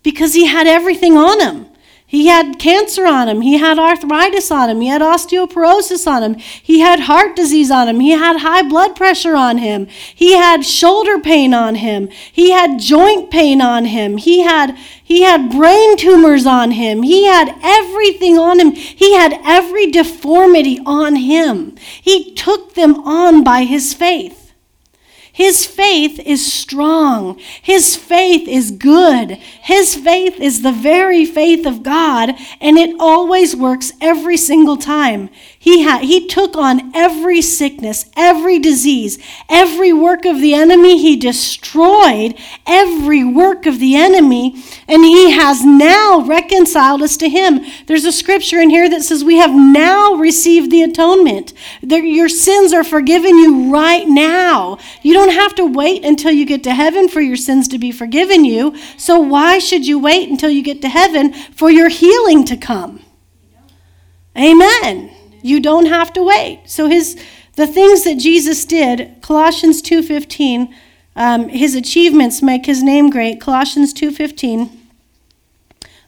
because 0.04 0.34
he 0.34 0.48
had 0.48 0.68
everything 0.68 1.16
on 1.16 1.40
him. 1.40 1.68
He 2.10 2.28
had 2.28 2.58
cancer 2.58 3.06
on 3.06 3.28
him. 3.28 3.42
He 3.42 3.58
had 3.58 3.78
arthritis 3.78 4.50
on 4.50 4.70
him. 4.70 4.80
He 4.80 4.88
had 4.88 5.02
osteoporosis 5.02 6.08
on 6.08 6.24
him. 6.24 6.36
He 6.36 6.80
had 6.80 7.02
heart 7.02 7.36
disease 7.36 7.70
on 7.70 7.90
him. 7.90 8.00
He 8.00 8.12
had 8.12 8.40
high 8.40 8.62
blood 8.62 8.96
pressure 8.96 9.36
on 9.36 9.58
him. 9.58 9.88
He 10.16 10.32
had 10.32 10.66
shoulder 10.66 11.20
pain 11.20 11.54
on 11.54 11.76
him. 11.76 12.08
He 12.32 12.52
had 12.52 12.80
joint 12.80 13.30
pain 13.30 13.62
on 13.62 13.84
him. 13.84 14.16
He 14.16 14.40
had, 14.40 14.78
he 15.04 15.24
had 15.24 15.52
brain 15.52 15.98
tumors 15.98 16.46
on 16.46 16.72
him. 16.72 17.04
He 17.04 17.26
had 17.26 17.54
everything 17.62 18.40
on 18.40 18.62
him. 18.62 18.72
He 18.72 19.14
had 19.14 19.38
every 19.44 19.92
deformity 19.92 20.80
on 20.86 21.18
him. 21.18 21.76
He 22.02 22.34
took 22.36 22.76
them 22.76 23.06
on 23.06 23.44
by 23.44 23.64
his 23.64 23.94
faith. 23.94 24.37
His 25.38 25.68
faith 25.68 26.20
is 26.26 26.52
strong. 26.52 27.38
His 27.62 27.96
faith 27.96 28.48
is 28.48 28.72
good. 28.72 29.34
His 29.62 29.94
faith 29.94 30.40
is 30.40 30.64
the 30.64 30.72
very 30.72 31.26
faith 31.26 31.68
of 31.68 31.84
God, 31.84 32.34
and 32.60 32.76
it 32.80 32.96
always 33.00 33.56
works 33.56 33.94
every 34.02 34.36
single 34.36 34.78
time. 34.78 35.30
He, 35.60 35.82
had, 35.82 36.04
he 36.04 36.28
took 36.28 36.56
on 36.56 36.96
every 36.96 37.42
sickness, 37.42 38.06
every 38.16 38.60
disease, 38.60 39.18
every 39.50 39.92
work 39.92 40.24
of 40.24 40.40
the 40.40 40.54
enemy. 40.54 41.02
He 41.02 41.16
destroyed 41.16 42.36
every 42.68 43.24
work 43.24 43.66
of 43.66 43.80
the 43.80 43.96
enemy, 43.96 44.64
and 44.88 45.04
he 45.04 45.32
has 45.32 45.66
now 45.66 46.22
reconciled 46.22 47.02
us 47.02 47.18
to 47.18 47.30
him. 47.30 47.62
There's 47.88 48.06
a 48.06 48.12
scripture 48.12 48.60
in 48.60 48.70
here 48.70 48.88
that 48.88 49.02
says, 49.02 49.24
We 49.24 49.38
have 49.38 49.54
now 49.54 50.14
received 50.14 50.72
the 50.72 50.84
atonement. 50.84 51.54
your 51.82 52.30
sins 52.30 52.72
are 52.72 52.84
forgiven 52.84 53.38
you 53.40 53.74
right 53.74 54.08
now. 54.08 54.78
You 55.02 55.16
don't 55.16 55.34
have 55.34 55.56
to 55.56 55.66
wait 55.66 56.06
until 56.06 56.32
you 56.32 56.46
get 56.46 56.64
to 56.66 56.74
heaven 56.76 57.10
for 57.10 57.20
your 57.20 57.36
sins 57.36 57.68
to 57.70 57.80
be 57.80 57.92
forgiven 57.92 58.46
you. 58.46 58.78
So, 58.96 59.20
why 59.20 59.58
should 59.58 59.88
you 59.88 59.98
wait 59.98 60.30
until 60.30 60.52
you 60.52 60.62
get 60.62 60.84
to 60.84 60.90
heaven 60.90 61.34
for 61.34 61.72
your 61.72 61.90
healing 61.90 62.46
to 62.46 62.56
come? 62.56 63.02
Amen. 64.38 65.17
You 65.42 65.60
don't 65.60 65.86
have 65.86 66.12
to 66.14 66.24
wait. 66.24 66.62
So 66.66 66.88
his 66.88 67.18
the 67.56 67.68
things 67.68 68.04
that 68.04 68.20
Jesus 68.20 68.66
did, 68.66 69.16
Colossians 69.22 69.82
2:15, 69.82 70.74
um, 71.16 71.50
his 71.50 71.76
achievements 71.76 72.42
make 72.42 72.66
his 72.66 72.84
name 72.84 73.10
great. 73.10 73.42
Colossians 73.42 73.94
2:15. 73.94 74.70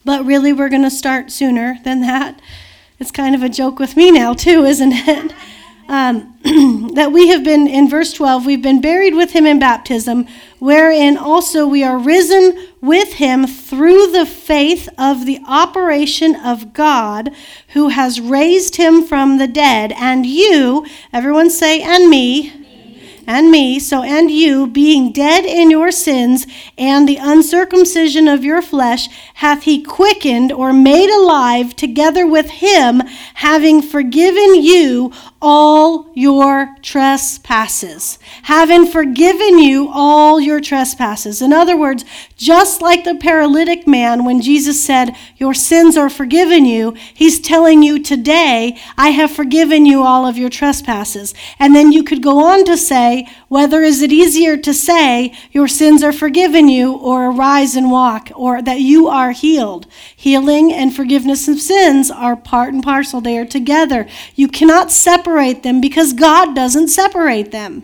But 0.06 0.26
really, 0.26 0.54
we're 0.54 0.70
going 0.70 0.84
to 0.84 0.90
start 0.90 1.32
sooner 1.32 1.80
than 1.84 2.02
that. 2.02 2.40
It's 3.00 3.12
kind 3.12 3.36
of 3.36 3.44
a 3.44 3.50
joke 3.50 3.80
with 3.80 3.96
me 3.96 4.12
now, 4.12 4.34
too, 4.34 4.64
isn't 4.66 4.94
it? 4.94 5.34
Um, 5.90 6.38
that 6.94 7.12
we 7.12 7.30
have 7.30 7.44
been, 7.44 7.68
in 7.68 7.90
verse 7.90 8.14
12, 8.14 8.46
we've 8.46 8.62
been 8.62 8.80
buried 8.80 9.16
with 9.16 9.32
him 9.32 9.48
in 9.48 9.58
baptism, 9.58 10.28
wherein 10.60 11.18
also 11.18 11.66
we 11.66 11.84
are 11.84 11.98
risen 11.98 12.68
with 12.80 13.14
him 13.14 13.48
through 13.48 14.12
the 14.12 14.28
faith 14.28 14.88
of 15.00 15.26
the 15.26 15.42
operation 15.48 16.36
of 16.36 16.74
God 16.74 17.32
who 17.70 17.90
has 17.90 18.22
raised 18.22 18.76
him 18.76 19.04
from 19.04 19.40
the 19.40 19.48
dead. 19.48 19.92
And 19.94 20.28
you, 20.28 20.86
everyone 21.12 21.50
say, 21.50 21.82
and 21.82 22.08
me 22.08 22.54
and 23.30 23.52
me, 23.52 23.78
so 23.80 24.02
and 24.02 24.32
you, 24.32 24.66
being 24.66 25.12
dead 25.12 25.46
in 25.46 25.70
your 25.70 25.92
sins 25.92 26.48
and 26.80 27.08
the 27.08 27.20
uncircumcision 27.22 28.28
of 28.28 28.44
your 28.44 28.60
flesh, 28.60 29.08
hath 29.36 29.64
he 29.64 29.84
quickened 29.84 30.52
or 30.52 30.74
made 30.74 31.12
alive 31.12 31.76
together 31.76 32.26
with 32.26 32.50
him, 32.50 33.02
having 33.36 33.84
forgiven 33.84 34.56
you 34.56 35.14
all 35.42 36.12
your 36.14 36.76
trespasses. 36.82 38.20
Having 38.44 38.88
forgiven 38.88 39.60
you 39.60 39.90
all 39.92 40.40
your 40.40 40.60
trespasses. 40.60 41.42
In 41.42 41.54
other 41.54 41.78
words, 41.78 42.04
just 42.36 42.82
like 42.82 43.06
the 43.06 43.16
paralytic 43.16 43.88
man, 43.88 44.26
when 44.26 44.42
Jesus 44.42 44.84
said, 44.84 45.16
Your 45.38 45.54
sins 45.54 45.96
are 45.96 46.10
forgiven 46.10 46.66
you, 46.66 46.96
he's 47.14 47.40
telling 47.40 47.84
you 47.84 48.04
today, 48.04 48.78
I 48.98 49.10
have 49.10 49.32
forgiven 49.32 49.86
you 49.86 50.04
all 50.04 50.28
of 50.28 50.38
your 50.38 50.50
trespasses. 50.50 51.34
And 51.58 51.74
then 51.74 51.92
you 51.94 52.04
could 52.04 52.22
go 52.22 52.44
on 52.44 52.66
to 52.66 52.76
say, 52.76 53.28
whether 53.48 53.82
is 53.82 54.02
it 54.02 54.12
easier 54.12 54.58
to 54.58 54.74
say, 54.74 55.34
Your 55.52 55.68
sins 55.68 56.04
are 56.04 56.12
forgiven 56.12 56.68
you, 56.68 56.94
or 56.94 57.28
arise 57.28 57.76
and 57.76 57.92
walk, 57.92 58.30
or 58.36 58.62
that 58.62 58.82
you 58.82 59.08
are 59.08 59.32
healed. 59.32 59.88
Healing 60.16 60.74
and 60.74 60.94
forgiveness 60.94 61.48
of 61.48 61.62
sins 61.62 62.12
are 62.12 62.36
part 62.36 62.74
and 62.74 62.84
parcel, 62.84 63.22
they 63.22 63.38
are 63.38 63.46
together. 63.46 64.08
You 64.36 64.50
cannot 64.50 64.92
separate 64.92 65.29
separate 65.30 65.62
them 65.62 65.80
because 65.80 66.14
God 66.14 66.56
doesn't 66.56 66.88
separate 66.88 67.52
them. 67.52 67.84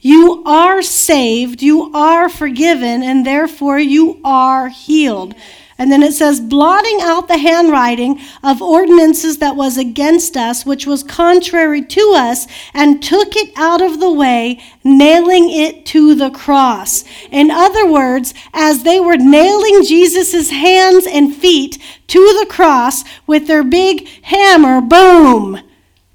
You 0.00 0.42
are 0.44 0.82
saved, 0.82 1.62
you 1.62 1.90
are 1.94 2.28
forgiven, 2.28 3.02
and 3.02 3.24
therefore 3.24 3.78
you 3.78 4.20
are 4.22 4.68
healed. 4.68 5.34
And 5.78 5.90
then 5.90 6.02
it 6.02 6.12
says, 6.12 6.40
blotting 6.40 6.98
out 7.00 7.26
the 7.26 7.38
handwriting 7.38 8.20
of 8.42 8.60
ordinances 8.60 9.38
that 9.38 9.56
was 9.56 9.78
against 9.78 10.36
us, 10.36 10.66
which 10.66 10.86
was 10.86 11.02
contrary 11.02 11.82
to 11.82 12.12
us, 12.14 12.46
and 12.74 13.02
took 13.02 13.34
it 13.34 13.50
out 13.56 13.80
of 13.80 13.98
the 13.98 14.12
way, 14.12 14.60
nailing 14.84 15.50
it 15.50 15.86
to 15.86 16.14
the 16.14 16.30
cross. 16.30 17.02
In 17.30 17.50
other 17.50 17.90
words, 17.90 18.34
as 18.52 18.82
they 18.82 19.00
were 19.00 19.16
nailing 19.16 19.84
Jesus' 19.84 20.50
hands 20.50 21.06
and 21.06 21.34
feet 21.34 21.78
to 22.08 22.20
the 22.38 22.46
cross 22.48 23.04
with 23.26 23.46
their 23.46 23.64
big 23.64 24.06
hammer, 24.22 24.82
boom 24.82 25.60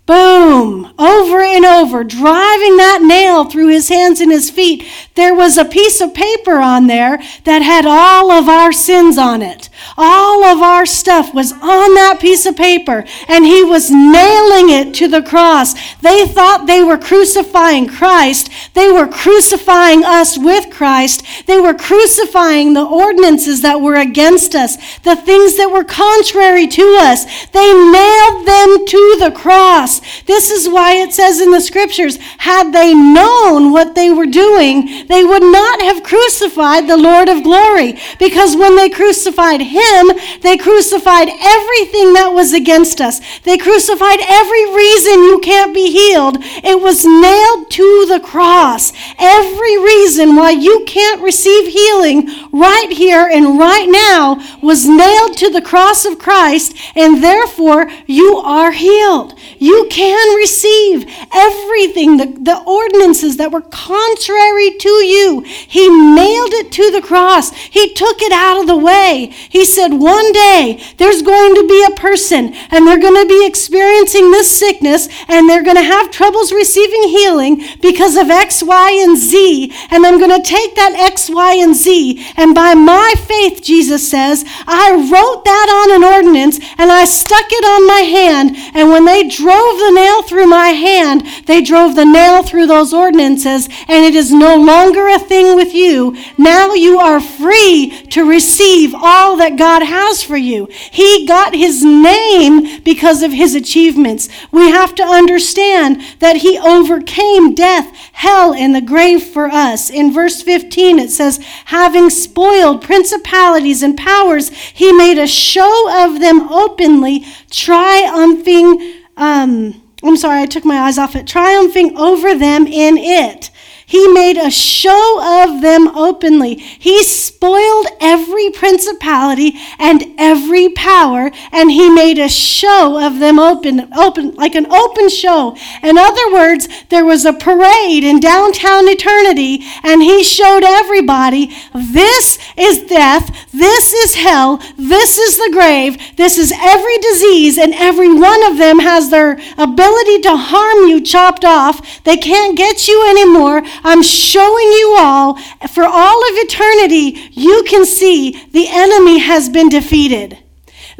Boom! 0.09 0.91
Over 0.97 1.43
and 1.43 1.63
over, 1.63 2.03
driving 2.03 2.77
that 2.77 3.03
nail 3.03 3.45
through 3.45 3.67
his 3.67 3.89
hands 3.89 4.19
and 4.19 4.31
his 4.31 4.49
feet. 4.49 4.83
There 5.13 5.35
was 5.35 5.55
a 5.55 5.65
piece 5.65 6.01
of 6.01 6.15
paper 6.15 6.57
on 6.57 6.87
there 6.87 7.19
that 7.43 7.61
had 7.61 7.85
all 7.85 8.31
of 8.31 8.49
our 8.49 8.71
sins 8.71 9.19
on 9.19 9.43
it. 9.43 9.69
All 9.97 10.43
of 10.43 10.63
our 10.63 10.87
stuff 10.87 11.33
was 11.33 11.51
on 11.51 11.93
that 11.93 12.17
piece 12.19 12.47
of 12.47 12.57
paper, 12.57 13.05
and 13.27 13.45
he 13.45 13.63
was 13.63 13.91
nailing 13.91 14.69
it 14.69 14.95
to 14.95 15.07
the 15.07 15.21
cross. 15.21 15.75
They 15.99 16.25
thought 16.25 16.65
they 16.65 16.81
were 16.81 16.97
crucifying 16.97 17.87
Christ. 17.87 18.49
They 18.73 18.91
were 18.91 19.07
crucifying 19.07 20.03
us 20.03 20.39
with 20.39 20.71
Christ. 20.71 21.23
They 21.45 21.59
were 21.59 21.75
crucifying 21.75 22.73
the 22.73 22.85
ordinances 22.85 23.61
that 23.61 23.79
were 23.79 23.95
against 23.95 24.55
us, 24.55 24.75
the 24.99 25.15
things 25.15 25.55
that 25.57 25.69
were 25.71 25.83
contrary 25.83 26.65
to 26.65 26.97
us. 26.99 27.25
They 27.51 27.73
nailed 27.73 28.47
them 28.47 28.87
to 28.87 29.17
the 29.19 29.31
cross. 29.35 29.98
This 30.25 30.49
is 30.49 30.69
why 30.69 30.95
it 30.95 31.13
says 31.13 31.41
in 31.41 31.51
the 31.51 31.61
scriptures, 31.61 32.17
had 32.37 32.71
they 32.71 32.93
known 32.93 33.71
what 33.71 33.95
they 33.95 34.09
were 34.09 34.25
doing, 34.25 35.07
they 35.07 35.23
would 35.23 35.43
not 35.43 35.81
have 35.81 36.03
crucified 36.03 36.87
the 36.87 36.97
Lord 36.97 37.29
of 37.29 37.43
glory. 37.43 37.99
Because 38.19 38.55
when 38.55 38.75
they 38.75 38.89
crucified 38.89 39.61
him, 39.61 40.11
they 40.41 40.57
crucified 40.57 41.29
everything 41.29 42.13
that 42.13 42.31
was 42.33 42.53
against 42.53 43.01
us. 43.01 43.19
They 43.41 43.57
crucified 43.57 44.19
every 44.21 44.73
reason 44.73 45.23
you 45.23 45.39
can't 45.43 45.73
be 45.73 45.91
healed. 45.91 46.37
It 46.39 46.79
was 46.79 47.05
nailed 47.05 47.71
to 47.71 48.05
the 48.07 48.19
cross. 48.19 48.93
Every 49.17 49.77
reason 49.77 50.35
why 50.35 50.51
you 50.51 50.83
can't 50.85 51.21
receive 51.21 51.67
healing 51.67 52.29
right 52.51 52.91
here 52.91 53.27
and 53.27 53.59
right 53.59 53.87
now 53.89 54.39
was 54.61 54.87
nailed 54.87 55.37
to 55.37 55.49
the 55.49 55.61
cross 55.61 56.05
of 56.05 56.19
Christ, 56.19 56.75
and 56.95 57.23
therefore 57.23 57.89
you 58.05 58.37
are 58.37 58.71
healed. 58.71 59.37
You 59.57 59.87
can 59.89 60.35
receive 60.35 61.05
everything, 61.33 62.17
the, 62.17 62.25
the 62.39 62.63
ordinances 62.65 63.37
that 63.37 63.51
were 63.51 63.61
contrary 63.61 64.71
to 64.77 64.89
you. 64.89 65.41
He 65.41 65.89
nailed 65.89 66.53
it 66.53 66.71
to 66.73 66.91
the 66.91 67.01
cross, 67.01 67.51
He 67.53 67.93
took 67.93 68.21
it 68.21 68.31
out 68.31 68.61
of 68.61 68.67
the 68.67 68.77
way. 68.77 69.33
He 69.49 69.65
said, 69.65 69.89
One 69.89 70.31
day 70.31 70.83
there's 70.97 71.21
going 71.21 71.55
to 71.55 71.67
be 71.67 71.83
a 71.83 71.95
person, 71.95 72.53
and 72.71 72.85
they're 72.85 72.99
going 72.99 73.21
to 73.21 73.27
be 73.27 73.45
experiencing 73.45 74.31
this 74.31 74.57
sickness, 74.57 75.09
and 75.27 75.49
they're 75.49 75.63
going 75.63 75.77
to 75.77 75.83
have 75.83 76.11
troubles 76.11 76.51
receiving 76.51 77.03
healing 77.09 77.63
because 77.81 78.15
of 78.15 78.29
X, 78.29 78.63
Y, 78.63 78.91
and 79.03 79.17
Z. 79.17 79.73
And 79.91 80.05
I'm 80.05 80.19
going 80.19 80.41
to 80.41 80.47
take 80.47 80.75
that 80.75 80.93
X, 80.95 81.29
Y, 81.29 81.53
and 81.55 81.75
Z, 81.75 82.25
and 82.37 82.53
by 82.53 82.73
my 82.73 83.13
faith, 83.17 83.61
Jesus 83.63 84.09
says, 84.09 84.43
I 84.67 84.91
wrote 84.91 85.45
that 85.45 85.67
on 85.69 85.95
an 85.95 86.03
ordinance 86.03 86.59
and 86.77 86.91
I 86.91 87.05
stuck 87.05 87.45
it 87.49 87.65
on 87.65 87.87
my 87.87 88.01
hand. 88.01 88.55
And 88.73 88.89
when 88.89 89.05
they 89.05 89.27
drove 89.27 89.78
the 89.79 89.91
nail 89.91 90.21
through 90.21 90.47
my 90.47 90.69
hand, 90.69 91.23
they 91.45 91.61
drove 91.61 91.95
the 91.95 92.05
nail 92.05 92.43
through 92.43 92.67
those 92.67 92.93
ordinances, 92.93 93.67
and 93.87 94.05
it 94.05 94.15
is 94.15 94.31
no 94.31 94.55
longer 94.55 95.07
a 95.07 95.19
thing 95.19 95.55
with 95.55 95.73
you. 95.73 96.15
Now 96.37 96.73
you 96.73 96.99
are 96.99 97.19
free 97.19 97.89
to 98.11 98.27
receive 98.27 98.93
all 98.95 99.37
that 99.37 99.57
God 99.57 99.81
has 99.81 100.23
for 100.23 100.37
you. 100.37 100.67
He 100.91 101.25
got 101.25 101.55
his 101.55 101.83
name 101.83 102.81
because 102.83 103.23
of 103.23 103.31
his 103.31 103.55
achievements. 103.55 104.29
We 104.51 104.69
have 104.69 104.95
to 104.95 105.03
understand 105.03 106.01
that 106.19 106.37
he 106.37 106.57
overcame 106.57 107.55
death, 107.55 107.95
hell, 108.13 108.53
and 108.53 108.75
the 108.75 108.81
grave 108.81 109.23
for 109.23 109.47
us. 109.47 109.89
In 109.89 110.13
verse 110.13 110.41
15, 110.41 110.99
it 110.99 111.09
says, 111.09 111.39
Having 111.65 112.09
spoiled 112.11 112.81
principalities 112.81 113.83
and 113.83 113.97
powers, 113.97 114.49
he 114.49 114.91
made 114.91 115.17
a 115.17 115.27
show 115.27 116.05
of 116.05 116.19
them 116.19 116.41
openly, 116.51 117.25
triumphing. 117.49 118.98
Um, 119.19 119.83
I'm 120.01 120.15
sorry, 120.15 120.41
I 120.41 120.45
took 120.45 120.63
my 120.63 120.79
eyes 120.79 120.97
off 120.97 121.15
it. 121.15 121.27
Triumphing 121.27 121.97
over 121.97 122.33
them 122.35 122.65
in 122.65 122.97
it. 122.97 123.51
He 123.89 124.07
made 124.07 124.37
a 124.37 124.51
show 124.51 125.43
of 125.43 125.63
them 125.63 125.87
openly. 125.97 126.53
He 126.53 127.01
spoiled 127.01 127.87
every 127.99 128.51
principality 128.51 129.53
and 129.79 130.03
every 130.15 130.69
power, 130.69 131.31
and 131.51 131.71
he 131.71 131.89
made 131.89 132.19
a 132.19 132.29
show 132.29 133.03
of 133.03 133.17
them 133.17 133.39
open, 133.39 133.91
open, 133.97 134.35
like 134.35 134.53
an 134.53 134.71
open 134.71 135.09
show. 135.09 135.57
In 135.81 135.97
other 135.97 136.31
words, 136.31 136.67
there 136.89 137.03
was 137.03 137.25
a 137.25 137.33
parade 137.33 138.03
in 138.03 138.19
downtown 138.19 138.87
eternity, 138.87 139.65
and 139.81 140.03
he 140.03 140.23
showed 140.23 140.63
everybody 140.63 141.51
this 141.73 142.37
is 142.55 142.83
death, 142.83 143.47
this 143.51 143.91
is 143.91 144.13
hell, 144.13 144.61
this 144.77 145.17
is 145.17 145.37
the 145.37 145.49
grave, 145.51 145.97
this 146.15 146.37
is 146.37 146.53
every 146.61 146.99
disease, 146.99 147.57
and 147.57 147.73
every 147.73 148.13
one 148.13 148.43
of 148.45 148.59
them 148.59 148.77
has 148.77 149.09
their 149.09 149.39
ability 149.57 150.19
to 150.19 150.35
harm 150.35 150.87
you 150.87 151.01
chopped 151.01 151.43
off. 151.43 152.03
They 152.03 152.17
can't 152.17 152.55
get 152.55 152.87
you 152.87 153.09
anymore. 153.09 153.63
I'm 153.83 154.03
showing 154.03 154.67
you 154.67 154.95
all, 154.99 155.35
for 155.73 155.83
all 155.83 156.29
of 156.29 156.35
eternity, 156.37 157.29
you 157.31 157.63
can 157.67 157.85
see 157.85 158.31
the 158.51 158.67
enemy 158.69 159.19
has 159.19 159.49
been 159.49 159.69
defeated. 159.69 160.37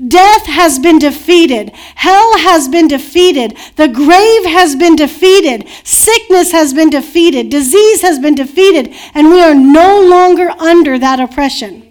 Death 0.08 0.46
has 0.46 0.80
been 0.80 0.98
defeated. 0.98 1.72
Hell 1.96 2.38
has 2.38 2.70
been 2.70 2.88
defeated. 2.88 3.58
The 3.76 3.90
grave 3.90 4.46
has 4.46 4.76
been 4.76 4.96
defeated. 4.96 5.68
Sickness 5.84 6.52
has 6.52 6.74
been 6.74 6.90
defeated. 6.90 7.50
Disease 7.50 8.02
has 8.02 8.18
been 8.18 8.36
defeated. 8.36 8.94
And 9.14 9.30
we 9.30 9.42
are 9.42 9.56
no 9.56 10.00
longer 10.02 10.52
under 10.52 10.98
that 11.00 11.20
oppression. 11.20 11.86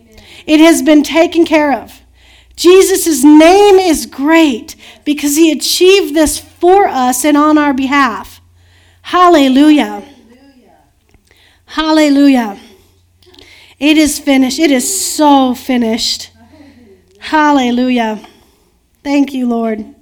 It 0.46 0.60
has 0.60 0.80
been 0.80 1.02
taken 1.02 1.44
care 1.44 1.72
of. 1.72 2.00
Jesus' 2.56 3.22
name 3.22 3.76
is 3.76 4.06
great 4.06 4.74
because 5.04 5.36
he 5.36 5.52
achieved 5.52 6.14
this 6.14 6.38
for 6.38 6.86
us 6.86 7.24
and 7.24 7.36
on 7.36 7.58
our 7.58 7.74
behalf. 7.74 8.40
Hallelujah. 9.02 10.02
Hallelujah. 11.68 12.58
It 13.78 13.96
is 13.96 14.18
finished. 14.18 14.58
It 14.58 14.70
is 14.70 15.06
so 15.14 15.54
finished. 15.54 16.30
Hallelujah. 17.18 18.26
Thank 19.04 19.32
you, 19.32 19.46
Lord. 19.46 19.94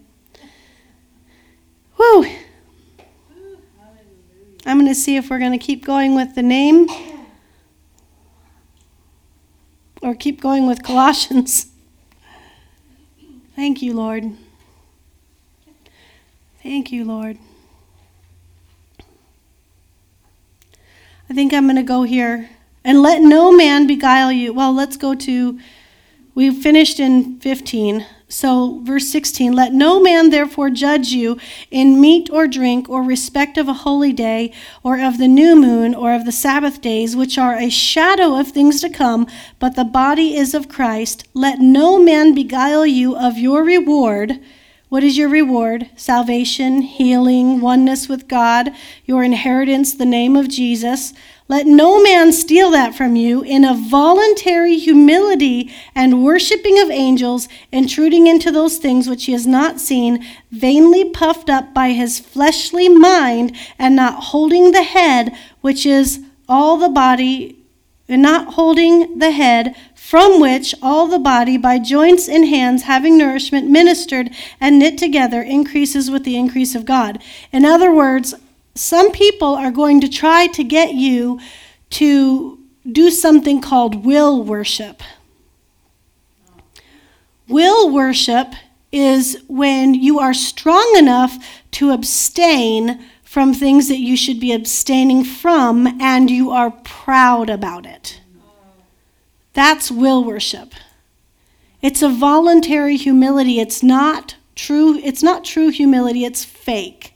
Whew. 1.97 2.27
I'm 4.65 4.79
going 4.79 4.89
to 4.89 4.95
see 4.95 5.17
if 5.17 5.29
we're 5.29 5.39
going 5.39 5.53
to 5.53 5.65
keep 5.65 5.85
going 5.85 6.15
with 6.15 6.35
the 6.35 6.43
name 6.43 6.89
or 10.03 10.15
keep 10.15 10.41
going 10.41 10.67
with 10.67 10.83
Colossians. 10.83 11.67
Thank 13.55 13.83
you, 13.83 13.95
Lord. 13.95 14.33
Thank 16.63 16.93
you, 16.93 17.05
Lord. 17.05 17.39
I 21.29 21.35
think 21.35 21.53
I'm 21.53 21.65
going 21.65 21.77
to 21.77 21.83
go 21.83 22.05
here. 22.05 22.49
And 22.85 23.03
let 23.03 23.21
no 23.21 23.51
man 23.51 23.87
beguile 23.87 24.31
you. 24.31 24.53
Well, 24.53 24.73
let's 24.73 24.97
go 24.97 25.15
to, 25.15 25.59
we 26.37 26.51
finished 26.53 27.01
in 27.01 27.41
15. 27.41 28.07
So, 28.29 28.81
verse 28.83 29.09
16 29.09 29.53
Let 29.53 29.73
no 29.73 30.01
man 30.01 30.31
therefore 30.31 30.71
judge 30.71 31.09
you 31.09 31.39
in 31.71 32.01
meat 32.01 32.29
or 32.31 32.47
drink, 32.47 32.89
or 32.89 33.03
respect 33.03 33.59
of 33.59 33.69
a 33.69 33.73
holy 33.73 34.13
day, 34.13 34.53
or 34.83 35.01
of 35.01 35.19
the 35.19 35.29
new 35.29 35.55
moon, 35.57 35.95
or 35.95 36.13
of 36.13 36.25
the 36.25 36.33
Sabbath 36.33 36.81
days, 36.81 37.17
which 37.17 37.39
are 37.39 37.57
a 37.57 37.71
shadow 37.71 38.39
of 38.39 38.49
things 38.49 38.81
to 38.81 38.89
come, 38.89 39.27
but 39.59 39.75
the 39.75 39.85
body 39.85 40.37
is 40.37 40.55
of 40.55 40.69
Christ. 40.69 41.27
Let 41.35 41.61
no 41.61 41.99
man 41.99 42.35
beguile 42.35 42.87
you 42.87 43.17
of 43.17 43.39
your 43.39 43.65
reward. 43.65 44.41
What 44.89 45.03
is 45.03 45.19
your 45.19 45.29
reward? 45.29 45.91
Salvation, 45.97 46.81
healing, 46.81 47.61
oneness 47.61 48.09
with 48.09 48.29
God, 48.29 48.71
your 49.05 49.25
inheritance, 49.25 49.93
the 49.93 50.07
name 50.07 50.37
of 50.37 50.49
Jesus. 50.49 51.13
Let 51.49 51.67
no 51.67 52.01
man 52.01 52.33
steal 52.33 52.71
that 52.71 52.95
from 52.95 53.17
you 53.17 53.43
in 53.43 53.65
a 53.65 53.75
voluntary 53.75 54.79
humility 54.79 55.75
and 55.93 56.23
worshiping 56.23 56.79
of 56.81 56.89
angels, 56.91 57.49
intruding 57.73 58.29
into 58.29 58.53
those 58.53 58.79
things 58.79 59.09
which 59.09 59.25
he 59.25 59.33
has 59.33 59.45
not 59.45 59.81
seen, 59.81 60.25
vainly 60.53 61.11
puffed 61.11 61.51
up 61.51 61.75
by 61.75 61.91
his 61.91 62.21
fleshly 62.21 62.89
mind, 62.89 63.57
and 63.81 63.97
not 63.97 64.25
holding 64.25 64.71
the 64.71 64.85
head, 64.85 65.37
which 65.63 65.85
is 65.85 66.21
all 66.49 66.77
the 66.77 66.89
body, 66.89 67.59
and 68.09 68.23
not 68.23 68.55
holding 68.55 69.19
the 69.19 69.33
head, 69.33 69.75
from 70.07 70.41
which 70.41 70.73
all 70.81 71.09
the 71.09 71.19
body, 71.19 71.57
by 71.57 71.81
joints 71.81 72.29
and 72.29 72.47
hands, 72.47 72.85
having 72.85 73.19
nourishment, 73.19 73.69
ministered 73.69 74.31
and 74.61 74.79
knit 74.79 74.97
together, 74.97 75.43
increases 75.43 76.13
with 76.13 76.23
the 76.23 76.37
increase 76.37 76.77
of 76.77 76.85
God. 76.85 77.21
In 77.51 77.65
other 77.65 77.93
words, 77.93 78.33
some 78.77 79.11
people 79.11 79.57
are 79.57 79.73
going 79.73 80.01
to 80.01 80.09
try 80.09 80.47
to 80.47 80.63
get 80.63 80.95
you 80.95 81.41
to 81.91 82.57
do 82.93 83.11
something 83.11 83.61
called 83.61 84.05
will 84.05 84.45
worship. 84.45 85.03
Will 87.49 87.93
worship 87.93 88.55
is 88.93 89.43
when 89.49 89.93
you 89.93 90.21
are 90.21 90.35
strong 90.35 90.95
enough 90.97 91.37
to 91.73 91.91
abstain 91.91 93.05
from 93.25 93.53
things 93.53 93.89
that 93.89 93.99
you 93.99 94.17
should 94.17 94.39
be 94.39 94.53
abstaining 94.53 95.25
from 95.25 96.01
and 96.01 96.31
you 96.31 96.53
are 96.53 96.71
proud 96.71 97.51
about 97.51 97.85
it. 97.85 98.21
That's 99.57 99.91
will 99.91 100.23
worship. 100.23 100.75
It's 101.81 102.03
a 102.03 102.11
voluntary 102.11 102.99
humility. 102.99 103.59
It's 103.59 103.83
not 103.83 104.37
true 104.55 104.99
it's 105.03 105.23
not 105.23 105.47
true 105.47 105.71
humility, 105.71 106.27
it's 106.27 106.45
fake. 106.45 107.15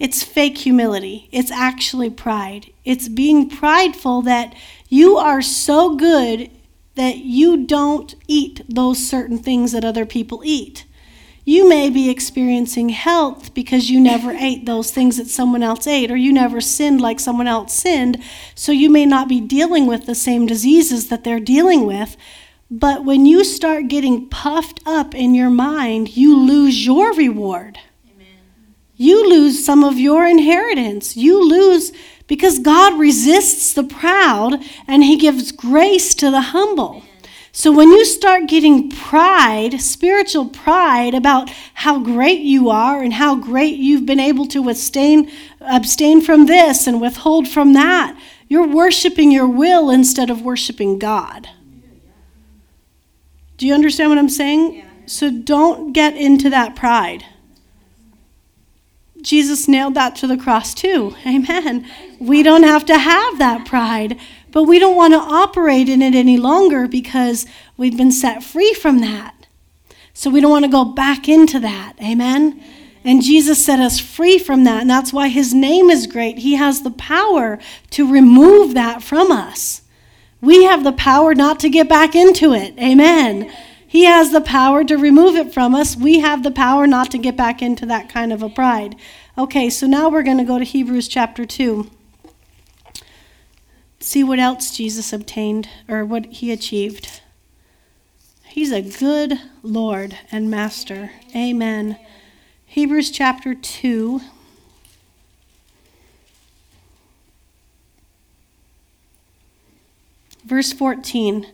It's 0.00 0.24
fake 0.24 0.58
humility. 0.58 1.28
It's 1.30 1.52
actually 1.52 2.10
pride. 2.10 2.72
It's 2.84 3.06
being 3.08 3.48
prideful 3.48 4.22
that 4.22 4.56
you 4.88 5.18
are 5.18 5.40
so 5.40 5.94
good 5.94 6.50
that 6.96 7.18
you 7.18 7.64
don't 7.64 8.16
eat 8.26 8.62
those 8.68 8.98
certain 8.98 9.38
things 9.38 9.70
that 9.70 9.84
other 9.84 10.04
people 10.04 10.42
eat. 10.44 10.84
You 11.48 11.68
may 11.68 11.90
be 11.90 12.10
experiencing 12.10 12.88
health 12.88 13.54
because 13.54 13.88
you 13.88 14.00
never 14.00 14.32
ate 14.38 14.66
those 14.66 14.90
things 14.90 15.16
that 15.16 15.28
someone 15.28 15.62
else 15.62 15.86
ate, 15.86 16.10
or 16.10 16.16
you 16.16 16.32
never 16.32 16.60
sinned 16.60 17.00
like 17.00 17.20
someone 17.20 17.46
else 17.46 17.72
sinned, 17.72 18.20
so 18.56 18.72
you 18.72 18.90
may 18.90 19.06
not 19.06 19.28
be 19.28 19.40
dealing 19.40 19.86
with 19.86 20.06
the 20.06 20.16
same 20.16 20.46
diseases 20.46 21.08
that 21.08 21.22
they're 21.22 21.38
dealing 21.38 21.86
with. 21.86 22.16
But 22.68 23.04
when 23.04 23.26
you 23.26 23.44
start 23.44 23.86
getting 23.86 24.28
puffed 24.28 24.80
up 24.84 25.14
in 25.14 25.36
your 25.36 25.50
mind, 25.50 26.16
you 26.16 26.36
lose 26.36 26.84
your 26.84 27.14
reward. 27.14 27.78
Amen. 28.12 28.26
You 28.96 29.30
lose 29.30 29.64
some 29.64 29.84
of 29.84 30.00
your 30.00 30.26
inheritance. 30.26 31.16
You 31.16 31.48
lose 31.48 31.92
because 32.26 32.58
God 32.58 32.98
resists 32.98 33.72
the 33.72 33.84
proud 33.84 34.60
and 34.88 35.04
He 35.04 35.16
gives 35.16 35.52
grace 35.52 36.12
to 36.16 36.32
the 36.32 36.40
humble. 36.40 37.04
So 37.56 37.72
when 37.72 37.90
you 37.90 38.04
start 38.04 38.48
getting 38.48 38.90
pride, 38.90 39.80
spiritual 39.80 40.50
pride 40.50 41.14
about 41.14 41.48
how 41.72 41.98
great 41.98 42.40
you 42.40 42.68
are 42.68 43.02
and 43.02 43.14
how 43.14 43.34
great 43.34 43.76
you've 43.78 44.04
been 44.04 44.20
able 44.20 44.44
to 44.48 44.60
withstand, 44.60 45.30
abstain 45.62 46.20
from 46.20 46.44
this 46.44 46.86
and 46.86 47.00
withhold 47.00 47.48
from 47.48 47.72
that, 47.72 48.14
you're 48.46 48.68
worshiping 48.68 49.32
your 49.32 49.48
will 49.48 49.88
instead 49.88 50.28
of 50.28 50.42
worshiping 50.42 50.98
God. 50.98 51.48
Do 53.56 53.66
you 53.66 53.72
understand 53.72 54.10
what 54.10 54.18
I'm 54.18 54.28
saying? 54.28 54.74
Yeah. 54.74 54.84
So 55.06 55.30
don't 55.30 55.94
get 55.94 56.14
into 56.14 56.50
that 56.50 56.76
pride. 56.76 57.24
Jesus 59.22 59.66
nailed 59.66 59.94
that 59.94 60.14
to 60.16 60.26
the 60.26 60.36
cross 60.36 60.74
too. 60.74 61.16
Amen. 61.26 61.86
We 62.20 62.42
don't 62.42 62.64
have 62.64 62.84
to 62.84 62.98
have 62.98 63.38
that 63.38 63.66
pride, 63.66 64.20
but 64.56 64.62
we 64.62 64.78
don't 64.78 64.96
want 64.96 65.12
to 65.12 65.18
operate 65.18 65.86
in 65.86 66.00
it 66.00 66.14
any 66.14 66.38
longer 66.38 66.88
because 66.88 67.44
we've 67.76 67.98
been 67.98 68.10
set 68.10 68.42
free 68.42 68.72
from 68.72 69.00
that. 69.00 69.46
So 70.14 70.30
we 70.30 70.40
don't 70.40 70.50
want 70.50 70.64
to 70.64 70.70
go 70.70 70.82
back 70.82 71.28
into 71.28 71.60
that. 71.60 71.92
Amen. 72.00 72.64
And 73.04 73.22
Jesus 73.22 73.62
set 73.62 73.80
us 73.80 74.00
free 74.00 74.38
from 74.38 74.64
that. 74.64 74.80
And 74.80 74.88
that's 74.88 75.12
why 75.12 75.28
his 75.28 75.52
name 75.52 75.90
is 75.90 76.06
great. 76.06 76.38
He 76.38 76.54
has 76.54 76.80
the 76.80 76.90
power 76.90 77.58
to 77.90 78.10
remove 78.10 78.72
that 78.72 79.02
from 79.02 79.30
us. 79.30 79.82
We 80.40 80.64
have 80.64 80.84
the 80.84 80.92
power 80.92 81.34
not 81.34 81.60
to 81.60 81.68
get 81.68 81.86
back 81.86 82.14
into 82.14 82.54
it. 82.54 82.78
Amen. 82.78 83.52
He 83.86 84.04
has 84.04 84.32
the 84.32 84.40
power 84.40 84.84
to 84.84 84.96
remove 84.96 85.36
it 85.36 85.52
from 85.52 85.74
us. 85.74 85.98
We 85.98 86.20
have 86.20 86.42
the 86.42 86.50
power 86.50 86.86
not 86.86 87.10
to 87.10 87.18
get 87.18 87.36
back 87.36 87.60
into 87.60 87.84
that 87.84 88.08
kind 88.08 88.32
of 88.32 88.42
a 88.42 88.48
pride. 88.48 88.96
Okay, 89.36 89.68
so 89.68 89.86
now 89.86 90.08
we're 90.08 90.22
going 90.22 90.38
to 90.38 90.44
go 90.44 90.58
to 90.58 90.64
Hebrews 90.64 91.08
chapter 91.08 91.44
2. 91.44 91.90
See 93.98 94.22
what 94.22 94.38
else 94.38 94.76
Jesus 94.76 95.12
obtained 95.12 95.68
or 95.88 96.04
what 96.04 96.26
he 96.26 96.52
achieved. 96.52 97.20
He's 98.44 98.72
a 98.72 98.82
good 98.82 99.40
Lord 99.62 100.16
and 100.30 100.50
Master. 100.50 101.10
Amen. 101.34 101.98
Hebrews 102.64 103.10
chapter 103.10 103.54
2. 103.54 104.20
Verse 110.44 110.72
14 110.72 111.46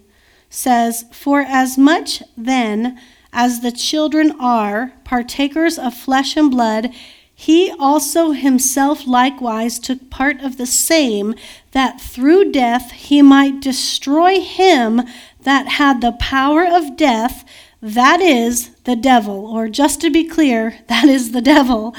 says, 0.50 1.06
For 1.12 1.40
as 1.40 1.78
much 1.78 2.22
then 2.36 3.00
as 3.32 3.60
the 3.60 3.72
children 3.72 4.32
are 4.38 4.92
partakers 5.04 5.78
of 5.78 5.94
flesh 5.94 6.36
and 6.36 6.50
blood, 6.50 6.92
he 7.34 7.72
also 7.80 8.32
himself 8.32 9.06
likewise 9.06 9.78
took 9.78 10.10
part 10.10 10.40
of 10.40 10.58
the 10.58 10.66
same, 10.66 11.34
that 11.72 12.00
through 12.00 12.52
death 12.52 12.92
he 12.92 13.20
might 13.22 13.60
destroy 13.60 14.40
him 14.40 15.02
that 15.42 15.68
had 15.68 16.00
the 16.00 16.12
power 16.12 16.64
of 16.64 16.96
death, 16.96 17.44
that 17.80 18.20
is, 18.20 18.70
the 18.84 18.96
devil, 18.96 19.46
or 19.46 19.68
just 19.68 20.00
to 20.00 20.10
be 20.10 20.24
clear, 20.24 20.78
that 20.88 21.04
is 21.04 21.32
the 21.32 21.42
devil, 21.42 21.94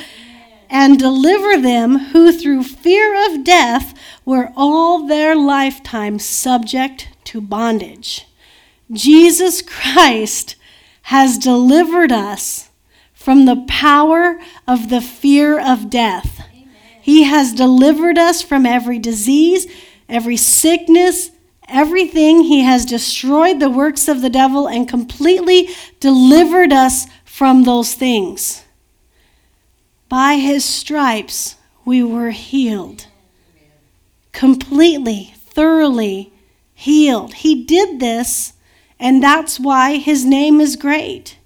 and 0.69 0.97
deliver 0.97 1.61
them 1.61 1.97
who 1.97 2.31
through 2.31 2.63
fear 2.63 3.31
of 3.31 3.43
death 3.43 3.93
were 4.25 4.51
all 4.55 5.05
their 5.05 5.35
lifetime 5.35 6.17
subject 6.17 7.09
to 7.25 7.41
bondage. 7.41 8.25
Jesus 8.91 9.61
Christ 9.61 10.55
has 11.03 11.37
delivered 11.37 12.11
us 12.11 12.69
from 13.13 13.45
the 13.45 13.65
power 13.67 14.39
of 14.67 14.89
the 14.89 15.01
fear 15.01 15.59
of 15.59 15.89
death. 15.89 16.42
He 17.03 17.23
has 17.23 17.53
delivered 17.53 18.17
us 18.17 18.41
from 18.41 18.65
every 18.65 18.97
disease, 18.97 19.67
every 20.07 20.37
sickness, 20.37 21.31
everything. 21.67 22.43
He 22.43 22.61
has 22.61 22.85
destroyed 22.85 23.59
the 23.59 23.69
works 23.69 24.07
of 24.07 24.21
the 24.21 24.29
devil 24.29 24.67
and 24.67 24.87
completely 24.87 25.67
delivered 25.99 26.71
us 26.71 27.05
from 27.25 27.65
those 27.65 27.93
things. 27.93 28.63
By 30.07 30.35
his 30.35 30.63
stripes, 30.63 31.57
we 31.83 32.01
were 32.03 32.31
healed. 32.31 33.07
Completely, 34.31 35.33
thoroughly 35.35 36.31
healed. 36.73 37.33
He 37.33 37.65
did 37.65 37.99
this 37.99 38.53
and 39.03 39.21
that's 39.21 39.59
why 39.59 39.97
his 39.97 40.23
name 40.23 40.61
is 40.61 40.77
great. 40.77 41.37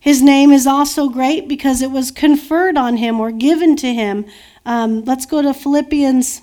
His 0.00 0.22
name 0.22 0.52
is 0.52 0.66
also 0.66 1.10
great 1.10 1.46
because 1.48 1.82
it 1.82 1.90
was 1.90 2.10
conferred 2.10 2.78
on 2.78 2.96
him 2.96 3.20
or 3.20 3.30
given 3.30 3.76
to 3.76 3.92
him. 3.92 4.24
Um, 4.66 5.04
let's 5.04 5.26
go 5.26 5.42
to 5.42 5.52
Philippians 5.52 6.40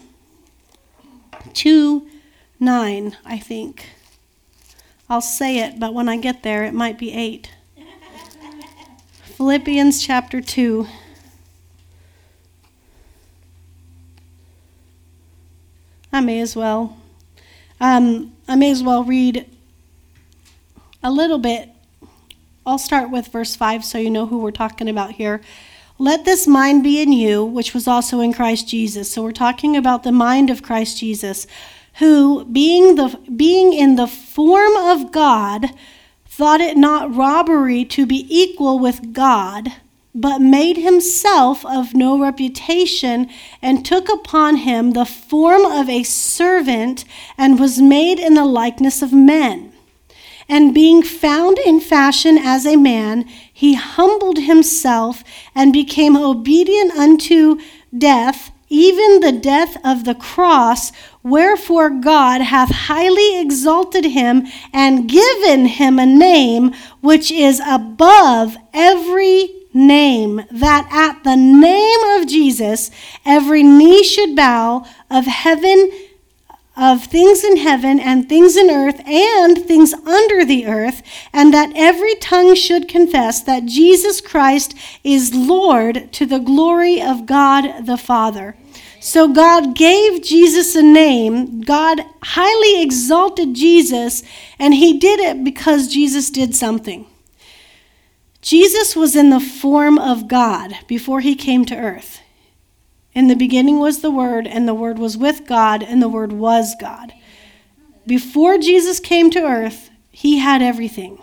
2 1.53 2.07
9, 2.59 3.17
I 3.26 3.39
think. 3.39 3.89
I'll 5.09 5.19
say 5.19 5.59
it, 5.59 5.80
but 5.80 5.93
when 5.95 6.07
I 6.07 6.17
get 6.17 6.43
there, 6.43 6.63
it 6.63 6.74
might 6.74 6.99
be 6.99 7.11
8. 7.11 7.51
Philippians 9.24 10.05
chapter 10.05 10.39
2. 10.39 10.88
I 16.13 16.22
may 16.22 16.39
as 16.39 16.55
well. 16.55 16.97
Um, 17.80 18.34
I 18.47 18.55
may 18.55 18.69
as 18.69 18.84
well 18.84 19.03
read 19.03 19.49
a 21.01 21.09
little 21.09 21.39
bit. 21.39 21.69
I'll 22.63 22.78
start 22.78 23.09
with 23.09 23.30
verse 23.30 23.55
5 23.55 23.84
so 23.84 23.97
you 23.97 24.11
know 24.11 24.28
who 24.28 24.38
we're 24.38 24.51
talking 24.51 24.88
about 24.88 25.13
here. 25.13 25.41
Let 26.02 26.26
this 26.26 26.47
mind 26.47 26.82
be 26.82 26.99
in 26.99 27.12
you, 27.12 27.45
which 27.45 27.76
was 27.76 27.88
also 27.88 28.22
in 28.22 28.34
Christ 28.34 28.68
Jesus. 28.68 29.12
So 29.12 29.22
we're 29.22 29.32
talking 29.32 29.78
about 29.78 30.02
the 30.02 30.12
mind 30.12 30.49
of 30.49 30.64
Christ 30.64 30.97
Jesus, 30.97 31.45
who, 31.99 32.43
being, 32.45 32.95
the, 32.95 33.20
being 33.36 33.72
in 33.72 33.97
the 33.97 34.08
form 34.08 34.76
of 34.78 35.12
God, 35.12 35.70
thought 36.26 36.60
it 36.60 36.76
not 36.76 37.16
robbery 37.16 37.86
to 37.86 38.08
be 38.08 38.26
equal 38.28 38.80
with 38.80 39.14
God, 39.14 39.74
but 40.16 40.39
made 40.39 40.78
himself 40.78 41.64
of 41.68 41.93
no 41.93 42.20
reputation, 42.20 43.30
and 43.62 43.86
took 43.86 44.10
upon 44.10 44.56
him 44.56 44.93
the 44.93 45.06
form 45.06 45.68
of 45.68 45.88
a 45.88 46.02
servant, 46.02 47.06
and 47.38 47.60
was 47.60 47.80
made 47.80 48.18
in 48.18 48.34
the 48.34 48.45
likeness 48.45 49.04
of 49.04 49.14
men. 49.14 49.70
And 50.52 50.74
being 50.74 51.02
found 51.02 51.60
in 51.60 51.80
fashion 51.80 52.38
as 52.38 52.66
a 52.66 52.76
man, 52.76 53.24
he 53.54 53.76
humbled 53.76 54.38
himself 54.39 55.24
and 55.56 55.72
became 55.72 56.18
obedient 56.18 56.91
unto 56.91 57.58
death, 57.97 58.52
even 58.68 59.22
the 59.22 59.32
death 59.32 59.78
of 59.86 60.04
the 60.04 60.14
cross. 60.14 60.91
Wherefore 61.24 61.89
God 61.89 62.41
hath 62.41 62.70
highly 62.70 63.39
exalted 63.39 64.04
him 64.04 64.45
and 64.74 65.08
given 65.08 65.68
him 65.68 65.97
a 65.97 66.06
name 66.06 66.74
which 66.99 67.32
is 67.32 67.62
above 67.66 68.58
every 68.74 69.49
name, 69.74 70.41
that 70.52 70.86
at 70.91 71.24
the 71.24 71.38
name 71.38 72.04
of 72.20 72.28
Jesus 72.28 72.91
every 73.26 73.64
knee 73.64 74.04
should 74.04 74.36
bow 74.36 74.86
of 75.10 75.28
heaven 75.28 75.89
of 76.76 77.03
things 77.03 77.43
in 77.43 77.57
heaven 77.57 77.99
and 77.99 78.30
things 78.30 78.55
in 78.55 78.69
earth 78.69 79.01
and 79.05 79.57
things 79.65 79.93
under 79.93 80.45
the 80.45 80.65
earth, 80.65 81.03
and 81.34 81.53
that 81.53 81.72
every 81.76 82.15
tongue 82.15 82.55
should 82.55 82.88
confess 82.88 83.41
that 83.41 83.65
Jesus 83.65 84.22
Christ 84.22 84.74
is 85.03 85.36
Lord 85.36 86.11
to 86.13 86.26
the 86.26 86.39
glory 86.39 87.01
of 87.01 87.26
God 87.26 87.86
the 87.86 87.97
Father. 87.97 88.55
So 89.01 89.28
God 89.28 89.76
gave 89.76 90.24
Jesus 90.24 90.76
a 90.76 90.84
name. 90.84 91.61
God 91.61 92.01
highly 92.24 92.82
exalted 92.82 93.55
Jesus, 93.55 94.24
and 94.59 94.74
he 94.74 94.97
did 94.97 95.19
it 95.19 95.43
because 95.43 95.88
Jesus 95.88 96.30
did 96.30 96.55
something. 96.55 97.07
Jesus 98.41 98.95
was 98.95 99.15
in 99.15 99.30
the 99.30 99.39
form 99.39 99.99
of 99.99 100.28
God 100.28 100.74
before 100.88 101.19
he 101.19 101.36
came 101.36 101.65
to 101.65 101.76
earth. 101.76 102.20
In 103.14 103.28
the 103.28 103.36
beginning 103.36 103.80
was 103.80 104.01
the 104.01 104.12
Word, 104.12 104.47
and 104.47 104.68
the 104.68 104.74
Word 104.74 104.97
was 104.97 105.18
with 105.18 105.45
God, 105.45 105.84
and 105.84 106.01
the 106.01 106.09
Word 106.09 106.32
was 106.32 106.76
God. 106.80 107.14
Before 108.07 108.57
Jesus 108.57 108.99
came 108.99 109.30
to 109.32 109.43
earth, 109.43 109.89
he 110.12 110.39
had 110.39 110.62
everything, 110.62 111.22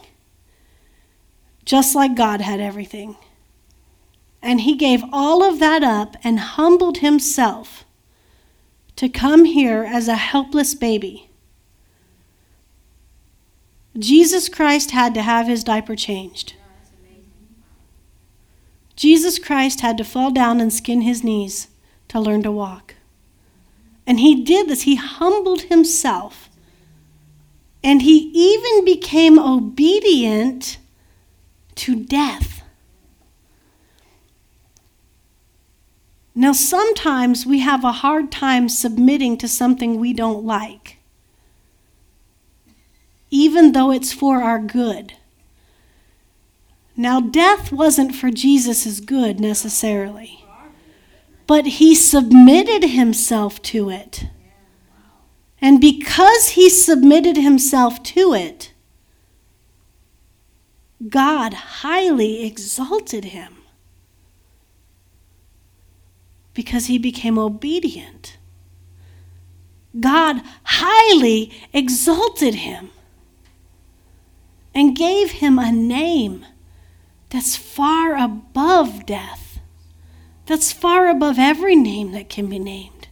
just 1.64 1.94
like 1.94 2.14
God 2.14 2.40
had 2.42 2.60
everything. 2.60 3.16
And 4.42 4.60
he 4.60 4.76
gave 4.76 5.02
all 5.12 5.42
of 5.42 5.58
that 5.60 5.82
up 5.82 6.16
and 6.22 6.38
humbled 6.38 6.98
himself 6.98 7.84
to 8.96 9.08
come 9.08 9.44
here 9.44 9.84
as 9.84 10.08
a 10.08 10.14
helpless 10.14 10.74
baby. 10.74 11.30
Jesus 13.98 14.48
Christ 14.48 14.92
had 14.92 15.14
to 15.14 15.22
have 15.22 15.46
his 15.46 15.64
diaper 15.64 15.96
changed. 15.96 16.54
Jesus 18.94 19.38
Christ 19.38 19.80
had 19.80 19.96
to 19.98 20.04
fall 20.04 20.30
down 20.30 20.60
and 20.60 20.72
skin 20.72 21.00
his 21.00 21.24
knees 21.24 21.68
to 22.08 22.20
learn 22.20 22.42
to 22.42 22.52
walk. 22.52 22.94
And 24.06 24.20
he 24.20 24.42
did 24.42 24.68
this, 24.68 24.82
he 24.82 24.96
humbled 24.96 25.62
himself. 25.62 26.48
And 27.84 28.02
he 28.02 28.30
even 28.34 28.84
became 28.84 29.38
obedient 29.38 30.78
to 31.76 31.94
death. 31.94 32.62
Now, 36.34 36.52
sometimes 36.52 37.44
we 37.44 37.58
have 37.60 37.82
a 37.82 37.90
hard 37.90 38.30
time 38.30 38.68
submitting 38.68 39.38
to 39.38 39.48
something 39.48 39.98
we 39.98 40.12
don't 40.12 40.44
like, 40.44 40.98
even 43.28 43.72
though 43.72 43.90
it's 43.90 44.12
for 44.12 44.40
our 44.40 44.60
good. 44.60 45.14
Now, 46.96 47.20
death 47.20 47.72
wasn't 47.72 48.14
for 48.14 48.30
Jesus' 48.30 49.00
good 49.00 49.40
necessarily, 49.40 50.44
but 51.48 51.64
he 51.64 51.94
submitted 51.94 52.90
himself 52.90 53.60
to 53.62 53.88
it. 53.88 54.26
And 55.60 55.80
because 55.80 56.50
he 56.50 56.68
submitted 56.68 57.36
himself 57.38 58.02
to 58.02 58.34
it, 58.34 58.72
God 61.08 61.54
highly 61.54 62.44
exalted 62.44 63.24
him 63.24 63.56
because 66.52 66.86
he 66.86 66.98
became 66.98 67.38
obedient. 67.38 68.36
God 69.98 70.42
highly 70.64 71.50
exalted 71.72 72.56
him 72.56 72.90
and 74.74 74.94
gave 74.94 75.30
him 75.30 75.58
a 75.58 75.72
name 75.72 76.44
that's 77.30 77.56
far 77.56 78.16
above 78.18 79.06
death, 79.06 79.47
that's 80.48 80.72
far 80.72 81.08
above 81.08 81.38
every 81.38 81.76
name 81.76 82.12
that 82.12 82.30
can 82.30 82.46
be 82.46 82.58
named. 82.58 83.06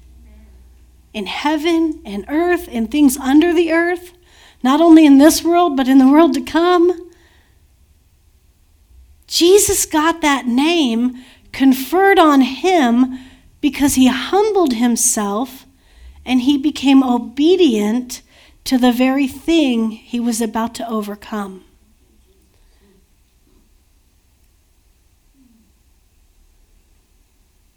In 1.12 1.26
heaven 1.26 2.01
and 2.05 2.24
earth 2.28 2.66
and 2.72 2.91
things 2.91 3.18
under 3.18 3.53
the 3.53 3.70
earth, 3.72 4.14
not 4.62 4.80
only 4.80 5.05
in 5.05 5.18
this 5.18 5.45
world, 5.45 5.76
but 5.76 5.87
in 5.87 5.99
the 5.99 6.09
world 6.09 6.32
to 6.34 6.41
come. 6.41 7.11
Jesus 9.26 9.84
got 9.84 10.22
that 10.22 10.47
name 10.47 11.22
conferred 11.53 12.18
on 12.18 12.41
him 12.41 13.18
because 13.61 13.97
he 13.97 14.09
humbled 14.09 14.72
himself 14.72 15.66
and 16.24 16.41
he 16.41 16.57
became 16.57 17.03
obedient 17.03 18.22
to 18.64 18.78
the 18.78 18.93
very 18.93 19.28
thing 19.28 19.91
he 19.91 20.18
was 20.18 20.41
about 20.41 20.74
to 20.76 20.89
overcome. 20.89 21.66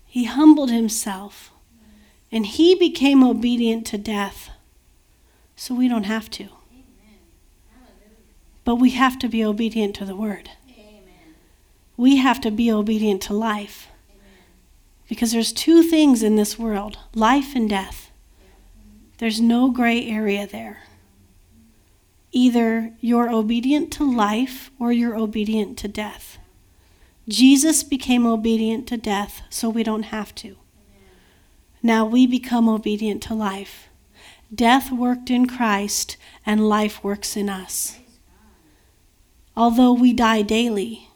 He 0.09 0.23
humbled 0.23 0.71
himself 0.71 1.51
and 2.31 2.43
he 2.43 2.73
became 2.73 3.23
obedient 3.23 3.85
to 3.87 3.97
death. 3.99 4.49
So 5.55 5.75
we 5.75 5.87
don't 5.87 6.05
have 6.05 6.31
to. 6.31 6.47
But 8.65 8.75
we 8.75 8.89
have 8.91 9.19
to 9.19 9.27
be 9.27 9.43
obedient 9.43 9.95
to 9.97 10.05
the 10.05 10.15
word. 10.15 10.49
We 11.95 12.17
have 12.17 12.41
to 12.41 12.49
be 12.49 12.71
obedient 12.71 13.21
to 13.23 13.35
life. 13.35 13.87
Because 15.07 15.31
there's 15.31 15.53
two 15.53 15.83
things 15.83 16.23
in 16.23 16.37
this 16.37 16.57
world 16.57 16.97
life 17.13 17.55
and 17.55 17.69
death. 17.69 18.09
There's 19.19 19.39
no 19.39 19.69
gray 19.69 20.07
area 20.07 20.47
there. 20.47 20.83
Either 22.31 22.93
you're 22.99 23.31
obedient 23.31 23.91
to 23.93 24.11
life 24.11 24.71
or 24.79 24.91
you're 24.91 25.15
obedient 25.15 25.77
to 25.79 25.87
death. 25.87 26.38
Jesus 27.29 27.83
became 27.83 28.25
obedient 28.25 28.87
to 28.87 28.97
death, 28.97 29.43
so 29.51 29.69
we 29.69 29.83
don't 29.83 30.03
have 30.03 30.33
to. 30.35 30.57
Now 31.83 32.03
we 32.03 32.25
become 32.25 32.67
obedient 32.67 33.21
to 33.23 33.35
life. 33.35 33.87
Death 34.53 34.91
worked 34.91 35.29
in 35.29 35.47
Christ, 35.47 36.17
and 36.43 36.67
life 36.67 37.03
works 37.03 37.37
in 37.37 37.47
us. 37.47 37.99
Although 39.55 39.93
we 39.93 40.11
die 40.11 40.41
daily, 40.41 41.08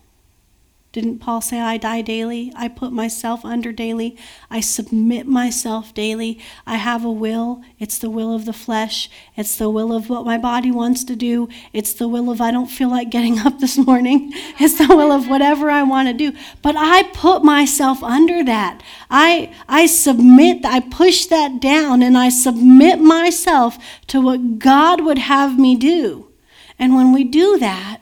didn't 0.93 1.17
Paul 1.17 1.41
say, 1.41 1.59
I 1.59 1.77
die 1.77 2.01
daily? 2.01 2.53
I 2.55 2.67
put 2.67 2.93
myself 2.93 3.43
under 3.43 3.71
daily. 3.71 4.15
I 4.51 4.59
submit 4.59 5.25
myself 5.25 5.91
daily. 5.91 6.39
I 6.67 6.75
have 6.75 7.03
a 7.03 7.11
will. 7.11 7.63
It's 7.79 7.97
the 7.97 8.11
will 8.11 8.31
of 8.31 8.45
the 8.45 8.53
flesh. 8.53 9.09
It's 9.35 9.57
the 9.57 9.71
will 9.71 9.91
of 9.91 10.07
what 10.07 10.23
my 10.23 10.37
body 10.37 10.69
wants 10.69 11.03
to 11.05 11.15
do. 11.15 11.49
It's 11.73 11.93
the 11.93 12.07
will 12.07 12.29
of, 12.29 12.39
I 12.41 12.51
don't 12.51 12.67
feel 12.67 12.89
like 12.89 13.09
getting 13.09 13.39
up 13.39 13.59
this 13.59 13.75
morning. 13.75 14.31
It's 14.59 14.77
the 14.77 14.95
will 14.95 15.11
of 15.11 15.27
whatever 15.27 15.71
I 15.71 15.81
want 15.81 16.09
to 16.09 16.13
do. 16.13 16.37
But 16.61 16.75
I 16.77 17.03
put 17.11 17.43
myself 17.43 18.03
under 18.03 18.43
that. 18.43 18.83
I, 19.09 19.51
I 19.67 19.87
submit, 19.87 20.63
I 20.63 20.79
push 20.79 21.25
that 21.25 21.59
down, 21.59 22.03
and 22.03 22.15
I 22.15 22.29
submit 22.29 22.99
myself 22.99 23.79
to 24.07 24.21
what 24.21 24.59
God 24.59 25.01
would 25.01 25.17
have 25.17 25.57
me 25.57 25.75
do. 25.75 26.31
And 26.77 26.95
when 26.95 27.11
we 27.13 27.23
do 27.23 27.57
that, 27.57 28.01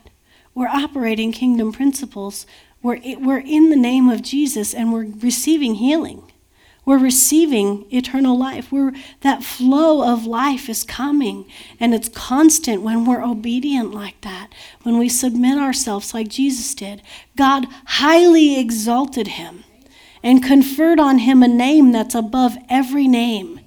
we're 0.53 0.67
operating 0.67 1.31
kingdom 1.31 1.71
principles 1.71 2.45
we're, 2.81 2.99
we're 3.19 3.39
in 3.39 3.69
the 3.69 3.75
name 3.75 4.09
of 4.09 4.21
Jesus 4.21 4.73
and 4.73 4.91
we're 4.91 5.07
receiving 5.19 5.75
healing. 5.75 6.23
We're 6.83 6.97
receiving 6.97 7.85
eternal 7.91 8.37
life. 8.37 8.71
We're, 8.71 8.93
that 9.21 9.43
flow 9.43 10.11
of 10.11 10.25
life 10.25 10.67
is 10.67 10.83
coming 10.83 11.45
and 11.79 11.93
it's 11.93 12.09
constant 12.09 12.81
when 12.81 13.05
we're 13.05 13.23
obedient 13.23 13.93
like 13.93 14.19
that, 14.21 14.49
when 14.81 14.97
we 14.97 15.07
submit 15.07 15.59
ourselves 15.59 16.13
like 16.13 16.27
Jesus 16.27 16.73
did. 16.73 17.03
God 17.37 17.67
highly 17.85 18.59
exalted 18.59 19.27
him 19.27 19.63
and 20.23 20.43
conferred 20.43 20.99
on 20.99 21.19
him 21.19 21.43
a 21.43 21.47
name 21.47 21.91
that's 21.91 22.15
above 22.15 22.57
every 22.67 23.07
name. 23.07 23.59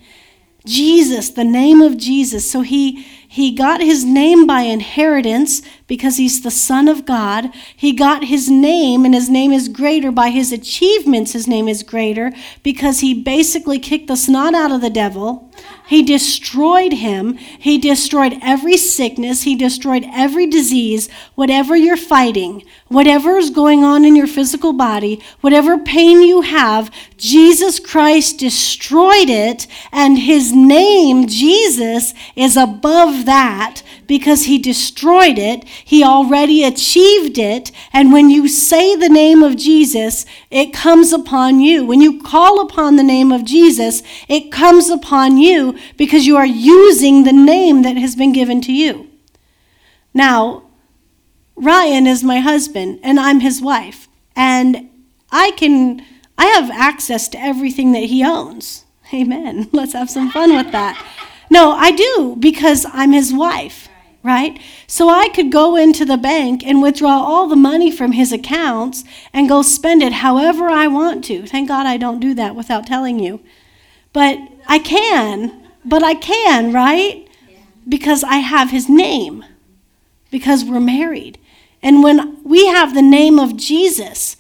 Jesus, 0.67 1.31
the 1.31 1.45
name 1.45 1.83
of 1.83 1.97
Jesus. 1.97 2.51
So 2.51 2.63
he 2.63 3.07
he 3.35 3.51
got 3.51 3.81
his 3.81 4.05
name 4.05 4.47
by 4.47 4.61
inheritance 4.61 5.61
because 5.89 6.19
he's 6.19 6.43
the 6.43 6.53
Son 6.53 6.87
of 6.87 7.05
God. 7.05 7.53
He 7.75 7.93
got 7.93 8.27
his 8.27 8.49
name, 8.49 9.05
and 9.05 9.13
his 9.13 9.29
name 9.29 9.53
is 9.53 9.69
greater 9.69 10.13
by 10.13 10.31
his 10.31 10.53
achievements. 10.53 11.33
His 11.33 11.49
name 11.49 11.67
is 11.67 11.83
greater 11.83 12.33
because 12.63 13.01
he 13.01 13.13
basically 13.13 13.81
kicked 13.81 14.07
the 14.07 14.17
snot 14.17 14.55
out 14.55 14.71
of 14.71 14.83
the 14.83 14.89
devil. 14.89 15.53
He 15.87 16.03
destroyed 16.03 16.95
him. 16.95 17.37
He 17.37 17.77
destroyed 17.77 18.39
every 18.41 18.79
sickness. 18.79 19.43
He 19.43 19.55
destroyed 19.55 20.07
every 20.13 20.47
disease. 20.47 21.11
Whatever 21.35 21.77
you're 21.77 21.97
fighting, 21.97 22.65
whatever 22.89 23.37
is 23.37 23.51
going 23.51 23.85
on 23.85 24.05
in 24.05 24.17
your 24.17 24.27
physical 24.27 24.73
body, 24.73 25.23
whatever 25.43 25.77
pain 25.77 26.23
you 26.23 26.41
have, 26.41 26.91
Jesus 27.19 27.79
Christ 27.79 28.39
destroyed 28.39 29.29
it, 29.29 29.67
and 29.93 30.19
his 30.19 30.53
name, 30.55 31.27
Jesus, 31.27 32.15
is 32.35 32.57
above 32.57 33.27
that 33.27 33.83
because 34.07 34.45
he 34.45 34.59
destroyed 34.59 35.39
it. 35.39 35.65
He 35.85 36.03
already 36.03 36.65
achieved 36.65 37.39
it. 37.39 37.71
And 37.93 38.13
when 38.13 38.31
you 38.31 38.49
say 38.49 38.97
the 38.97 39.09
name 39.09 39.43
of 39.43 39.57
Jesus, 39.57 40.27
it 40.51 40.73
comes 40.73 41.13
upon 41.13 41.61
you. 41.61 41.85
When 41.85 42.01
you 42.01 42.21
call 42.21 42.61
upon 42.61 42.97
the 42.97 43.03
name 43.03 43.33
of 43.33 43.45
Jesus, 43.45 44.03
it 44.29 44.53
comes 44.53 44.91
upon 44.91 45.37
you 45.39 45.79
because 45.97 46.27
you 46.27 46.37
are 46.37 46.47
using 46.47 47.25
the 47.25 47.33
name 47.33 47.83
that 47.83 47.97
has 47.97 48.17
been 48.17 48.33
given 48.33 48.61
to 48.63 48.73
you. 48.73 49.09
Now, 50.13 50.65
Ryan 51.57 52.07
is 52.07 52.23
my 52.23 52.41
husband 52.41 53.01
and 53.03 53.19
I'm 53.19 53.41
his 53.41 53.61
wife. 53.61 54.09
And 54.37 54.91
I 55.31 55.53
can 55.53 56.05
I 56.37 56.47
have 56.47 56.71
access 56.71 57.29
to 57.29 57.41
everything 57.41 57.93
that 57.93 58.05
he 58.05 58.25
owns. 58.25 58.85
Amen. 59.13 59.69
Let's 59.73 59.93
have 59.93 60.11
some 60.11 60.31
fun 60.31 60.55
with 60.57 60.73
that. 60.73 61.01
No, 61.51 61.73
I 61.73 61.93
do 61.93 62.37
because 62.39 62.87
I'm 62.93 63.13
his 63.13 63.33
wife, 63.33 63.89
right? 64.25 64.59
So 64.87 65.11
I 65.11 65.29
could 65.29 65.53
go 65.53 65.77
into 65.77 66.05
the 66.07 66.17
bank 66.17 66.67
and 66.67 66.83
withdraw 66.83 67.23
all 67.23 67.47
the 67.47 67.55
money 67.55 67.91
from 67.91 68.13
his 68.13 68.33
accounts 68.33 69.05
and 69.35 69.49
go 69.49 69.61
spend 69.61 70.03
it 70.03 70.15
however 70.15 70.69
I 70.69 70.89
want 70.89 71.23
to. 71.27 71.47
Thank 71.47 71.69
God 71.69 71.87
I 71.87 71.99
don't 71.99 72.21
do 72.21 72.33
that 72.35 72.57
without 72.57 72.87
telling 72.87 73.19
you. 73.19 73.41
But 74.15 74.39
I 74.67 74.79
can, 74.79 75.69
but 75.85 76.03
I 76.03 76.15
can, 76.15 76.73
right? 76.73 77.29
Because 77.87 78.25
I 78.25 78.37
have 78.37 78.71
his 78.71 78.89
name, 78.89 79.45
because 80.31 80.65
we're 80.65 80.81
married. 80.81 81.39
And 81.83 82.03
when 82.03 82.43
we 82.43 82.67
have 82.67 82.95
the 82.95 83.03
name 83.03 83.39
of 83.39 83.59
Jesus, 83.59 84.39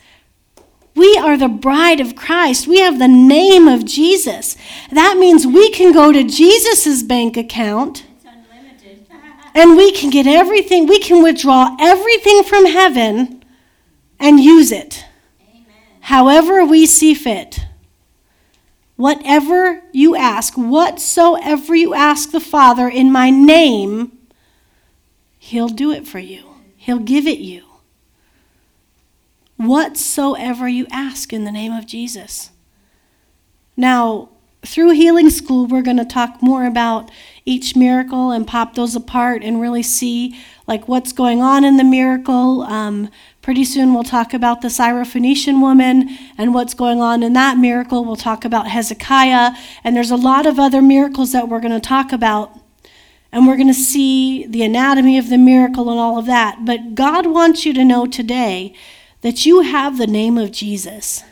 we 0.94 1.18
are 1.18 1.36
the 1.36 1.48
bride 1.48 2.00
of 2.00 2.16
Christ. 2.16 2.66
We 2.66 2.78
have 2.78 2.98
the 2.98 3.08
name 3.08 3.68
of 3.68 3.84
Jesus. 3.84 4.56
That 4.90 5.18
means 5.18 5.46
we 5.46 5.68
can 5.70 5.92
go 5.92 6.10
to 6.10 6.24
Jesus' 6.24 7.02
bank 7.02 7.36
account 7.36 8.06
and 9.54 9.76
we 9.76 9.92
can 9.92 10.10
get 10.10 10.26
everything, 10.26 10.86
we 10.86 10.98
can 10.98 11.22
withdraw 11.22 11.76
everything 11.80 12.42
from 12.42 12.66
heaven 12.66 13.44
and 14.18 14.40
use 14.40 14.72
it 14.72 15.04
Amen. 15.40 15.64
however 16.00 16.64
we 16.64 16.86
see 16.86 17.14
fit. 17.14 17.60
Whatever 18.96 19.82
you 19.92 20.14
ask, 20.14 20.54
whatsoever 20.54 21.74
you 21.74 21.94
ask 21.94 22.30
the 22.30 22.40
Father 22.40 22.88
in 22.88 23.10
my 23.10 23.28
name, 23.28 24.16
He'll 25.38 25.68
do 25.68 25.90
it 25.90 26.06
for 26.06 26.20
you, 26.20 26.44
He'll 26.76 27.00
give 27.00 27.26
it 27.26 27.38
you 27.38 27.64
whatsoever 29.56 30.68
you 30.68 30.86
ask 30.90 31.32
in 31.32 31.44
the 31.44 31.52
name 31.52 31.72
of 31.72 31.86
Jesus. 31.86 32.50
Now, 33.76 34.30
through 34.62 34.90
Healing 34.90 35.30
School, 35.30 35.66
we're 35.66 35.82
going 35.82 35.98
to 35.98 36.04
talk 36.04 36.42
more 36.42 36.64
about 36.64 37.10
each 37.46 37.76
miracle 37.76 38.30
and 38.30 38.46
pop 38.46 38.74
those 38.74 38.96
apart 38.96 39.42
and 39.42 39.60
really 39.60 39.82
see 39.82 40.38
like 40.66 40.88
what's 40.88 41.12
going 41.12 41.42
on 41.42 41.64
in 41.64 41.76
the 41.76 41.84
miracle. 41.84 42.62
Um, 42.62 43.10
Pretty 43.44 43.64
soon 43.64 43.92
we'll 43.92 44.04
talk 44.04 44.32
about 44.32 44.62
the 44.62 44.68
Syrophoenician 44.68 45.60
woman 45.60 46.16
and 46.38 46.54
what's 46.54 46.72
going 46.72 47.02
on 47.02 47.22
in 47.22 47.34
that 47.34 47.58
miracle. 47.58 48.02
We'll 48.02 48.16
talk 48.16 48.46
about 48.46 48.68
Hezekiah, 48.68 49.52
and 49.84 49.94
there's 49.94 50.10
a 50.10 50.16
lot 50.16 50.46
of 50.46 50.58
other 50.58 50.80
miracles 50.80 51.32
that 51.32 51.46
we're 51.46 51.60
going 51.60 51.78
to 51.78 51.88
talk 51.88 52.10
about. 52.10 52.58
And 53.30 53.46
we're 53.46 53.58
going 53.58 53.68
to 53.68 53.74
see 53.74 54.46
the 54.46 54.62
anatomy 54.62 55.18
of 55.18 55.28
the 55.28 55.36
miracle 55.36 55.90
and 55.90 56.00
all 56.00 56.18
of 56.18 56.24
that. 56.24 56.64
But 56.64 56.94
God 56.94 57.26
wants 57.26 57.66
you 57.66 57.74
to 57.74 57.84
know 57.84 58.06
today 58.06 58.74
that 59.20 59.44
you 59.44 59.60
have 59.60 59.98
the 59.98 60.06
name 60.06 60.38
of 60.38 60.50
Jesus. 60.50 61.22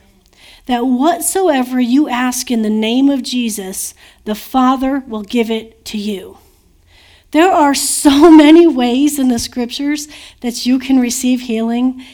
That 0.67 0.87
whatsoever 0.87 1.81
you 1.81 2.09
ask 2.09 2.51
in 2.51 2.63
the 2.63 2.71
name 2.71 3.09
of 3.09 3.23
Jesus, 3.23 3.95
the 4.25 4.35
Father 4.35 5.01
will 5.07 5.23
give 5.23 5.51
it 5.51 5.85
to 5.87 5.99
you. 5.99 6.39
There 7.33 7.51
are 7.51 7.75
so 7.75 8.31
many 8.37 8.67
ways 8.67 9.19
in 9.19 9.29
the 9.29 9.39
scriptures 9.39 10.07
that 10.41 10.65
you 10.65 10.79
can 10.79 11.01
receive 11.01 11.43
healing. 11.43 12.05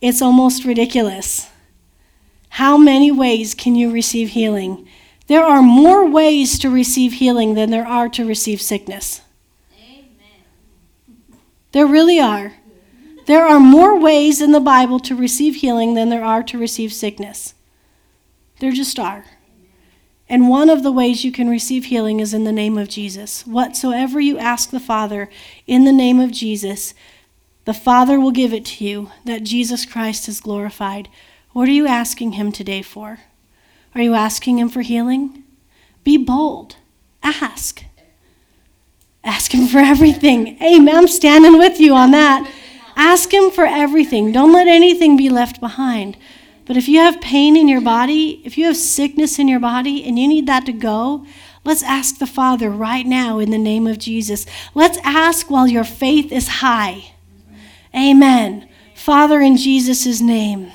It's 0.00 0.20
almost 0.20 0.64
ridiculous. 0.64 1.48
How 2.48 2.76
many 2.76 3.10
ways 3.10 3.54
can 3.54 3.76
you 3.76 3.90
receive 3.90 4.30
healing? 4.30 4.88
There 5.26 5.44
are 5.44 5.62
more 5.62 6.08
ways 6.10 6.58
to 6.58 6.68
receive 6.68 7.14
healing 7.14 7.54
than 7.54 7.70
there 7.70 7.86
are 7.86 8.08
to 8.10 8.26
receive 8.26 8.60
sickness. 8.60 9.22
Amen. 9.78 10.08
There 11.70 11.86
really 11.86 12.18
are. 12.20 12.54
There 13.26 13.46
are 13.46 13.60
more 13.60 13.98
ways 13.98 14.42
in 14.42 14.52
the 14.52 14.60
Bible 14.60 14.98
to 15.00 15.14
receive 15.14 15.56
healing 15.56 15.94
than 15.94 16.08
there 16.08 16.24
are 16.24 16.42
to 16.42 16.58
receive 16.58 16.92
sickness. 16.92 17.54
There 18.62 18.70
just 18.70 18.96
are. 19.00 19.24
And 20.28 20.48
one 20.48 20.70
of 20.70 20.84
the 20.84 20.92
ways 20.92 21.24
you 21.24 21.32
can 21.32 21.48
receive 21.48 21.86
healing 21.86 22.20
is 22.20 22.32
in 22.32 22.44
the 22.44 22.52
name 22.52 22.78
of 22.78 22.88
Jesus. 22.88 23.44
Whatsoever 23.44 24.20
you 24.20 24.38
ask 24.38 24.70
the 24.70 24.78
Father 24.78 25.28
in 25.66 25.84
the 25.84 25.90
name 25.90 26.20
of 26.20 26.30
Jesus, 26.30 26.94
the 27.64 27.74
Father 27.74 28.20
will 28.20 28.30
give 28.30 28.52
it 28.52 28.64
to 28.66 28.84
you, 28.84 29.10
that 29.24 29.42
Jesus 29.42 29.84
Christ 29.84 30.28
is 30.28 30.40
glorified. 30.40 31.08
What 31.50 31.68
are 31.68 31.72
you 31.72 31.88
asking 31.88 32.34
Him 32.34 32.52
today 32.52 32.82
for? 32.82 33.18
Are 33.96 34.00
you 34.00 34.14
asking 34.14 34.60
Him 34.60 34.68
for 34.68 34.82
healing? 34.82 35.42
Be 36.04 36.16
bold. 36.16 36.76
Ask. 37.20 37.82
Ask 39.24 39.52
Him 39.52 39.66
for 39.66 39.78
everything. 39.78 40.56
Amen. 40.62 40.94
I'm 40.94 41.08
standing 41.08 41.58
with 41.58 41.80
you 41.80 41.94
on 41.94 42.12
that. 42.12 42.48
Ask 42.94 43.34
Him 43.34 43.50
for 43.50 43.66
everything. 43.66 44.30
Don't 44.30 44.52
let 44.52 44.68
anything 44.68 45.16
be 45.16 45.30
left 45.30 45.58
behind. 45.58 46.16
But 46.64 46.76
if 46.76 46.88
you 46.88 47.00
have 47.00 47.20
pain 47.20 47.56
in 47.56 47.68
your 47.68 47.80
body, 47.80 48.40
if 48.44 48.56
you 48.56 48.66
have 48.66 48.76
sickness 48.76 49.38
in 49.38 49.48
your 49.48 49.60
body 49.60 50.04
and 50.04 50.18
you 50.18 50.28
need 50.28 50.46
that 50.46 50.66
to 50.66 50.72
go, 50.72 51.26
let's 51.64 51.82
ask 51.82 52.18
the 52.18 52.26
Father 52.26 52.70
right 52.70 53.06
now 53.06 53.38
in 53.38 53.50
the 53.50 53.58
name 53.58 53.86
of 53.86 53.98
Jesus. 53.98 54.46
Let's 54.74 54.98
ask 55.04 55.50
while 55.50 55.66
your 55.66 55.84
faith 55.84 56.30
is 56.30 56.48
high. 56.48 57.12
Amen. 57.94 58.68
Father, 58.94 59.40
in 59.40 59.56
Jesus' 59.56 60.20
name 60.20 60.70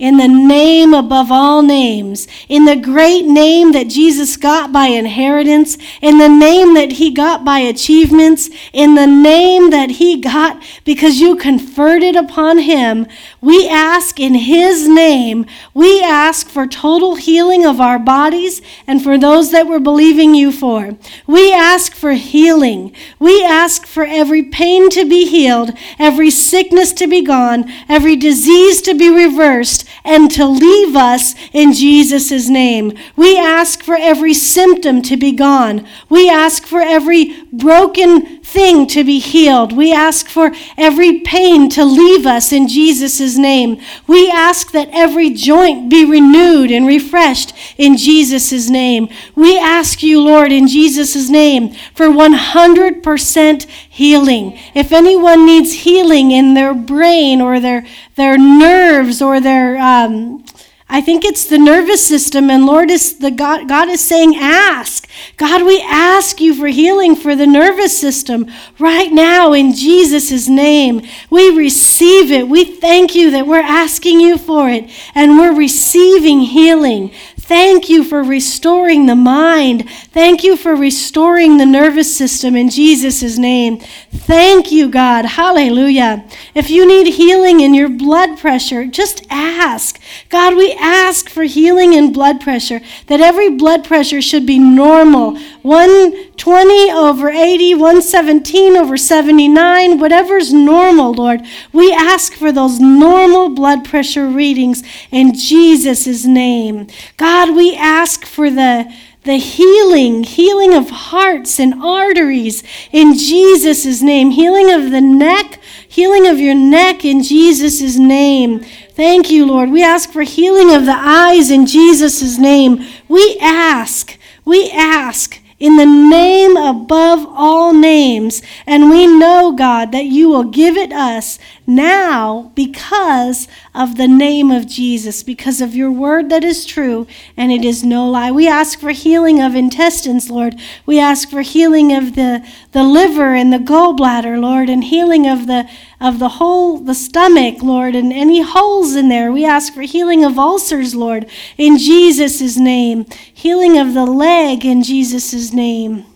in 0.00 0.16
the 0.16 0.26
name 0.26 0.94
above 0.94 1.30
all 1.30 1.60
names, 1.60 2.26
in 2.48 2.64
the 2.64 2.74
great 2.74 3.26
name 3.26 3.72
that 3.72 3.88
Jesus 3.88 4.38
got 4.38 4.72
by 4.72 4.86
inheritance, 4.86 5.76
in 6.00 6.16
the 6.16 6.28
name 6.28 6.72
that 6.72 6.92
he 6.92 7.12
got 7.12 7.44
by 7.44 7.58
achievements, 7.58 8.48
in 8.72 8.94
the 8.94 9.06
name 9.06 9.68
that 9.70 9.90
he 9.90 10.18
got 10.18 10.60
because 10.84 11.20
you 11.20 11.36
conferred 11.36 12.02
it 12.02 12.16
upon 12.16 12.58
him, 12.58 13.06
we 13.42 13.68
ask 13.68 14.18
in 14.18 14.34
his 14.34 14.88
name, 14.88 15.44
we 15.74 16.02
ask 16.02 16.48
for 16.48 16.66
total 16.66 17.16
healing 17.16 17.66
of 17.66 17.78
our 17.78 17.98
bodies 17.98 18.62
and 18.86 19.02
for 19.02 19.18
those 19.18 19.52
that 19.52 19.66
we're 19.66 19.78
believing 19.78 20.34
you 20.34 20.50
for. 20.50 20.96
We 21.26 21.52
ask 21.52 21.92
for 21.92 22.12
healing. 22.12 22.94
We 23.18 23.44
ask 23.44 23.84
for 23.84 24.06
every 24.06 24.44
pain 24.44 24.88
to 24.90 25.04
be 25.04 25.26
healed, 25.26 25.72
every 25.98 26.30
sickness 26.30 26.94
to 26.94 27.06
be 27.06 27.20
gone, 27.20 27.70
every 27.86 28.16
disease 28.16 28.80
to 28.82 28.94
be 28.94 29.10
reversed, 29.10 29.89
and 30.04 30.30
to 30.32 30.46
leave 30.46 30.96
us 30.96 31.34
in 31.52 31.72
Jesus' 31.72 32.48
name. 32.48 32.92
We 33.16 33.38
ask 33.38 33.82
for 33.82 33.96
every 33.96 34.34
symptom 34.34 35.02
to 35.02 35.16
be 35.16 35.32
gone. 35.32 35.86
We 36.08 36.28
ask 36.28 36.66
for 36.66 36.80
every 36.80 37.42
broken 37.52 38.39
thing 38.52 38.86
to 38.88 39.04
be 39.04 39.18
healed. 39.18 39.72
We 39.72 39.92
ask 39.92 40.28
for 40.28 40.52
every 40.76 41.20
pain 41.20 41.68
to 41.70 41.84
leave 41.84 42.26
us 42.26 42.52
in 42.52 42.66
Jesus' 42.66 43.38
name. 43.38 43.80
We 44.06 44.30
ask 44.30 44.72
that 44.72 44.88
every 44.92 45.30
joint 45.30 45.88
be 45.88 46.04
renewed 46.04 46.70
and 46.70 46.86
refreshed 46.86 47.52
in 47.78 47.96
Jesus' 47.96 48.68
name. 48.68 49.08
We 49.36 49.58
ask 49.58 50.02
you, 50.02 50.20
Lord, 50.20 50.50
in 50.50 50.66
Jesus' 50.66 51.30
name, 51.30 51.74
for 51.94 52.06
100% 52.06 53.66
healing. 53.88 54.58
If 54.74 54.92
anyone 54.92 55.46
needs 55.46 55.72
healing 55.72 56.32
in 56.32 56.54
their 56.54 56.74
brain 56.74 57.40
or 57.40 57.60
their, 57.60 57.86
their 58.16 58.36
nerves 58.36 59.22
or 59.22 59.40
their, 59.40 59.78
um, 59.78 60.44
I 60.92 61.00
think 61.00 61.24
it's 61.24 61.44
the 61.44 61.58
nervous 61.58 62.04
system, 62.04 62.50
and 62.50 62.66
Lord 62.66 62.90
is 62.90 63.18
the 63.18 63.30
God, 63.30 63.68
God 63.68 63.88
is 63.88 64.00
saying, 64.00 64.34
ask. 64.36 65.08
God, 65.36 65.64
we 65.64 65.80
ask 65.80 66.40
you 66.40 66.52
for 66.52 66.66
healing 66.66 67.14
for 67.14 67.36
the 67.36 67.46
nervous 67.46 67.98
system 67.98 68.50
right 68.78 69.12
now 69.12 69.52
in 69.52 69.72
Jesus' 69.72 70.48
name. 70.48 71.02
We 71.30 71.56
receive 71.56 72.32
it. 72.32 72.48
We 72.48 72.64
thank 72.64 73.14
you 73.14 73.30
that 73.30 73.46
we're 73.46 73.60
asking 73.60 74.18
you 74.18 74.36
for 74.36 74.68
it, 74.68 74.90
and 75.14 75.38
we're 75.38 75.54
receiving 75.56 76.40
healing. 76.40 77.12
Thank 77.50 77.88
you 77.88 78.04
for 78.04 78.22
restoring 78.22 79.06
the 79.06 79.16
mind. 79.16 79.90
Thank 79.90 80.44
you 80.44 80.56
for 80.56 80.76
restoring 80.76 81.56
the 81.56 81.66
nervous 81.66 82.16
system 82.16 82.54
in 82.54 82.70
Jesus' 82.70 83.38
name. 83.38 83.80
Thank 84.12 84.70
you, 84.70 84.88
God. 84.88 85.24
Hallelujah. 85.24 86.24
If 86.54 86.70
you 86.70 86.86
need 86.86 87.08
healing 87.08 87.58
in 87.58 87.74
your 87.74 87.88
blood 87.88 88.38
pressure, 88.38 88.86
just 88.86 89.26
ask. 89.30 90.00
God, 90.28 90.56
we 90.56 90.74
ask 90.74 91.28
for 91.28 91.42
healing 91.42 91.92
in 91.92 92.12
blood 92.12 92.40
pressure, 92.40 92.82
that 93.08 93.20
every 93.20 93.50
blood 93.50 93.82
pressure 93.82 94.22
should 94.22 94.46
be 94.46 94.60
normal 94.60 95.36
120 95.62 96.90
over 96.92 97.28
80, 97.28 97.74
117 97.74 98.76
over 98.76 98.96
79, 98.96 99.98
whatever's 99.98 100.52
normal, 100.52 101.12
Lord. 101.12 101.42
We 101.72 101.92
ask 101.92 102.32
for 102.32 102.50
those 102.50 102.80
normal 102.80 103.50
blood 103.50 103.84
pressure 103.84 104.26
readings 104.26 104.82
in 105.10 105.34
Jesus' 105.34 106.24
name. 106.24 106.86
God, 107.16 107.54
we 107.54 107.76
ask 107.76 108.24
for 108.24 108.50
the, 108.50 108.90
the 109.24 109.36
healing, 109.36 110.24
healing 110.24 110.72
of 110.74 110.88
hearts 110.88 111.60
and 111.60 111.74
arteries 111.74 112.62
in 112.90 113.14
Jesus' 113.14 114.00
name, 114.00 114.30
healing 114.30 114.70
of 114.70 114.90
the 114.90 115.00
neck, 115.00 115.60
healing 115.86 116.26
of 116.26 116.38
your 116.38 116.54
neck 116.54 117.04
in 117.04 117.22
Jesus' 117.22 117.98
name. 117.98 118.60
Thank 118.60 119.30
you, 119.30 119.44
Lord. 119.44 119.70
We 119.70 119.82
ask 119.82 120.10
for 120.10 120.22
healing 120.22 120.74
of 120.74 120.86
the 120.86 120.96
eyes 120.96 121.50
in 121.50 121.66
Jesus' 121.66 122.38
name. 122.38 122.86
We 123.08 123.38
ask, 123.40 124.18
we 124.44 124.70
ask 124.70 125.40
in 125.60 125.76
the 125.76 125.86
name 125.86 126.56
above 126.56 127.26
all 127.28 127.72
names. 127.72 128.42
And 128.66 128.90
we 128.90 129.06
know, 129.06 129.52
God, 129.52 129.92
that 129.92 130.06
you 130.06 130.30
will 130.30 130.44
give 130.44 130.76
it 130.76 130.92
us 130.92 131.38
now 131.70 132.52
because 132.54 133.48
of 133.74 133.96
the 133.96 134.08
name 134.08 134.50
of 134.50 134.66
Jesus, 134.66 135.22
because 135.22 135.60
of 135.60 135.74
your 135.74 135.90
word 135.90 136.28
that 136.28 136.44
is 136.44 136.66
true 136.66 137.06
and 137.36 137.52
it 137.52 137.64
is 137.64 137.82
no 137.82 138.08
lie. 138.10 138.30
We 138.30 138.48
ask 138.48 138.78
for 138.78 138.90
healing 138.90 139.40
of 139.40 139.54
intestines, 139.54 140.30
Lord. 140.30 140.58
We 140.84 140.98
ask 140.98 141.30
for 141.30 141.42
healing 141.42 141.92
of 141.92 142.14
the, 142.14 142.46
the 142.72 142.82
liver 142.82 143.34
and 143.34 143.52
the 143.52 143.58
gallbladder, 143.58 144.40
Lord, 144.40 144.68
and 144.68 144.84
healing 144.84 145.26
of 145.26 145.46
the 145.46 145.68
of 146.00 146.18
the 146.18 146.28
whole 146.28 146.78
the 146.78 146.94
stomach, 146.94 147.62
Lord, 147.62 147.94
and 147.94 148.12
any 148.12 148.40
holes 148.42 148.94
in 148.94 149.08
there. 149.08 149.30
We 149.30 149.44
ask 149.44 149.74
for 149.74 149.82
healing 149.82 150.24
of 150.24 150.38
ulcers, 150.38 150.94
Lord, 150.94 151.26
in 151.58 151.76
Jesus' 151.76 152.56
name. 152.56 153.04
Healing 153.32 153.78
of 153.78 153.92
the 153.92 154.06
leg 154.06 154.64
in 154.64 154.82
Jesus' 154.82 155.52
name. 155.52 156.06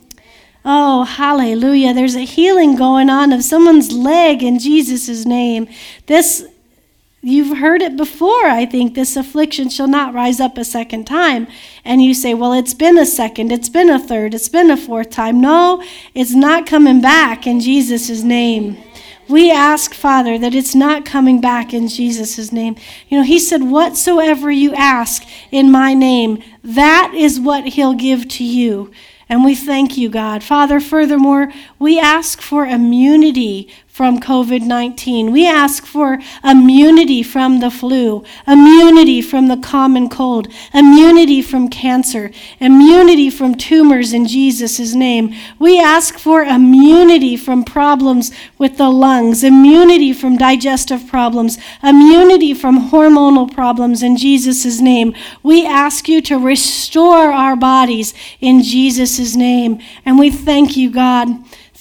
Oh, 0.64 1.04
hallelujah. 1.04 1.92
There's 1.92 2.16
a 2.16 2.24
healing 2.24 2.74
going 2.74 3.10
on 3.10 3.32
of 3.32 3.44
someone's 3.44 3.92
leg 3.92 4.42
in 4.42 4.58
Jesus' 4.58 5.26
name. 5.26 5.68
This, 6.06 6.46
you've 7.20 7.58
heard 7.58 7.82
it 7.82 7.98
before, 7.98 8.46
I 8.46 8.64
think. 8.64 8.94
This 8.94 9.14
affliction 9.14 9.68
shall 9.68 9.88
not 9.88 10.14
rise 10.14 10.40
up 10.40 10.56
a 10.56 10.64
second 10.64 11.04
time. 11.04 11.48
And 11.84 12.02
you 12.02 12.14
say, 12.14 12.32
well, 12.32 12.54
it's 12.54 12.72
been 12.72 12.96
a 12.96 13.04
second, 13.04 13.52
it's 13.52 13.68
been 13.68 13.90
a 13.90 13.98
third, 13.98 14.32
it's 14.32 14.48
been 14.48 14.70
a 14.70 14.76
fourth 14.76 15.10
time. 15.10 15.38
No, 15.38 15.84
it's 16.14 16.34
not 16.34 16.66
coming 16.66 17.02
back 17.02 17.46
in 17.46 17.60
Jesus' 17.60 18.22
name. 18.22 18.78
We 19.28 19.50
ask, 19.50 19.92
Father, 19.92 20.38
that 20.38 20.54
it's 20.54 20.74
not 20.74 21.04
coming 21.04 21.42
back 21.42 21.74
in 21.74 21.88
Jesus' 21.88 22.52
name. 22.52 22.76
You 23.08 23.18
know, 23.18 23.24
He 23.24 23.38
said, 23.38 23.62
Whatsoever 23.62 24.50
you 24.50 24.74
ask 24.74 25.24
in 25.50 25.70
my 25.70 25.92
name, 25.92 26.42
that 26.62 27.12
is 27.14 27.38
what 27.38 27.68
He'll 27.68 27.94
give 27.94 28.28
to 28.28 28.44
you. 28.44 28.90
And 29.28 29.44
we 29.44 29.54
thank 29.54 29.96
you, 29.96 30.08
God. 30.08 30.42
Father, 30.42 30.80
furthermore, 30.80 31.52
we 31.78 31.98
ask 31.98 32.40
for 32.40 32.66
immunity 32.66 33.68
from 33.94 34.18
COVID 34.18 34.62
19. 34.62 35.30
We 35.30 35.46
ask 35.46 35.86
for 35.86 36.18
immunity 36.42 37.22
from 37.22 37.60
the 37.60 37.70
flu, 37.70 38.24
immunity 38.44 39.22
from 39.22 39.46
the 39.46 39.56
common 39.56 40.08
cold, 40.08 40.48
immunity 40.72 41.40
from 41.40 41.68
cancer, 41.68 42.32
immunity 42.58 43.30
from 43.30 43.54
tumors 43.54 44.12
in 44.12 44.26
Jesus' 44.26 44.96
name. 44.96 45.32
We 45.60 45.78
ask 45.78 46.18
for 46.18 46.42
immunity 46.42 47.36
from 47.36 47.62
problems 47.62 48.32
with 48.58 48.78
the 48.78 48.90
lungs, 48.90 49.44
immunity 49.44 50.12
from 50.12 50.38
digestive 50.38 51.06
problems, 51.06 51.56
immunity 51.80 52.52
from 52.52 52.90
hormonal 52.90 53.48
problems 53.54 54.02
in 54.02 54.16
Jesus' 54.16 54.80
name. 54.80 55.14
We 55.44 55.64
ask 55.64 56.08
you 56.08 56.20
to 56.22 56.36
restore 56.36 57.30
our 57.30 57.54
bodies 57.54 58.12
in 58.40 58.60
Jesus' 58.60 59.36
name. 59.36 59.80
And 60.04 60.18
we 60.18 60.32
thank 60.32 60.76
you, 60.76 60.90
God. 60.90 61.28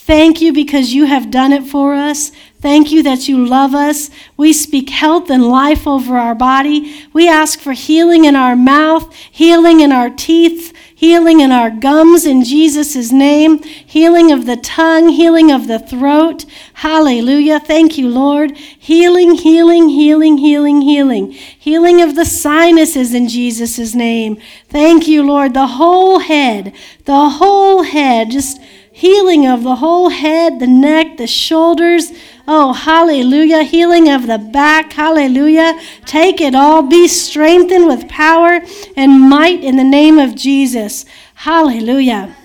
Thank 0.05 0.41
you 0.41 0.51
because 0.51 0.93
you 0.93 1.05
have 1.05 1.31
done 1.31 1.53
it 1.53 1.63
for 1.63 1.93
us. 1.93 2.33
Thank 2.59 2.91
you 2.91 3.03
that 3.03 3.29
you 3.29 3.45
love 3.45 3.73
us. 3.73 4.09
We 4.35 4.51
speak 4.51 4.89
health 4.89 5.29
and 5.29 5.47
life 5.47 5.87
over 5.87 6.17
our 6.17 6.35
body. 6.35 7.05
We 7.13 7.29
ask 7.29 7.57
for 7.57 7.71
healing 7.71 8.25
in 8.25 8.35
our 8.35 8.57
mouth, 8.57 9.13
healing 9.15 9.79
in 9.79 9.93
our 9.93 10.09
teeth, 10.09 10.73
healing 10.93 11.39
in 11.39 11.53
our 11.53 11.69
gums 11.69 12.25
in 12.25 12.43
Jesus' 12.43 13.13
name, 13.13 13.63
healing 13.63 14.29
of 14.29 14.45
the 14.45 14.57
tongue, 14.57 15.07
healing 15.07 15.53
of 15.53 15.67
the 15.67 15.79
throat. 15.79 16.43
Hallelujah. 16.73 17.61
Thank 17.61 17.97
you, 17.97 18.09
Lord. 18.09 18.57
Healing, 18.57 19.35
healing, 19.35 19.87
healing, 19.87 20.37
healing, 20.37 20.81
healing. 20.81 21.31
Healing 21.31 22.01
of 22.01 22.15
the 22.15 22.25
sinuses 22.25 23.13
in 23.13 23.29
Jesus' 23.29 23.95
name. 23.95 24.37
Thank 24.67 25.07
you, 25.07 25.23
Lord. 25.23 25.53
The 25.53 25.67
whole 25.67 26.19
head, 26.19 26.73
the 27.05 27.29
whole 27.29 27.83
head, 27.83 28.31
just 28.31 28.59
healing 28.93 29.45
of 29.47 29.63
the 29.63 29.77
whole 29.77 30.09
head, 30.09 30.59
the 30.59 30.67
neck, 30.67 31.17
the 31.17 31.27
shoulders. 31.27 32.11
Oh, 32.47 32.71
hallelujah. 32.73 33.63
Healing 33.63 34.07
of 34.09 34.27
the 34.27 34.37
back. 34.37 34.93
Hallelujah. 34.93 35.79
Take 36.05 36.39
it 36.39 36.55
all. 36.55 36.83
Be 36.83 37.07
strengthened 37.07 37.87
with 37.87 38.07
power 38.07 38.61
and 38.95 39.29
might 39.29 39.63
in 39.63 39.75
the 39.75 39.83
name 39.83 40.19
of 40.19 40.35
Jesus. 40.35 41.05
Hallelujah. 41.33 42.35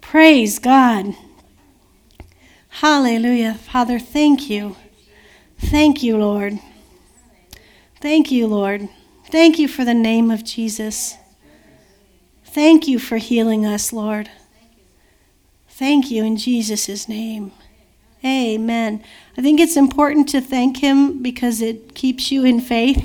Praise 0.00 0.58
God. 0.58 1.16
Hallelujah. 2.68 3.54
Father, 3.54 3.98
thank 3.98 4.48
you. 4.48 4.76
Thank 5.58 6.02
you, 6.02 6.16
Lord. 6.16 6.60
Thank 8.00 8.30
you, 8.30 8.46
Lord. 8.46 8.88
Thank 9.30 9.58
you 9.58 9.66
for 9.66 9.84
the 9.84 9.94
name 9.94 10.30
of 10.30 10.44
Jesus. 10.44 11.16
Thank 12.44 12.86
you 12.86 12.98
for 12.98 13.16
healing 13.16 13.66
us, 13.66 13.92
Lord. 13.92 14.30
Thank 15.76 16.08
you 16.08 16.22
in 16.22 16.36
Jesus' 16.36 17.08
name. 17.08 17.50
Amen. 18.24 19.02
I 19.36 19.42
think 19.42 19.58
it's 19.58 19.76
important 19.76 20.28
to 20.28 20.40
thank 20.40 20.76
Him 20.76 21.20
because 21.20 21.60
it 21.60 21.96
keeps 21.96 22.30
you 22.30 22.44
in 22.44 22.60
faith. 22.60 23.02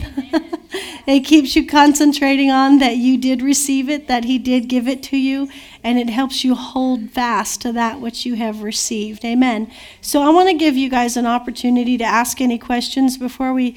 it 1.07 1.21
keeps 1.21 1.55
you 1.55 1.65
concentrating 1.65 2.51
on 2.51 2.77
that 2.77 2.97
you 2.97 3.17
did 3.17 3.41
receive 3.41 3.89
it, 3.89 4.07
that 4.07 4.25
He 4.25 4.37
did 4.37 4.69
give 4.69 4.87
it 4.87 5.01
to 5.05 5.17
you, 5.17 5.49
and 5.83 5.97
it 5.97 6.11
helps 6.11 6.43
you 6.43 6.53
hold 6.53 7.09
fast 7.09 7.59
to 7.61 7.73
that 7.73 8.01
which 8.01 8.23
you 8.23 8.35
have 8.35 8.61
received. 8.61 9.25
Amen. 9.25 9.71
So 9.99 10.21
I 10.21 10.29
want 10.29 10.49
to 10.49 10.53
give 10.53 10.77
you 10.77 10.91
guys 10.91 11.17
an 11.17 11.25
opportunity 11.25 11.97
to 11.97 12.03
ask 12.03 12.39
any 12.39 12.59
questions 12.59 13.17
before 13.17 13.51
we 13.51 13.75